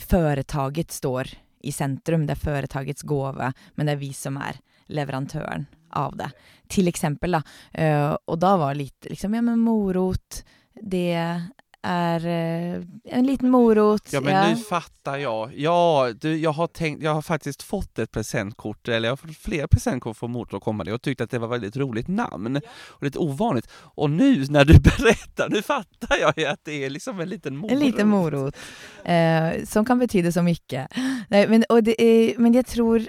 företaget 0.00 0.92
står 0.92 1.28
i 1.62 1.72
sentrum. 1.72 2.26
det 2.26 2.32
er 2.32 2.44
företagets 2.44 3.02
gave, 3.02 3.52
men 3.74 3.86
det 3.86 3.92
er 3.92 4.00
vi 4.00 4.12
som 4.12 4.36
er 4.36 4.60
leverandøren 4.88 5.66
av 5.90 6.16
det. 6.16 6.30
Til 6.68 6.88
eksempel, 6.88 7.32
da. 7.32 7.42
eh, 7.72 8.16
da 8.26 8.36
då 8.36 8.56
var 8.56 8.74
lite 8.74 9.08
liksom, 9.08 9.34
ja 9.34 9.42
men 9.42 9.58
morot, 9.58 10.44
det 10.82 11.42
är 11.82 12.26
eh, 12.26 12.82
en 13.04 13.26
liten 13.26 13.50
morot. 13.50 14.12
Ja, 14.12 14.20
men 14.20 14.34
ja. 14.34 14.48
nu 14.48 14.56
fattar 14.56 15.16
jag. 15.16 15.50
Ja, 15.56 16.12
du, 16.20 16.36
jag 16.36 16.52
har 16.52 16.66
tänkt, 16.66 17.02
jag 17.02 17.14
har 17.14 17.22
faktiskt 17.22 17.62
fått 17.62 17.98
ett 17.98 18.10
presentkort, 18.10 18.88
eller 18.88 19.08
jag 19.08 19.12
har 19.12 19.16
fått 19.16 19.36
flera 19.36 19.68
presentkort 19.68 20.16
från 20.16 20.30
Motor 20.30 20.60
Company 20.60 20.90
och 20.90 21.02
tyckte 21.02 21.24
att 21.24 21.30
det 21.30 21.38
var 21.38 21.48
väldigt 21.48 21.76
roligt 21.76 22.08
namn 22.08 22.60
och 22.88 23.02
lite 23.02 23.18
ovanligt. 23.18 23.68
Och 23.72 24.10
nu 24.10 24.46
när 24.48 24.64
du 24.64 24.80
berättar, 24.80 25.48
nu 25.48 25.62
fattar 25.62 26.16
jag 26.20 26.32
ju 26.36 26.44
att 26.44 26.60
det 26.64 26.84
är 26.84 26.90
liksom 26.90 27.20
en 27.20 27.28
liten 27.28 27.56
morot. 27.56 27.72
En 27.72 27.78
liten 27.78 28.08
morot, 28.08 28.56
eh, 29.04 29.64
som 29.64 29.84
kan 29.84 29.98
betyda 29.98 30.32
så 30.32 30.42
mycket. 30.42 30.88
Nej, 31.28 31.48
men, 31.48 31.64
och 31.68 31.82
det 31.82 32.02
är, 32.02 32.38
men 32.38 32.52
jag 32.52 32.66
tror 32.66 33.08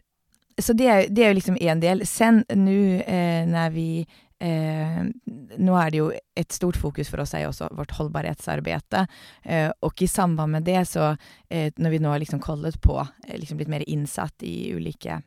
så 0.61 0.73
det 0.73 0.87
är, 0.87 1.07
det 1.09 1.23
är 1.23 1.33
liksom 1.33 1.57
en 1.59 1.79
del. 1.79 2.07
Sen 2.07 2.45
nu 2.49 3.01
eh, 3.01 3.47
när 3.47 3.69
vi 3.69 4.07
Eh, 4.39 5.01
nå 5.59 5.75
er 5.75 5.91
det 5.91 5.99
jo 5.99 6.09
et 6.13 6.55
stort 6.55 6.79
fokus 6.79 7.09
for 7.11 7.23
oss 7.23 7.33
er 7.35 7.47
også 7.47 7.69
vårt 7.75 7.95
holdbarhetsarbeid. 7.97 8.99
Eh, 9.43 9.71
og 9.85 10.03
i 10.03 10.07
samband 10.07 10.55
med 10.55 10.67
det 10.69 10.85
så, 10.87 11.15
eh, 11.49 11.71
når 11.77 11.95
vi 11.95 11.99
nå 11.99 12.13
har 12.13 12.21
liksom 12.23 12.41
kollet 12.43 12.79
på, 12.81 12.99
eh, 13.27 13.37
liksom 13.39 13.59
blitt 13.59 13.71
mer 13.71 13.83
innsatt 13.87 14.43
i 14.43 14.71
ulike 14.73 15.21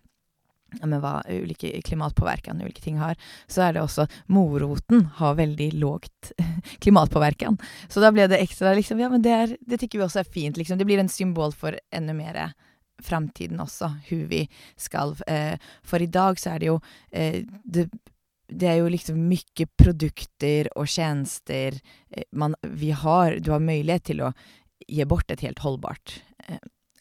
men 0.80 0.94
ulike 0.94 1.42
olika 1.42 1.82
klimatpåverkan 1.84 2.62
ulike 2.62 2.80
ting 2.80 2.96
har, 2.96 3.14
så 3.46 3.62
er 3.66 3.72
det 3.72 3.82
også 3.82 4.06
moroten 4.32 5.04
har 5.18 5.34
veldig 5.36 5.72
lågt 5.76 6.32
klimatpåvirkning. 6.80 7.58
Så 7.88 8.00
da 8.00 8.08
ble 8.10 8.24
det 8.26 8.40
ekstra 8.40 8.72
liksom, 8.74 9.00
ja 9.02 9.10
men 9.12 9.20
det, 9.20 9.30
er, 9.30 9.56
det 9.60 9.82
tykker 9.82 10.00
vi 10.00 10.06
også 10.06 10.22
er 10.22 10.32
fint, 10.32 10.56
liksom, 10.56 10.78
det 10.78 10.88
blir 10.88 11.02
en 11.02 11.12
symbol 11.12 11.52
for 11.52 11.76
enda 11.92 12.16
mer 12.16 12.54
framtiden 13.02 13.60
også, 13.60 13.90
hvor 14.08 14.26
vi 14.30 14.46
skal. 14.76 15.16
Eh, 15.26 15.58
i 16.00 16.06
dag 16.06 16.40
så 16.40 16.54
er 16.54 16.62
det 16.62 16.70
jo 16.70 16.80
eh, 17.10 17.42
det 17.64 17.88
det 18.53 18.68
er 18.68 18.80
jo 18.80 18.90
liksom 18.92 19.20
mye 19.30 19.66
produkter 19.78 20.68
og 20.76 20.88
tjänster. 20.88 21.78
Eh, 22.11 22.26
man, 22.32 22.57
vi 22.62 22.90
har, 22.90 23.38
du 23.40 23.53
har 23.55 23.64
mulighet 23.64 24.11
til 24.11 24.22
å 24.26 24.32
gi 24.88 25.05
bort 25.09 25.30
et 25.30 25.44
helt 25.44 25.62
hållbart 25.62 26.18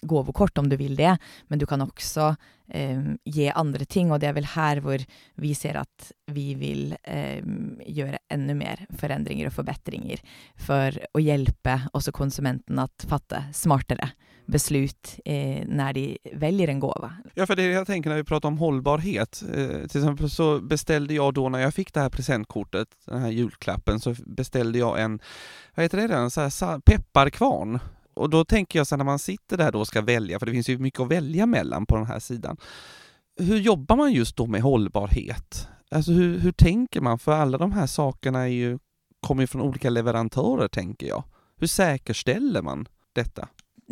gåvokort 0.01 0.57
om 0.57 0.69
du 0.69 0.77
vil 0.79 0.95
det, 0.95 1.15
men 1.47 1.59
du 1.59 1.65
kan 1.69 1.83
også 1.83 2.31
eh, 2.73 3.13
ge 3.25 3.51
andre 3.55 3.85
ting 3.85 4.11
og 4.11 4.21
det 4.21 4.31
er 4.31 4.37
vel 4.37 4.49
her 4.55 4.81
hvor 4.83 5.03
vi 5.41 5.53
ser 5.57 5.81
at 5.81 6.11
vi 6.31 6.51
vil 6.59 6.95
eh, 7.03 7.43
gjøre 7.87 8.21
enda 8.33 8.57
mer 8.57 8.85
forandringer 8.99 9.49
og 9.49 9.57
forbedringer 9.59 10.23
for 10.59 10.97
å 11.13 11.23
hjelpe 11.23 11.81
også 11.93 12.15
konsumenten 12.15 12.81
at 12.81 13.07
fatte 13.09 13.45
smartere 13.55 14.13
beslut 14.51 15.19
eh, 15.25 15.63
når 15.67 15.93
de 15.93 16.05
velger 16.39 16.71
en 16.71 16.81
gåva. 16.81 17.11
Ja, 17.35 17.45
for 17.45 17.55
det 17.55 17.69
jeg 17.69 17.87
tenker 17.87 18.11
når 18.11 18.21
vi 18.21 18.27
prater 18.27 18.51
om 18.51 18.59
hållbarhet. 18.59 19.41
Eh, 19.47 19.77
til 19.85 20.01
eksempel 20.01 20.31
så 20.31 20.49
bestilte 20.59 21.15
jeg 21.15 21.37
da 21.37 21.47
når 21.53 21.65
jeg 21.65 21.77
fikk 21.77 21.93
det 21.95 22.05
her 22.05 22.13
presentkortet, 22.13 22.91
den 23.07 23.25
her 23.27 23.35
julklappen, 23.35 24.01
så 24.03 24.15
bestilte 24.25 24.81
jeg 24.81 25.05
en, 25.05 25.17
hva 25.75 25.85
heter 25.85 26.03
det, 26.03 26.11
en 26.17 26.33
så 26.33 26.49
här 26.49 26.79
pepparkvarn. 26.79 27.79
Och 28.21 28.29
då 28.29 28.45
tänker 28.45 28.79
jag 28.79 28.87
så 28.87 28.97
när 28.97 29.05
man 29.05 29.19
sitter 29.19 29.57
där 29.57 29.71
då 29.71 29.79
och 29.79 29.87
ska 29.87 30.01
välja, 30.01 30.39
för 30.39 30.45
det 30.45 30.51
finns 30.51 30.69
ju 30.69 30.77
mycket 30.77 30.99
att 30.99 31.11
välja 31.11 31.45
mellan 31.45 31.85
på 31.85 31.95
den 31.95 32.05
här 32.05 32.19
sidan. 32.19 32.57
Hur 33.39 33.57
jobbar 33.57 33.95
man 33.95 34.13
just 34.13 34.35
då 34.35 34.47
med 34.47 34.61
hållbarhet? 34.61 35.67
Alltså 35.91 36.11
hur, 36.11 36.39
hur 36.39 36.51
tänker 36.51 37.01
man? 37.01 37.19
För 37.19 37.31
alla 37.31 37.57
de 37.57 37.71
här 37.71 37.87
sakerna 37.87 38.41
är 38.41 38.47
ju, 38.47 38.79
kommer 39.19 39.43
ju 39.43 39.47
från 39.47 39.61
olika 39.61 39.89
leverantörer, 39.89 40.67
tänker 40.67 41.07
jag. 41.07 41.23
Hur 41.57 41.67
säkerställer 41.67 42.61
man 42.61 42.87
detta? 43.13 43.47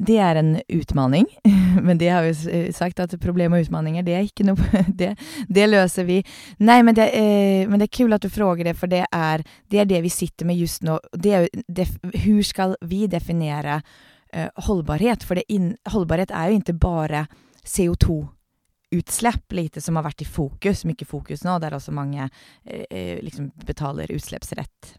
det 0.07 0.17
er 0.17 0.35
en 0.35 0.61
utmaning, 0.67 1.25
men 1.81 1.97
det 1.97 2.09
har 2.09 2.23
vi 2.23 2.71
sagt 2.73 2.99
at 2.99 3.19
problem 3.21 3.53
og 3.53 3.65
utmaningar, 3.65 4.03
det 4.03 4.13
er 4.15 4.27
ikke 4.27 4.45
noe, 4.47 4.83
det, 4.87 5.15
det 5.47 5.65
løser 5.67 6.07
vi. 6.07 6.21
Nei, 6.59 6.81
men 6.83 6.95
det, 6.95 7.09
eh, 7.19 7.67
men 7.67 7.79
det 7.79 7.89
er 7.89 7.97
kul 7.97 8.15
at 8.15 8.23
du 8.23 8.29
spør 8.31 8.63
det, 8.63 8.77
for 8.79 8.87
det 8.87 9.03
er, 9.11 9.43
det, 9.67 9.81
er, 9.81 9.89
det 9.89 10.03
vi 10.05 10.13
sitter 10.13 10.47
med 10.47 10.59
just 10.59 10.85
nå. 10.87 10.99
Det 11.13 11.35
er, 11.35 11.49
det, 11.67 11.89
hur 12.23 12.41
skal 12.47 12.77
vi 12.81 13.07
definere 13.11 13.81
eh, 13.81 14.08
hållbarhet? 14.55 15.23
För 15.23 15.35
det 15.35 15.53
in, 15.53 15.77
hållbarhet 15.85 16.31
är 16.31 16.49
ju 16.49 16.55
inte 16.55 16.73
bara 16.73 17.27
CO2 17.63 18.27
utsläpp 18.91 19.51
lite 19.51 19.81
som 19.81 19.95
har 19.95 20.03
varit 20.03 20.21
i 20.21 20.25
fokus, 20.25 20.85
mycket 20.85 21.07
fokus 21.07 21.43
nu, 21.43 21.59
där 21.59 21.73
også 21.73 21.91
många 21.91 22.29
eh, 22.65 22.97
eh 22.99 23.23
liksom 23.23 23.51
betalar 23.55 24.11
utsläppsrätt 24.11 24.97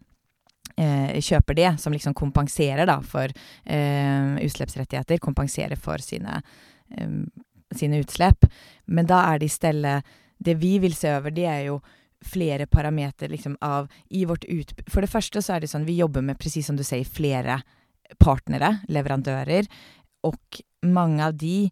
eh, 0.77 1.21
kjøper 1.21 1.55
det 1.55 1.77
som 1.81 1.93
liksom 1.93 2.15
kompenserer 2.15 2.87
da 2.87 3.01
for 3.03 3.33
eh, 3.65 4.37
utslippsrettigheter. 4.45 5.19
Kompenserer 5.19 5.77
for 5.77 5.99
sine, 5.99 6.43
eh, 6.97 7.09
sine 7.75 8.01
utslipp. 8.01 8.47
Men 8.85 9.07
da 9.07 9.23
er 9.33 9.39
det 9.39 9.51
i 9.51 9.57
stedet 9.57 10.05
det 10.39 10.55
vi 10.55 10.79
vil 10.79 10.95
se 10.97 11.17
over, 11.17 11.31
det 11.31 11.47
er 11.47 11.67
jo 11.69 11.81
flere 12.25 12.67
parametere 12.67 13.29
liksom 13.29 13.57
av 13.61 13.89
i 14.11 14.25
vårt 14.25 14.45
utbud. 14.45 14.89
For 14.89 15.01
det 15.01 15.11
første 15.11 15.43
så 15.43 15.57
er 15.57 15.61
det 15.61 15.71
sånn 15.73 15.89
vi 15.89 15.99
jobber 16.01 16.25
med, 16.25 16.39
presis 16.39 16.67
som 16.67 16.77
du 16.77 16.85
säger, 16.85 17.05
flera 17.05 17.61
partnere, 18.19 18.79
leverandører, 18.89 19.69
og 20.27 20.61
mange 20.87 21.25
av 21.25 21.37
de 21.39 21.71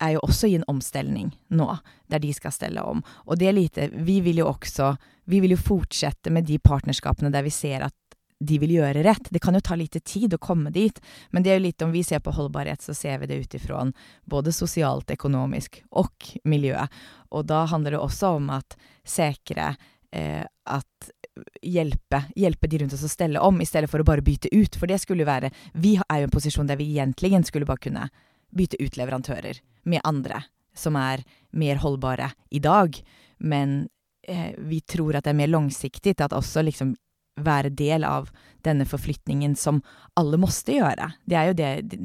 er 0.00 0.14
jo 0.14 0.22
også 0.24 0.48
i 0.48 0.56
en 0.56 0.64
omstilling 0.70 1.28
nå, 1.52 1.68
der 2.08 2.22
de 2.22 2.30
skal 2.32 2.54
stelle 2.54 2.82
om. 2.82 3.02
Og 3.26 3.36
det 3.40 3.50
er 3.50 3.56
lite, 3.56 3.88
vi 3.92 4.20
vil 4.24 4.40
jo 4.40 4.48
også 4.48 4.94
vi 5.30 5.40
vil 5.40 5.54
jo 5.54 5.60
fortsette 5.62 6.30
med 6.34 6.48
de 6.48 6.58
partnerskapene 6.58 7.30
der 7.30 7.44
vi 7.46 7.52
ser 7.54 7.84
at 7.86 7.94
de 8.40 8.56
vil 8.58 8.72
gjøre 8.78 9.04
rett. 9.04 9.28
Det 9.30 9.42
kan 9.44 9.54
jo 9.54 9.60
ta 9.62 9.76
lite 9.76 10.00
tid 10.00 10.34
å 10.34 10.40
komme 10.40 10.72
dit, 10.72 10.96
men 11.30 11.44
det 11.44 11.52
er 11.52 11.60
jo 11.60 11.66
litt 11.66 11.84
om 11.84 11.92
vi 11.92 12.02
ser 12.06 12.22
på 12.24 12.32
holdbarhet, 12.34 12.80
så 12.82 12.96
ser 12.96 13.20
vi 13.20 13.28
det 13.28 13.42
utifrån 13.44 13.92
både 14.24 14.52
sosialt, 14.56 15.12
økonomisk 15.12 15.82
og 16.00 16.32
miljø. 16.48 16.86
Og 17.36 17.44
da 17.46 17.66
handler 17.70 17.94
det 17.94 18.00
også 18.00 18.32
om 18.40 18.48
at 18.56 18.78
sikre 19.04 19.74
eh, 20.10 20.44
att 20.64 21.10
hjälpa, 21.62 22.24
hjelpe, 22.36 22.68
de 22.68 22.78
rundt 22.78 22.94
oss 22.96 23.04
å 23.06 23.10
stelle 23.10 23.40
om 23.40 23.60
i 23.60 23.68
stedet 23.68 23.90
for 23.90 24.02
å 24.02 24.06
bare 24.06 24.24
bytte 24.24 24.50
ut. 24.54 24.76
For 24.76 24.90
det 24.90 25.00
skulle 25.02 25.24
jo 25.24 25.30
være 25.30 25.52
vi 25.72 25.96
er 26.00 26.20
jo 26.20 26.26
i 26.26 26.28
en 26.28 26.34
posisjon 26.34 26.70
der 26.70 26.80
vi 26.80 26.92
egentlig 26.96 27.32
skulle 27.48 27.68
bare 27.68 27.82
kunne 27.82 28.08
bytte 28.50 28.80
ut 28.82 28.96
leverandører 28.98 29.60
med 29.84 30.02
andre 30.04 30.42
som 30.76 30.96
er 30.96 31.22
mer 31.50 31.80
holdbare 31.82 32.30
i 32.50 32.58
dag. 32.62 32.96
Men 33.38 33.88
eh, 34.28 34.52
vi 34.58 34.80
tror 34.80 35.16
at 35.16 35.24
det 35.24 35.34
er 35.34 35.40
mer 35.42 35.52
langsiktig 35.52 36.16
at 36.20 36.36
også 36.36 36.64
liksom 36.66 36.94
være 37.40 37.72
del 37.72 38.04
av 38.04 38.28
denne 38.64 38.84
forflytningen 38.84 39.54
som 39.56 39.80
alle 40.18 40.36
måtte 40.40 40.74
gjøre. 40.76 41.12
Det 41.24 41.38
er 41.38 41.50
jo 41.50 41.56
det 41.56 41.98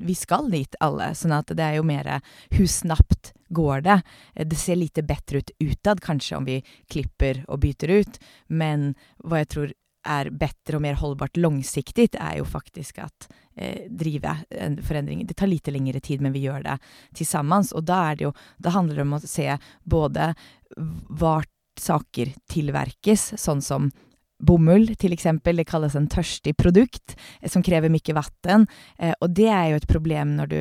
Vi 0.00 0.14
skal 0.14 0.50
dit, 0.50 0.76
alle. 0.80 1.10
Sånn 1.14 1.34
at 1.34 1.50
det 1.52 1.64
er 1.64 1.78
jo 1.78 1.86
mer 1.86 2.20
husnapt 2.56 3.32
går 3.50 3.84
det? 3.86 3.98
Det 4.46 4.58
ser 4.58 4.78
lite 4.78 5.04
bedre 5.06 5.42
ut 5.42 5.52
utad, 5.58 6.00
kanskje, 6.00 6.38
om 6.38 6.48
vi 6.48 6.60
klipper 6.90 7.44
og 7.48 7.60
bytter 7.64 7.94
ut, 8.00 8.18
men 8.48 8.92
hva 9.24 9.42
jeg 9.42 9.52
tror 9.54 9.76
er 10.08 10.30
bedre 10.32 10.78
og 10.78 10.84
mer 10.84 10.96
holdbart 10.96 11.36
langsiktig, 11.36 12.08
er 12.16 12.38
jo 12.38 12.46
faktisk 12.48 13.02
at 13.04 13.28
eh, 13.56 13.86
drive 13.90 14.36
forandring. 14.86 15.26
Det 15.28 15.36
tar 15.36 15.50
litt 15.50 15.68
lengre 15.68 16.00
tid, 16.00 16.22
men 16.24 16.32
vi 16.32 16.46
gjør 16.46 16.64
det 16.64 16.78
sammen. 17.26 17.66
Og 17.76 17.84
da 17.84 18.02
er 18.10 18.16
det 18.16 18.28
jo 18.28 18.34
Da 18.58 18.70
handler 18.70 18.96
det 18.96 19.02
om 19.02 19.18
å 19.18 19.24
se 19.24 19.58
både 19.84 20.32
hva 21.20 21.40
saker 21.80 22.32
tilverkes, 22.50 23.34
sånn 23.40 23.60
som 23.64 23.90
bomull, 24.40 24.94
til 24.96 25.12
eksempel. 25.12 25.60
Det 25.60 25.68
kalles 25.68 25.96
en 25.96 26.08
tørstig 26.08 26.56
produkt, 26.56 27.16
eh, 27.40 27.48
som 27.48 27.62
krever 27.62 27.92
mye 27.92 28.16
vann. 28.16 28.66
Eh, 28.98 29.14
og 29.20 29.34
det 29.34 29.48
er 29.48 29.70
jo 29.70 29.76
et 29.76 29.88
problem 29.88 30.36
når 30.36 30.48
du 30.48 30.60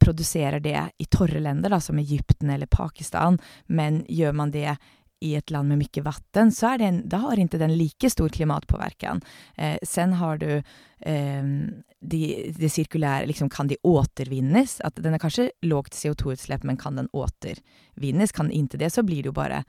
produserer 0.00 0.60
det 0.60 0.78
i 0.98 1.04
torre 1.04 1.40
länder, 1.40 1.78
som 1.80 1.98
Egypten 1.98 2.50
eller 2.50 2.66
Pakistan, 2.66 3.38
men 3.66 4.04
gjør 4.08 4.32
man 4.32 4.54
det 4.54 4.78
i 5.20 5.34
et 5.36 5.50
land 5.52 5.68
med 5.68 5.82
mye 5.82 6.02
vann, 6.02 6.52
så 6.52 6.72
er 6.72 6.80
det 6.80 6.86
en, 6.88 7.00
da 7.12 7.20
har 7.26 7.40
ikke 7.40 7.60
den 7.60 7.76
like 7.76 8.08
stor 8.10 8.32
klimatpåverkan. 8.32 9.20
Eh, 9.56 9.76
sen 9.84 10.16
har 10.16 10.40
du 10.40 10.48
eh, 10.56 11.50
det 12.00 12.52
de 12.56 12.70
sirkulære 12.72 13.28
liksom, 13.28 13.50
kan 13.52 13.68
de 13.68 13.76
återvinnes? 13.84 14.78
At 14.80 14.96
den 14.96 15.14
er 15.14 15.20
kanskje 15.20 15.50
lågt 15.62 15.98
CO2-utslipp, 15.98 16.64
men 16.64 16.80
kan 16.80 16.96
den 16.96 17.10
återvinnes? 17.12 18.32
Kan 18.32 18.50
ikke 18.50 18.80
det, 18.80 18.90
så 18.94 19.04
blir 19.04 19.22
det 19.22 19.32
jo 19.32 19.36
bare 19.36 19.64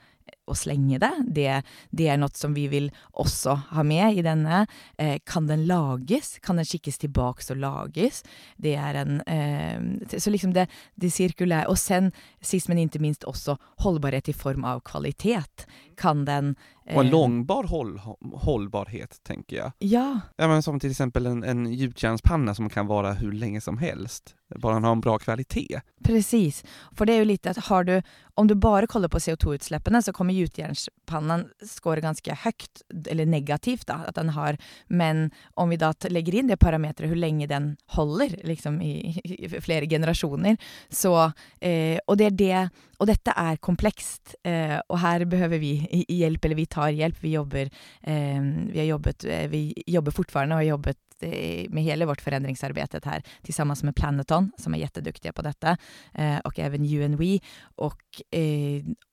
å 0.51 0.57
slenge 0.57 0.99
det. 1.01 1.11
det. 1.27 1.61
det. 1.89 2.07
er 2.11 2.19
noe 2.21 2.33
som 2.37 2.55
vi 2.57 2.67
vil 2.71 2.89
også 3.19 3.55
ha 3.71 3.85
med 3.87 4.19
i 4.19 4.25
denne. 4.25 4.65
Eh, 4.97 5.17
kan 5.25 5.47
den 5.49 5.65
lages? 5.69 6.37
Kan 6.43 6.61
den 6.61 6.67
skikkes 6.67 7.01
tilbake 7.01 7.45
og 7.53 7.61
lages? 7.61 8.21
Det 8.61 8.75
er 8.75 9.01
en 9.01 9.21
eh, 9.25 9.79
Så 10.17 10.33
liksom 10.33 10.53
det, 10.53 10.67
det 10.95 11.11
sirkulære 11.13 11.69
Og 11.71 11.77
sen, 11.79 12.11
sist 12.41 12.69
men 12.69 12.81
ikke 12.83 13.01
minst, 13.01 13.25
også 13.25 13.57
holdbarhet 13.83 14.29
i 14.29 14.37
form 14.37 14.65
av 14.67 14.83
kvalitet. 14.87 15.65
Kan 15.97 16.25
den 16.25 16.55
og 16.85 17.01
en 17.01 17.05
eh, 17.05 17.11
långbar 17.11 17.63
håll, 17.63 18.01
hållbarhet, 18.33 19.19
tenker 19.23 19.57
jeg. 19.57 19.71
Ja. 19.79 20.19
ja 20.37 20.47
men 20.47 20.63
som 20.63 20.79
till 20.79 20.91
exempel 20.91 21.25
en, 21.25 21.43
en 21.43 21.73
gjutjärnspanna 21.73 22.55
som 22.55 22.69
kan 22.69 22.87
vara 22.87 23.13
hur 23.13 23.31
länge 23.31 23.61
som 23.61 23.77
helst, 23.77 24.35
bara 24.55 24.73
den 24.73 24.83
har 24.83 24.91
en 24.91 25.01
bra 25.01 25.19
kvalitet. 25.19 25.81
Precis, 26.03 26.63
for 26.97 27.05
det 27.05 27.13
er 27.13 27.23
jo 27.23 27.29
litt 27.29 27.47
at 27.47 27.57
har 27.69 27.83
du, 27.83 28.01
om 28.33 28.47
du 28.47 28.55
bare 28.55 28.87
kollar 28.87 29.09
på 29.09 29.19
CO2-utsläppen 29.19 30.03
så 30.03 30.13
kommer 30.13 30.33
gjutjärnspannan 30.33 31.45
skåre 31.65 32.01
ganske 32.01 32.33
högt, 32.33 32.81
eller 33.07 33.25
negativt 33.25 33.87
då, 33.87 33.93
at 33.93 34.15
den 34.15 34.29
har, 34.29 34.57
men 34.87 35.31
om 35.53 35.69
vi 35.69 35.77
da 35.77 35.93
lägger 36.09 36.35
inn 36.35 36.47
det 36.47 36.57
parametret, 36.57 37.09
hvor 37.09 37.15
lenge 37.15 37.47
den 37.47 37.75
håller 37.85 38.39
liksom 38.43 38.81
i, 38.81 39.21
i 39.23 39.49
flere 39.61 39.85
generationer, 39.85 40.57
så, 40.89 41.31
eh, 41.59 41.99
og 42.07 42.17
det 42.17 42.25
er 42.25 42.37
det, 42.41 42.69
og 43.01 43.07
dette 43.09 43.33
er 43.37 43.57
komplext 43.57 44.35
eh, 44.45 44.77
og 44.89 44.99
her 45.01 45.25
behøver 45.25 45.61
vi 45.61 45.73
hjelp, 46.09 46.45
eller 46.45 46.59
vi 46.59 46.67
tar 46.71 46.89
hjelp. 46.95 47.17
Vi 47.21 47.33
jobber, 47.35 47.69
eh, 48.01 48.41
vi 48.73 48.85
jobbet, 48.87 49.23
eh, 49.23 49.47
vi 49.51 49.61
jobber 49.87 50.11
fortfarande 50.15 50.55
og 50.55 50.63
har 50.63 50.69
jobbet 50.69 50.97
eh, 51.21 51.69
med 51.69 51.83
hele 51.83 52.05
vårt 52.05 52.21
förändringsarbetet 52.21 53.05
här 53.05 53.23
tillsammans 53.41 53.83
med 53.83 53.95
Planeton 53.95 54.51
som 54.57 54.75
er 54.75 54.79
jätteduktiga 54.79 55.33
på 55.33 55.41
dette, 55.41 55.77
eh, 56.13 56.37
och 56.37 56.59
även 56.59 56.85
UNWE. 56.85 57.39
Och, 57.75 58.01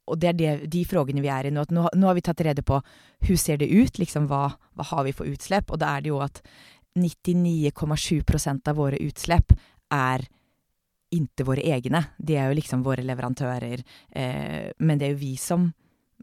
och 0.05 0.19
det 0.19 0.27
er 0.27 0.33
det, 0.33 0.57
de 0.67 0.85
frågorna 0.85 1.21
vi 1.21 1.29
er 1.29 1.45
i 1.45 1.51
nå. 1.51 1.65
Nå, 1.69 1.89
nå 1.95 2.07
har 2.07 2.15
vi 2.15 2.23
tatt 2.25 2.41
rede 2.41 2.63
på 2.63 2.81
hvordan 3.21 3.39
ser 3.39 3.57
det 3.57 3.69
ut, 3.69 3.99
liksom 3.99 4.27
hva, 4.27 4.55
hva 4.75 4.85
har 4.85 5.05
vi 5.05 5.13
for 5.13 5.29
utsläpp? 5.29 5.71
Og 5.71 5.79
da 5.79 5.97
er 5.97 6.01
det 6.01 6.09
jo 6.09 6.21
at 6.25 6.43
99,7 6.99 8.69
av 8.69 8.77
våre 8.77 8.97
utsläpp 8.97 9.53
er 9.93 10.25
ikke 11.15 11.47
våre 11.49 11.65
egne. 11.65 12.03
De 12.19 12.37
er 12.37 12.51
jo 12.51 12.57
liksom 12.59 12.85
våre 12.85 13.05
leverandører, 13.07 13.85
eh, 14.13 14.71
men 14.79 14.99
det 14.99 15.09
er 15.09 15.15
jo 15.15 15.23
vi 15.23 15.37
som 15.41 15.71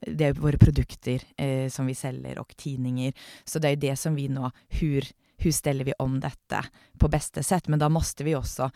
det 0.01 0.25
er 0.27 0.39
våre 0.39 0.57
produkter 0.57 1.23
eh, 1.37 1.69
som 1.69 1.87
vi 1.87 1.95
selger, 1.95 2.39
og 2.39 2.55
tidninger. 2.57 3.13
Så 3.43 3.59
det 3.59 3.69
er 3.69 3.77
jo 3.77 3.83
det 3.87 3.95
som 3.99 4.15
vi 4.15 4.27
nå 4.27 4.51
Hur, 4.81 5.07
hur 5.37 5.51
steller 5.51 5.87
vi 5.87 5.95
om 5.99 6.19
dette 6.19 6.61
på 6.99 7.09
beste 7.11 7.43
sett? 7.43 7.67
Men 7.67 7.79
da 7.79 7.89
måste 7.89 8.23
vi 8.27 8.35
også 8.35 8.69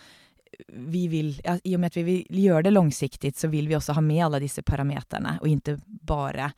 vi 0.67 1.07
vil, 1.07 1.41
ja, 1.43 1.59
I 1.63 1.75
og 1.75 1.79
med 1.79 1.91
at 1.91 1.97
vi 1.99 2.03
vil 2.03 2.43
gjøre 2.43 2.63
det 2.67 2.73
langsiktig, 2.73 3.33
så 3.37 3.47
vil 3.47 3.67
vi 3.69 3.75
også 3.77 3.93
ha 3.93 4.01
med 4.01 4.23
alle 4.25 4.39
disse 4.41 4.63
parameterne, 4.65 5.37
og 5.41 5.47
ikke 5.47 5.77
bare 5.85 6.49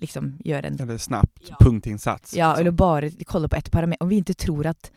liksom 0.00 0.36
gjøre 0.44 0.70
en 0.70 0.80
Eller 0.80 0.98
snabbt 0.98 1.50
ja. 1.50 1.56
punktinnsats. 1.60 2.34
Ja, 2.34 2.52
liksom. 2.52 2.60
eller 2.60 2.70
bare 2.70 3.10
kolla 3.26 3.48
på 3.48 3.56
ett 3.56 3.70
parameter. 3.70 4.02
Om 4.02 4.08
vi 4.08 4.22
ikke 4.22 4.34
tror 4.34 4.66
at 4.66 4.92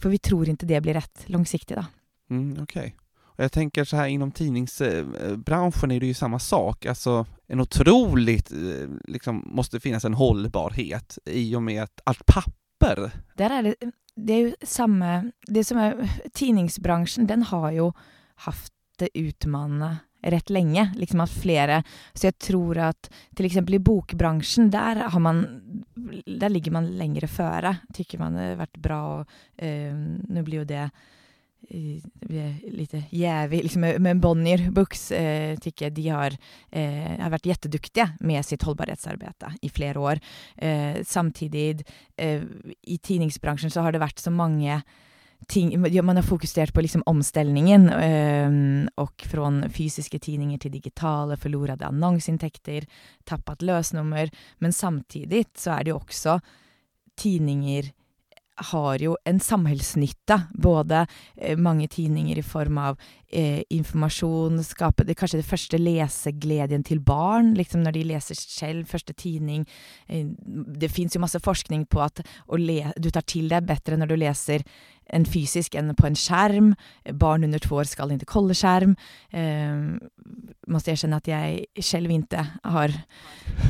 For 0.00 0.08
vi 0.08 0.18
tror 0.18 0.48
ikke 0.48 0.66
det 0.66 0.80
blir 0.80 0.94
rett 0.94 1.26
langsiktig, 1.28 1.76
da. 1.76 1.84
Mm, 2.30 2.62
Okay. 2.62 2.92
Jag 3.40 3.52
tänker 3.52 3.84
så 3.84 3.96
här 3.96 4.06
inom 4.06 4.30
tidningsbranschen 4.30 5.90
är 5.90 6.00
det 6.00 6.06
ju 6.06 6.14
samma 6.14 6.38
sak, 6.38 6.86
alltså 6.86 7.26
en 7.46 7.60
otroligt, 7.60 8.52
eh, 8.52 8.88
liksom 9.04 9.42
måste 9.46 9.80
finnas 9.80 10.04
en 10.04 10.14
hållbarhet 10.14 11.18
i 11.24 11.56
och 11.56 11.62
med 11.62 11.82
att 11.82 12.00
allt 12.04 12.26
papper. 12.26 13.10
Där 13.34 13.50
är 13.50 13.62
det, 13.62 13.74
det 14.16 14.32
er 14.32 14.40
jo 14.40 14.52
samme, 14.62 15.30
det 15.48 15.64
som 15.64 15.78
er 15.78 15.96
tidningsbransjen, 16.34 17.26
den 17.26 17.42
har 17.42 17.70
jo 17.72 17.92
haft 18.34 18.72
det 18.98 19.08
utmanende 19.14 19.96
rett 20.22 20.50
lenge, 20.50 20.90
liksom 20.96 21.20
at 21.20 21.30
flere, 21.32 21.82
så 22.12 22.26
jeg 22.26 22.38
tror 22.38 22.78
at 22.90 23.08
eksempel 23.40 23.78
i 23.78 23.80
bokbransjen, 23.80 24.68
der 24.70 25.06
har 25.08 25.20
man, 25.20 25.46
der 26.26 26.52
ligger 26.52 26.72
man 26.76 26.90
lengre 26.98 27.28
føre, 27.28 27.78
tykker 27.96 28.20
man 28.20 28.36
det 28.36 28.50
har 28.50 28.60
vært 28.60 28.82
bra, 28.84 29.00
og 29.14 29.64
øh, 29.64 29.96
nå 30.28 30.44
blir 30.44 30.60
jo 30.60 30.68
det 30.68 30.90
lite 32.62 33.02
jävig, 33.10 33.62
liksom 33.62 33.80
med 33.80 34.20
Bonnier 34.20 34.70
Books, 34.70 35.12
eh, 35.12 35.58
tycker 35.58 35.90
de 35.90 36.08
har, 36.08 36.36
eh, 36.70 37.20
har 37.20 37.30
vært 37.30 37.46
jätteduktiga 37.46 38.10
med 38.20 38.44
sitt 38.46 38.62
hållbarhetsarbete 38.62 39.54
i 39.62 39.68
flere 39.68 40.00
år. 40.00 40.20
Eh, 40.56 41.02
samtidig, 41.04 41.86
eh, 42.16 42.42
i 42.82 42.98
tidningsbransjen 42.98 43.70
så 43.70 43.80
har 43.80 43.92
det 43.92 44.00
vært 44.00 44.18
så 44.18 44.30
mange 44.30 44.82
ting, 45.48 46.04
man 46.04 46.16
har 46.16 46.22
fokusert 46.22 46.74
på 46.74 46.80
liksom 46.80 47.02
omställningen 47.06 47.88
eh, 47.88 48.86
och 48.94 49.22
från 49.26 49.70
fysiske 49.70 50.18
tidninger 50.18 50.58
til 50.58 50.72
digitale, 50.72 51.36
förlorade 51.36 51.86
annonsintäkter, 51.86 52.86
tappat 53.24 53.62
løsnummer, 53.62 54.30
men 54.58 54.72
samtidig 54.72 55.46
så 55.54 55.78
er 55.78 55.84
det 55.84 55.90
jo 55.90 55.98
også 55.98 56.40
tidninger 57.16 57.92
har 58.60 59.02
jo 59.02 59.16
en 59.24 59.40
samhällsnytta. 59.40 60.42
Både 60.54 61.06
eh, 61.36 61.56
mange 61.58 61.88
tidninger 61.88 62.38
i 62.38 62.42
form 62.42 62.78
av 62.78 63.00
eh, 63.28 63.62
informasjon, 63.70 64.62
skape 64.64 65.04
det, 65.04 65.16
kanskje 65.18 65.40
det 65.40 65.48
første 65.48 65.80
lesegleden 65.80 66.84
til 66.86 67.00
barn, 67.00 67.54
liksom 67.58 67.84
når 67.84 67.96
de 67.96 68.04
leser 68.12 68.38
selv, 68.38 68.88
første 68.90 69.16
tidning. 69.16 69.66
Eh, 70.08 70.26
det 70.80 70.92
fins 70.92 71.16
jo 71.16 71.22
masse 71.24 71.40
forskning 71.40 71.86
på 71.90 72.02
at 72.04 72.22
du 73.00 73.10
tar 73.10 73.26
til 73.26 73.50
deg 73.50 73.68
bedre 73.68 74.00
når 74.00 74.12
du 74.12 74.16
leser 74.20 74.66
en 75.12 75.26
fysisk 75.26 75.74
enn 75.78 75.94
på 75.96 76.08
en 76.08 76.18
skjerm. 76.18 76.72
Barn 77.18 77.44
under 77.46 77.62
to 77.62 77.80
år 77.80 77.88
skal 77.90 78.12
ikke 78.14 78.30
kolle 78.30 78.56
skjerm. 78.56 78.96
Eh, 79.32 79.98
jeg 80.70 80.94
erkjenne 80.94 81.18
at 81.18 81.28
jeg 81.28 81.84
selv 81.84 82.12
ikke 82.14 82.44
har 82.64 82.94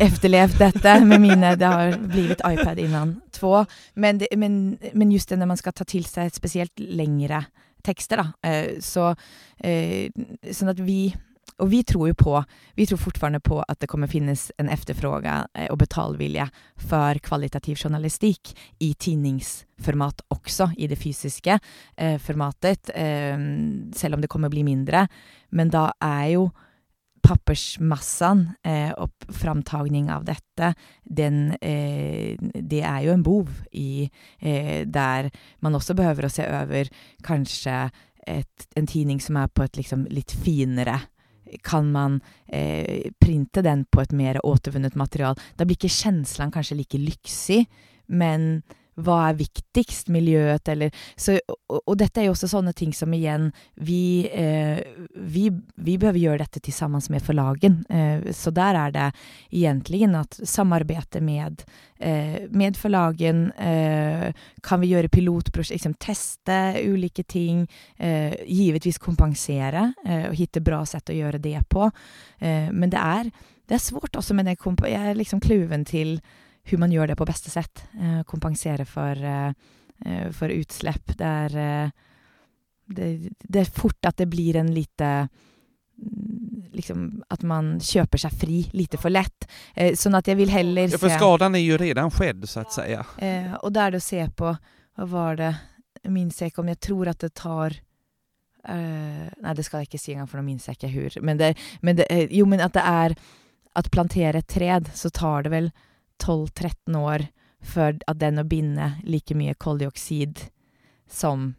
efterlevd 0.04 0.58
dette 0.60 0.96
med 1.04 1.22
mine 1.22 1.54
Det 1.56 1.66
har 1.66 1.96
blitt 1.96 2.44
iPad 2.44 2.78
innan 2.78 3.16
två. 3.32 3.64
Men, 3.94 4.20
det, 4.20 4.28
men, 4.36 4.78
men 4.92 5.12
just 5.12 5.30
det 5.30 5.38
når 5.40 5.54
man 5.54 5.60
skal 5.60 5.72
ta 5.72 5.84
til 5.84 6.04
seg 6.08 6.32
spesielt 6.34 6.76
lengre 6.80 7.46
tekster, 7.84 8.20
da. 8.20 8.32
Eh, 8.44 8.78
så 8.84 9.14
eh, 9.64 10.12
sånn 10.52 10.72
at 10.72 10.80
vi 10.84 11.10
og 11.60 11.70
vi 11.70 11.82
tror 11.86 12.10
jo 12.10 12.16
på, 12.18 12.36
vi 12.76 12.86
tror 12.88 13.00
fortfarande 13.00 13.40
på 13.44 13.60
at 13.60 13.80
det 13.80 13.88
kommer 13.90 14.10
finnes 14.10 14.48
en 14.60 14.70
efterfrågan 14.72 15.50
eh, 15.54 15.68
og 15.70 15.78
betalvilja 15.82 16.48
for 16.80 17.20
kvalitativ 17.24 17.78
journalistikk 17.80 18.54
i 18.80 18.94
tidningsformat 18.94 20.24
også, 20.32 20.70
i 20.78 20.88
det 20.90 20.98
fysiske 21.00 21.58
eh, 21.96 22.16
formatet, 22.22 22.92
eh, 22.94 23.36
selv 23.96 24.16
om 24.16 24.24
det 24.24 24.32
kommer 24.32 24.52
bli 24.52 24.64
mindre. 24.66 25.06
Men 25.50 25.72
da 25.72 25.90
er 26.00 26.26
jo 26.36 26.50
pappersmassan 27.20 28.46
eh, 28.64 28.92
og 28.96 29.12
framtagning 29.36 30.08
av 30.12 30.24
dette, 30.28 30.72
den, 31.04 31.52
eh, 31.60 32.36
det 32.40 32.80
er 32.80 33.04
jo 33.04 33.14
en 33.14 33.24
bov 33.24 33.50
i 33.76 34.08
eh, 34.40 34.86
der 34.88 35.30
man 35.60 35.76
også 35.76 35.96
behøver 35.98 36.26
å 36.26 36.32
se 36.32 36.46
over 36.48 36.90
kanskje 37.26 37.90
et, 38.26 38.68
en 38.76 38.88
tidning 38.88 39.20
som 39.22 39.38
er 39.40 39.52
på 39.52 39.64
et 39.64 39.80
liksom 39.80 40.06
litt 40.12 40.32
finere 40.32 40.98
kan 41.66 41.90
man 41.92 42.20
eh, 42.46 43.10
printe 43.20 43.62
den 43.62 43.84
på 43.90 44.02
et 44.02 44.12
mer 44.12 44.40
återvunnet 44.46 44.96
material. 44.98 45.38
Da 45.56 45.66
blir 45.66 45.78
ikke 45.78 45.92
kjenslen 45.92 46.52
kanskje 46.54 46.78
like 46.80 47.00
lyksig, 47.00 47.64
men 48.06 48.62
hva 49.04 49.18
er 49.28 49.38
viktigst, 49.38 50.10
miljøet 50.12 50.68
eller 50.72 50.94
så, 51.16 51.36
og, 51.48 51.80
og, 51.84 51.94
dette 52.00 52.20
er 52.22 52.28
jo 52.28 52.34
også 52.34 52.50
sånne 52.50 52.72
ting 52.76 52.92
som 52.96 53.12
igjen 53.14 53.50
Vi, 53.80 54.28
eh, 54.32 54.80
vi, 55.14 55.48
vi 55.76 55.96
behøver 56.00 56.20
gjøre 56.20 56.44
dette 56.44 56.72
sammen 56.74 57.02
med 57.10 57.22
forlagen. 57.24 57.80
Eh, 57.88 58.30
så 58.36 58.52
der 58.54 58.76
er 58.78 58.92
det 58.94 59.06
egentlig 59.50 60.02
at 60.16 60.38
samarbeide 60.44 61.20
med, 61.24 61.62
eh, 61.98 62.46
med 62.50 62.76
forlagen. 62.76 63.50
Eh, 63.52 64.32
kan 64.62 64.80
vi 64.80 64.92
gjøre 64.92 65.08
pilotprosjekt, 65.08 65.78
liksom 65.78 65.96
teste 66.00 66.58
ulike 66.84 67.24
ting. 67.24 67.66
Eh, 67.96 68.34
givetvis 68.46 68.98
kompensere 68.98 69.92
eh, 70.04 70.28
og 70.28 70.36
finne 70.36 70.64
bra 70.64 70.84
sett 70.86 71.10
å 71.10 71.16
gjøre 71.16 71.40
det 71.40 71.60
på. 71.68 71.90
men 72.40 72.90
det 72.90 72.98
er, 72.98 73.28
det 73.68 73.74
er 73.76 73.82
svårt 73.82 74.16
også 74.16 74.34
med 74.34 74.46
det. 74.48 74.56
Jeg 74.88 75.10
er 75.10 75.18
liksom 75.18 75.40
kluven 75.40 75.84
til 75.84 76.20
man 76.78 76.92
gjør 76.92 77.10
det 77.10 77.18
på 77.18 77.26
beste 77.28 77.50
sett. 77.50 77.84
Eh, 77.98 78.22
kompensere 78.28 78.84
for, 78.88 79.16
eh, 79.16 79.52
eh, 80.06 80.30
for 80.32 80.52
utslipp. 80.54 81.16
Det 81.18 81.26
er, 81.26 81.92
det, 82.86 83.08
det 83.42 83.60
er 83.60 83.72
fort 83.74 84.06
at 84.06 84.16
det 84.20 84.28
blir 84.30 84.56
en 84.60 84.70
lite 84.74 85.10
mm, 85.26 86.70
liksom 86.76 87.22
at 87.28 87.42
man 87.42 87.74
kjøper 87.82 88.22
seg 88.22 88.36
fri 88.40 88.60
lite 88.76 89.00
for 89.00 89.12
lett. 89.12 89.48
Eh, 89.74 89.94
sånn 89.98 90.16
at 90.18 90.28
jeg 90.30 90.38
vil 90.40 90.52
heller 90.52 90.88
se 90.88 90.98
Ja, 90.98 91.02
for 91.02 91.16
skaden 91.16 91.58
er 91.58 91.64
jo 91.64 91.78
redan 91.80 92.12
skjedd, 92.14 92.46
så 92.48 92.64
å 92.64 92.70
si. 92.74 92.86
Eh, 93.26 93.52
og 93.60 93.74
da 93.74 93.86
er 93.86 93.96
det 93.96 94.02
å 94.02 94.08
se 94.10 94.24
på 94.36 94.54
Hva 94.54 95.06
var 95.08 95.36
det 95.40 95.52
Minns 96.08 96.38
jeg 96.40 96.52
ikke 96.52 96.62
om 96.62 96.70
Jeg 96.70 96.80
tror 96.80 97.10
at 97.12 97.20
det 97.20 97.34
tar 97.36 97.74
eh, 97.76 99.26
Nei, 99.28 99.54
det 99.56 99.66
skal 99.66 99.82
jeg 99.82 99.90
ikke 99.90 100.00
si 100.00 100.14
engang, 100.14 100.30
for 100.30 100.40
nå 100.40 100.46
minnes 100.46 100.66
jeg 100.66 100.78
ikke 100.78 100.92
hvor. 100.94 101.20
Men, 101.26 101.40
det, 101.40 101.54
men 101.82 101.98
det, 101.98 102.06
jo, 102.32 102.46
men 102.48 102.62
at 102.64 102.76
det 102.76 102.84
er 102.86 103.16
At 103.76 103.90
plantere 103.92 104.40
et 104.40 104.48
tred, 104.50 104.88
så 104.96 105.12
tar 105.12 105.46
det 105.46 105.52
vel 105.52 105.70
12-13 106.20 106.98
år 107.00 107.26
før 107.60 107.98
at 108.08 108.20
den 108.20 108.40
å 108.40 108.48
binde 108.48 108.94
like 109.04 109.36
mye 109.36 109.56
koldioxid 109.60 110.46
som 111.10 111.54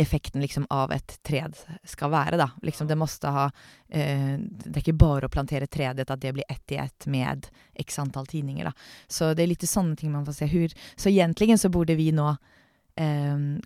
effekten 0.00 0.40
liksom 0.40 0.66
av 0.70 0.92
et 0.92 1.18
tred 1.22 1.56
skal 1.84 2.10
være. 2.10 2.38
Da. 2.40 2.50
Liksom 2.62 2.88
det 2.88 2.96
måste 2.96 3.28
ha 3.28 3.46
eh, 3.88 4.38
Det 4.40 4.72
er 4.72 4.80
ikke 4.80 4.96
bare 4.96 5.28
å 5.28 5.32
plantere 5.32 5.68
tredet, 5.68 6.08
at 6.08 6.22
det 6.22 6.32
blir 6.32 6.48
ett 6.48 6.72
i 6.72 6.78
ett 6.80 7.06
med 7.06 7.50
x 7.74 7.98
antall 7.98 8.26
tidninger. 8.26 8.70
Da. 8.70 8.72
Så 9.08 9.34
det 9.34 9.44
er 9.44 9.52
litt 9.52 9.66
sånne 9.68 9.96
ting 10.00 10.12
man 10.14 10.24
får 10.24 10.38
se. 10.38 10.48
Hur, 10.48 10.72
så 10.96 11.12
egentlig 11.12 11.58
så 11.60 11.68
burde 11.68 11.98
vi 12.00 12.10
nå 12.16 12.30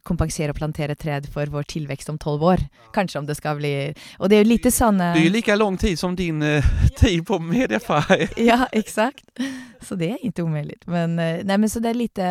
kompensere 0.05 0.53
og 0.53 0.59
plantere 0.59 0.95
träd 0.95 1.27
for 1.33 1.51
vår 1.51 1.67
tilvekst 1.71 2.11
om 2.13 2.19
tolv 2.19 2.43
år. 2.45 2.61
Kanskje 2.95 3.19
om 3.19 3.27
det 3.27 3.35
skal 3.39 3.57
bli 3.59 3.73
Og 4.19 4.29
det 4.31 4.43
jo 4.43 4.49
litt 4.49 4.69
sånn 4.73 5.01
Det 5.01 5.23
er 5.23 5.27
jo 5.27 5.35
like 5.35 5.57
lang 5.57 5.79
tid 5.81 5.99
som 5.99 6.15
din 6.17 6.43
eh, 6.43 6.65
tid 7.01 7.25
på 7.27 7.39
Mediafy. 7.39 8.29
ja, 8.51 8.69
exakt. 8.73 9.25
Så 9.83 9.99
det 9.99 10.13
er 10.15 10.23
ikke 10.23 10.47
umulig. 10.47 10.79
Men, 10.87 11.19
eh, 11.19 11.43
nej, 11.45 11.59
men 11.59 11.69
så 11.69 11.83
det 11.83 11.91
er 11.91 12.01
lite 12.01 12.31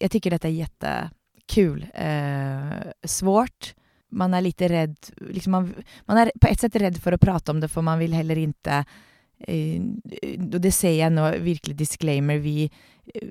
Jeg 0.00 0.10
tycker 0.10 0.36
dette 0.36 0.48
er 0.48 0.58
jättekul. 0.62 1.84
Eh, 1.94 2.90
svårt. 3.04 3.74
Man 4.10 4.34
er 4.34 4.42
litt 4.42 4.60
redd 4.60 4.96
liksom 5.30 5.52
man, 5.54 5.68
man, 6.08 6.18
er 6.18 6.32
på 6.40 6.48
et 6.50 6.60
sett 6.60 6.76
redd 6.82 6.96
for 7.02 7.14
å 7.14 7.20
prate 7.20 7.52
om 7.52 7.60
det, 7.62 7.68
for 7.70 7.86
man 7.86 8.00
vil 8.00 8.14
heller 8.16 8.38
ikke 8.42 8.80
eh, 8.80 8.98
og 9.48 10.58
det 10.60 10.72
sier 10.74 10.98
jeg 10.98 11.14
nå, 11.14 11.24
virkelig 11.44 11.76
disclaimer, 11.78 12.40
vi, 12.44 12.68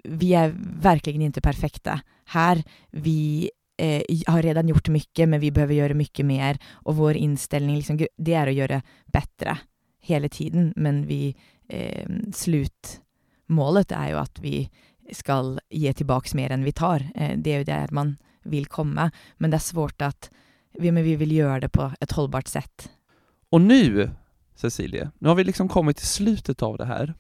vi 0.04 0.34
er 0.38 0.54
virkelig 0.54 1.30
ikke 1.30 1.46
perfekte 1.46 2.00
her. 2.34 2.62
Vi 2.92 3.50
eh, 3.80 4.02
har 4.28 4.44
redan 4.44 4.72
gjort 4.72 4.92
mye, 4.94 5.28
men 5.28 5.42
vi 5.42 5.52
behøver 5.54 5.78
gjøre 5.78 6.00
mye 6.00 6.26
mer. 6.28 6.60
Og 6.86 6.98
vår 7.00 7.20
innstilling 7.20 7.78
liksom, 7.78 8.00
det 8.00 8.36
er 8.36 8.50
å 8.50 8.58
gjøre 8.58 8.82
bedre 9.14 9.60
hele 10.10 10.30
tiden, 10.30 10.72
men 10.76 11.04
vi 11.10 11.36
eh, 11.70 12.06
Slutmålet 12.34 13.94
er 13.96 14.14
jo 14.14 14.22
at 14.24 14.42
vi 14.42 14.64
skal 15.16 15.58
gi 15.74 15.92
tilbake 15.94 16.36
mer 16.38 16.54
enn 16.54 16.66
vi 16.66 16.76
tar. 16.76 17.06
Eh, 17.16 17.36
det 17.38 17.54
er 17.54 17.64
jo 17.64 17.72
der 17.72 17.96
man 17.96 18.18
vil 18.50 18.70
komme, 18.72 19.10
men 19.38 19.52
det 19.52 19.60
er 19.60 19.68
svårt 19.68 20.02
at 20.02 20.32
vi, 20.80 20.92
vi 20.92 21.16
vil 21.20 21.34
gjøre 21.42 21.66
det 21.66 21.74
på 21.76 21.92
et 22.02 22.16
holdbart 22.16 22.50
sett. 22.50 22.90
Og 23.54 23.62
nå, 23.66 24.10
Cecilie, 24.60 25.12
nå 25.20 25.30
har 25.30 25.36
vi 25.36 25.44
liksom 25.44 25.70
kommet 25.70 25.98
til 25.98 26.08
slutet 26.08 26.64
av 26.64 26.78
det 26.78 26.86
her. 26.86 27.14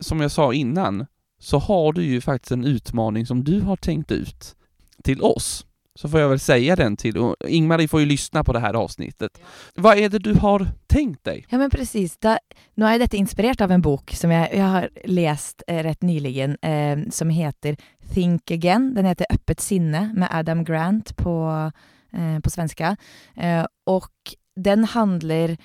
Som 0.00 0.20
jeg 0.20 0.30
sa 0.30 0.52
innan, 0.54 1.06
så 1.40 1.58
har 1.58 1.92
du 1.92 2.02
ju 2.02 2.20
faktiskt 2.20 2.52
en 2.52 2.64
utmaning 2.64 3.26
som 3.26 3.44
du 3.44 3.60
har 3.60 3.76
tänkt 3.76 4.12
ut 4.12 4.54
till 5.02 5.22
oss. 5.22 5.66
Så 5.96 6.08
får 6.08 6.20
jag 6.20 6.28
väl 6.28 6.40
säga 6.40 6.76
den 6.76 6.96
till, 6.96 7.18
och 7.18 7.36
Ingmarie 7.48 7.88
får 7.88 8.00
ju 8.00 8.06
lyssna 8.06 8.44
på 8.44 8.52
det 8.52 8.58
här 8.58 8.74
avsnittet. 8.74 9.40
Vad 9.74 9.98
är 9.98 10.08
det 10.08 10.18
du 10.18 10.34
har 10.34 10.66
tänkt 10.86 11.24
deg? 11.24 11.46
Ja 11.48 11.58
men 11.58 11.70
precis, 11.70 12.16
da, 12.18 12.38
nå 12.74 12.88
er 12.90 12.98
dette 12.98 13.16
inspirert 13.16 13.60
av 13.60 13.70
en 13.70 13.82
bok 13.82 14.10
som 14.14 14.30
jeg, 14.30 14.48
jag 14.58 14.70
har 14.72 14.88
läst 15.04 15.62
eh, 15.68 15.82
rett 15.82 16.02
nyligen, 16.02 16.56
eh, 16.62 16.98
som 17.10 17.30
heter 17.30 17.76
Think 18.14 18.50
Again. 18.50 18.94
Den 18.94 19.04
heter 19.04 19.26
Öppet 19.30 19.60
sinne 19.60 20.10
med 20.16 20.28
Adam 20.32 20.64
Grant 20.64 21.16
på, 21.16 21.70
eh, 22.12 22.40
på 22.40 22.50
svenska. 22.50 22.96
Eh, 23.36 23.66
og 23.86 24.34
den 24.56 24.84
handler 24.84 25.56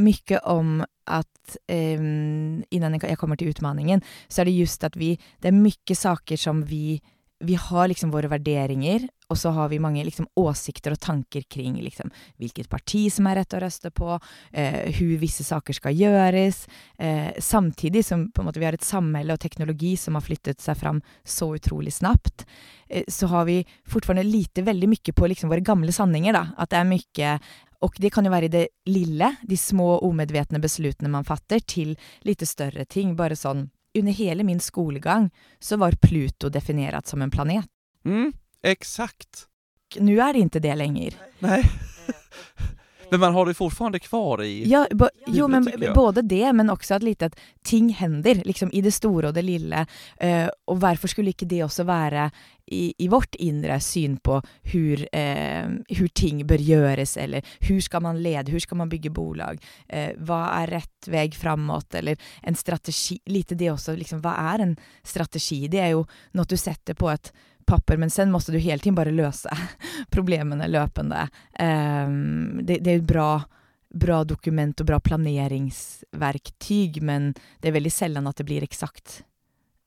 mye 0.00 0.40
om 0.48 0.80
at 1.10 1.56
eh, 1.68 1.98
innan 1.98 3.00
jeg 3.00 3.18
kommer 3.20 3.36
til 3.36 3.52
utmaningen, 3.52 4.02
så 4.28 4.42
er 4.42 4.48
det 4.48 4.60
just 4.60 4.84
at 4.84 4.96
vi 4.96 5.16
Det 5.40 5.50
er 5.50 5.58
mye 5.58 5.96
saker 5.96 6.36
som 6.36 6.62
vi 6.64 7.00
Vi 7.42 7.56
har 7.58 7.88
liksom 7.88 8.12
våre 8.12 8.28
vurderinger, 8.30 9.08
og 9.28 9.38
så 9.38 9.50
har 9.50 9.68
vi 9.68 9.80
mange 9.82 10.04
liksom 10.04 10.28
åsikter 10.38 10.94
og 10.94 11.00
tanker 11.02 11.42
kring 11.50 11.74
liksom 11.82 12.12
hvilket 12.38 12.68
parti 12.70 13.08
som 13.10 13.26
er 13.26 13.40
rett 13.40 13.56
å 13.56 13.62
røste 13.64 13.90
på, 13.90 14.14
eh, 14.52 14.92
hvordan 14.94 15.18
visse 15.18 15.42
saker 15.42 15.74
skal 15.74 15.96
gjøres. 15.98 16.68
Eh, 16.98 17.32
samtidig 17.40 18.04
som 18.04 18.28
på 18.30 18.44
måte 18.46 18.60
vi 18.60 18.68
har 18.68 18.78
et 18.78 18.86
samfunn 18.86 19.32
og 19.34 19.40
teknologi 19.40 19.96
som 19.96 20.14
har 20.14 20.22
flyttet 20.22 20.60
seg 20.60 20.78
fram 20.78 21.02
så 21.24 21.50
utrolig 21.56 21.90
snabbt, 21.92 22.46
eh, 22.88 23.02
så 23.08 23.26
har 23.26 23.44
vi 23.44 23.64
fortfarande 23.88 24.22
lite 24.22 24.62
veldig 24.62 24.88
mye 24.88 25.12
på 25.12 25.26
liksom 25.26 25.50
våre 25.50 25.66
gamle 25.66 25.90
sanninger. 25.90 26.32
da, 26.32 26.46
At 26.58 26.70
det 26.70 26.78
er 26.78 26.84
mye 26.84 27.40
og 27.82 27.96
det 27.98 28.12
kan 28.14 28.26
jo 28.26 28.32
være 28.32 28.48
i 28.48 28.52
det 28.52 28.66
lille, 28.86 29.32
de 29.42 29.58
små 29.58 29.96
omedvetne 30.06 30.60
beslutene 30.62 31.10
man 31.10 31.26
fatter, 31.26 31.62
til 31.66 31.96
litt 32.26 32.44
større 32.48 32.86
ting. 32.86 33.16
Bare 33.18 33.38
sånn 33.38 33.70
Under 33.92 34.14
hele 34.16 34.40
min 34.40 34.60
skolegang 34.60 35.26
så 35.60 35.76
var 35.76 35.98
Pluto 36.00 36.48
definert 36.48 37.06
som 37.06 37.20
en 37.20 37.30
planet. 37.30 37.66
Mm, 38.08 38.30
eksakt. 38.64 39.46
Nå 40.00 40.14
er 40.16 40.32
det 40.32 40.46
ikke 40.46 40.62
det 40.64 40.76
lenger. 40.80 41.18
Nei. 41.44 41.58
Men 43.12 43.20
man 43.20 43.34
har 43.34 43.46
det 43.46 43.54
fortfarande 43.54 43.98
kvar 43.98 44.42
i 44.42 44.64
Ja, 44.64 44.86
bo, 44.90 45.08
jo, 45.26 45.48
men 45.48 45.68
både 45.94 46.22
det, 46.22 46.52
men 46.52 46.70
også 46.72 46.94
at 46.94 47.02
lite 47.04 47.28
at 47.28 47.34
ting 47.64 47.90
hender, 47.92 48.40
liksom 48.48 48.70
i 48.72 48.80
det 48.80 48.94
store 48.96 49.28
og 49.28 49.34
det 49.36 49.42
lille. 49.44 49.82
Uh, 50.16 50.48
og 50.72 50.78
hvorfor 50.80 51.12
skulle 51.12 51.34
ikke 51.34 51.48
det 51.50 51.58
også 51.60 51.84
være 51.84 52.30
i, 52.72 52.94
i 53.04 53.10
vårt 53.12 53.36
indre 53.36 53.76
syn 53.84 54.16
på 54.16 54.38
hvor, 54.40 55.04
uh, 55.12 56.08
ting 56.16 56.40
bør 56.48 56.64
gjøres, 56.64 57.18
eller 57.20 57.44
hvor 57.60 57.84
skal 57.84 58.06
man 58.08 58.24
lede, 58.24 58.48
hvor 58.48 58.64
skal 58.64 58.80
man 58.80 58.88
bygge 58.96 59.12
bolag, 59.12 59.60
uh, 59.92 60.10
hva 60.16 60.40
er 60.62 60.76
rett 60.78 61.12
vei 61.12 61.28
framåt, 61.36 62.00
eller 62.00 62.16
en 62.42 62.56
strategi 62.56 63.20
Lite 63.28 63.60
det 63.60 63.74
også, 63.74 63.92
liksom, 64.00 64.24
hva 64.24 64.38
er 64.54 64.64
en 64.64 64.76
strategi? 65.04 65.66
Det 65.68 65.84
er 65.84 65.92
jo 65.98 66.06
noe 66.32 66.48
du 66.48 66.56
setter 66.56 66.96
på 66.96 67.12
et 67.12 67.28
papper, 67.72 67.98
men 68.00 68.12
sen 68.12 68.32
måste 68.32 68.52
du 68.52 68.60
hele 68.60 68.82
tiden 68.82 68.98
bare 68.98 69.14
løse 69.14 69.50
problemene 70.14 70.68
løpende. 70.70 71.26
Um, 71.58 72.62
det, 72.62 72.82
det, 72.84 73.00
et 73.00 73.08
bra, 73.08 73.42
bra 73.88 74.22
dokument 74.28 74.84
og 74.84 74.92
bra 74.92 75.00
planeringsverktyg, 75.00 77.02
men 77.02 77.32
det 77.60 77.70
er 77.70 77.78
veldig 77.78 77.92
sjelden 77.92 78.28
at 78.28 78.40
det 78.40 78.48
blir 78.48 78.66
eksakt 78.66 79.22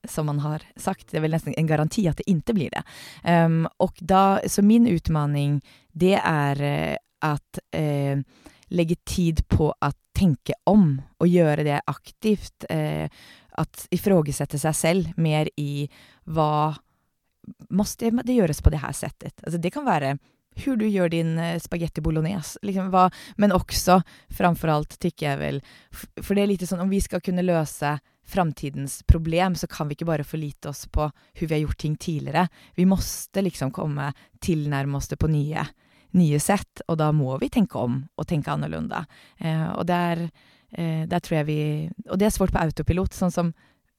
som 0.09 0.29
man 0.29 0.39
har 0.39 0.63
sagt. 0.75 1.11
Det 1.11 1.19
er 1.19 1.25
vel 1.25 1.35
nesten 1.35 1.55
en 1.57 1.69
garanti 1.69 2.05
at 2.09 2.19
det 2.19 2.27
ikke 2.29 2.55
blir 2.57 2.73
det. 2.73 2.83
Um, 3.23 3.65
og 3.81 3.97
da, 4.01 4.39
så 4.47 4.63
min 4.65 4.87
utmaning, 4.89 5.59
det 5.93 6.17
er 6.21 6.61
uh, 6.61 6.95
at 7.25 7.61
uh, 7.77 8.21
legge 8.75 8.97
tid 9.05 9.45
på 9.51 9.71
å 9.73 9.91
tenke 10.15 10.55
om, 10.69 10.95
og 11.19 11.29
gjøre 11.29 11.65
det 11.67 11.81
aktivt. 11.91 12.67
Uh, 12.69 13.09
at 13.55 13.85
ifrågesette 13.95 14.59
seg 14.59 14.75
selv 14.75 15.21
mer 15.21 15.47
i 15.55 15.85
hva 16.27 16.75
måste 17.69 18.11
det 18.23 18.37
gjøres 18.37 18.61
på 18.61 18.73
det 18.73 18.81
her 18.83 18.95
settet? 18.95 19.37
Alltså 19.43 19.61
det 19.61 19.73
kan 19.73 19.85
være 19.87 20.15
hur 20.55 20.77
du 20.79 20.85
gjør 20.87 21.11
din 21.11 21.37
eh, 21.39 21.59
spagetti 21.59 22.01
bolognese, 22.01 22.59
liksom 22.63 22.91
vad, 22.93 23.13
men 23.37 23.51
også, 23.51 23.99
framfor 24.31 24.71
alt, 24.71 24.97
tycker 24.99 25.33
jeg 25.33 25.39
vel, 25.41 25.61
for 26.21 26.35
det 26.35 26.45
er 26.45 26.51
litt 26.53 26.67
sånn, 26.67 26.85
om 26.85 26.91
vi 26.91 27.01
skal 27.03 27.23
kunne 27.23 27.43
løse 27.45 27.97
framtidens 28.25 29.03
problem, 29.07 29.55
så 29.55 29.67
kan 29.69 29.87
vi 29.87 29.97
ikke 29.97 30.07
bare 30.09 30.25
forlite 30.25 30.71
oss 30.71 30.85
på 30.87 31.09
hur 31.09 31.47
vi 31.47 31.53
har 31.53 31.61
gjort 31.61 31.77
ting 31.83 31.95
tidligere. 31.95 32.47
Vi 32.75 32.87
måste 32.89 33.43
liksom 33.45 33.73
komme 33.75 34.09
tilnærme 34.41 34.97
oss 34.97 35.11
på 35.13 35.29
nye, 35.29 35.67
nye 36.17 36.39
sett, 36.41 36.81
og 36.87 36.97
da 37.03 37.11
må 37.13 37.35
vi 37.41 37.51
tenke 37.53 37.77
om 37.77 38.01
og 38.17 38.27
tenke 38.27 38.53
annorlunda. 38.53 39.03
Eh, 39.37 39.67
og 39.75 39.85
der, 39.85 40.29
eh, 40.71 41.05
der 41.05 41.19
tror 41.19 41.41
jeg 41.41 41.45
vi 41.45 41.61
Og 42.09 42.17
det 42.17 42.25
er 42.25 42.33
svårt 42.33 42.55
på 42.55 42.63
autopilot, 42.63 43.13
sånn 43.13 43.31
som 43.31 43.53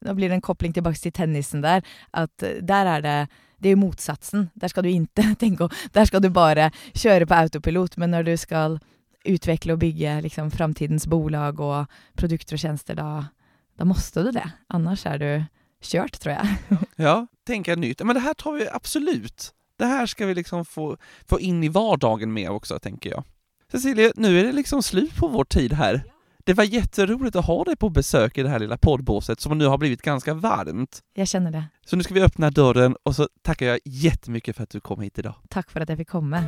nå 0.05 0.13
blir 0.13 0.29
det 0.29 0.37
en 0.37 0.45
kopling 0.45 0.73
tilbake 0.75 0.99
til 1.01 1.13
tennisen 1.15 1.63
der, 1.65 1.85
at 2.13 2.43
eh, 2.45 2.61
der 2.61 2.93
er 2.97 3.01
det 3.01 3.19
Det 3.57 3.71
er 3.71 3.73
jo 3.73 3.87
motsatsen. 3.87 4.51
Der 4.53 4.69
skal 4.69 4.83
du 4.83 4.89
ikke 4.89 5.33
tenke 5.41 5.67
Der 5.93 6.05
skal 6.05 6.21
du 6.21 6.29
bare 6.29 6.69
kjøre 6.93 7.25
på 7.25 7.33
autopilot, 7.33 7.97
men 7.97 8.11
når 8.11 8.23
du 8.23 8.37
skal 8.37 8.79
utvikle 9.25 9.73
og 9.73 9.79
bygge 9.79 10.21
liksom 10.21 10.51
framtidens 10.51 11.07
bolag 11.07 11.59
og 11.59 11.87
produkter 12.15 12.53
og 12.53 12.59
tjenester, 12.59 12.95
da, 12.95 13.33
da 13.79 13.83
måste 13.83 14.23
du 14.23 14.31
det. 14.31 14.45
Annars 14.69 15.05
er 15.05 15.17
du 15.17 15.45
kjørt, 15.81 16.19
tror 16.21 16.37
jeg. 16.37 16.77
ja, 17.07 17.27
tänka 17.45 17.75
nytt. 17.75 18.03
Men 18.05 18.15
det 18.15 18.23
her 18.23 18.33
tar 18.33 18.59
vi 18.59 18.69
absolut. 18.69 19.51
Det 19.77 19.87
her 19.87 20.05
skal 20.05 20.27
vi 20.27 20.37
liksom 20.37 20.65
få, 20.65 20.95
få 21.25 21.39
inn 21.39 21.63
i 21.63 21.69
hverdagen 21.69 22.33
med 22.33 22.49
også, 22.49 22.79
tenker 22.79 23.15
jeg. 23.15 23.25
Cecilie, 23.71 24.13
nå 24.15 24.29
er 24.31 24.47
det 24.47 24.55
liksom 24.61 24.81
slut 24.81 25.15
på 25.17 25.27
vår 25.27 25.43
tid 25.43 25.73
här. 25.73 26.03
Det 26.47 26.53
var 26.53 26.63
jätteroligt 26.63 27.35
att 27.35 27.45
ha 27.45 27.63
dig 27.63 27.75
på 27.75 27.89
besök 27.89 28.37
i 28.37 28.43
det 28.43 28.49
här 28.49 28.59
lilla 28.59 28.77
poddbåset 28.77 29.41
som 29.41 29.57
nu 29.57 29.65
har 29.65 29.77
blivit 29.77 30.01
ganska 30.01 30.33
varmt. 30.33 30.99
Jag 31.13 31.27
känner 31.27 31.51
det. 31.51 31.63
Så 31.85 31.95
nu 31.95 32.03
ska 32.03 32.13
vi 32.13 32.21
öppna 32.21 32.49
dörren 32.49 32.95
och 33.03 33.15
så 33.15 33.27
tackar 33.41 33.65
jag 33.65 33.79
jättemycket 33.85 34.55
för 34.55 34.63
att 34.63 34.69
du 34.69 34.79
kom 34.79 35.01
hit 35.01 35.19
idag. 35.19 35.35
Tack 35.49 35.71
för 35.71 35.79
att 35.79 35.89
jag 35.89 35.97
fick 35.97 36.09
komma. 36.09 36.43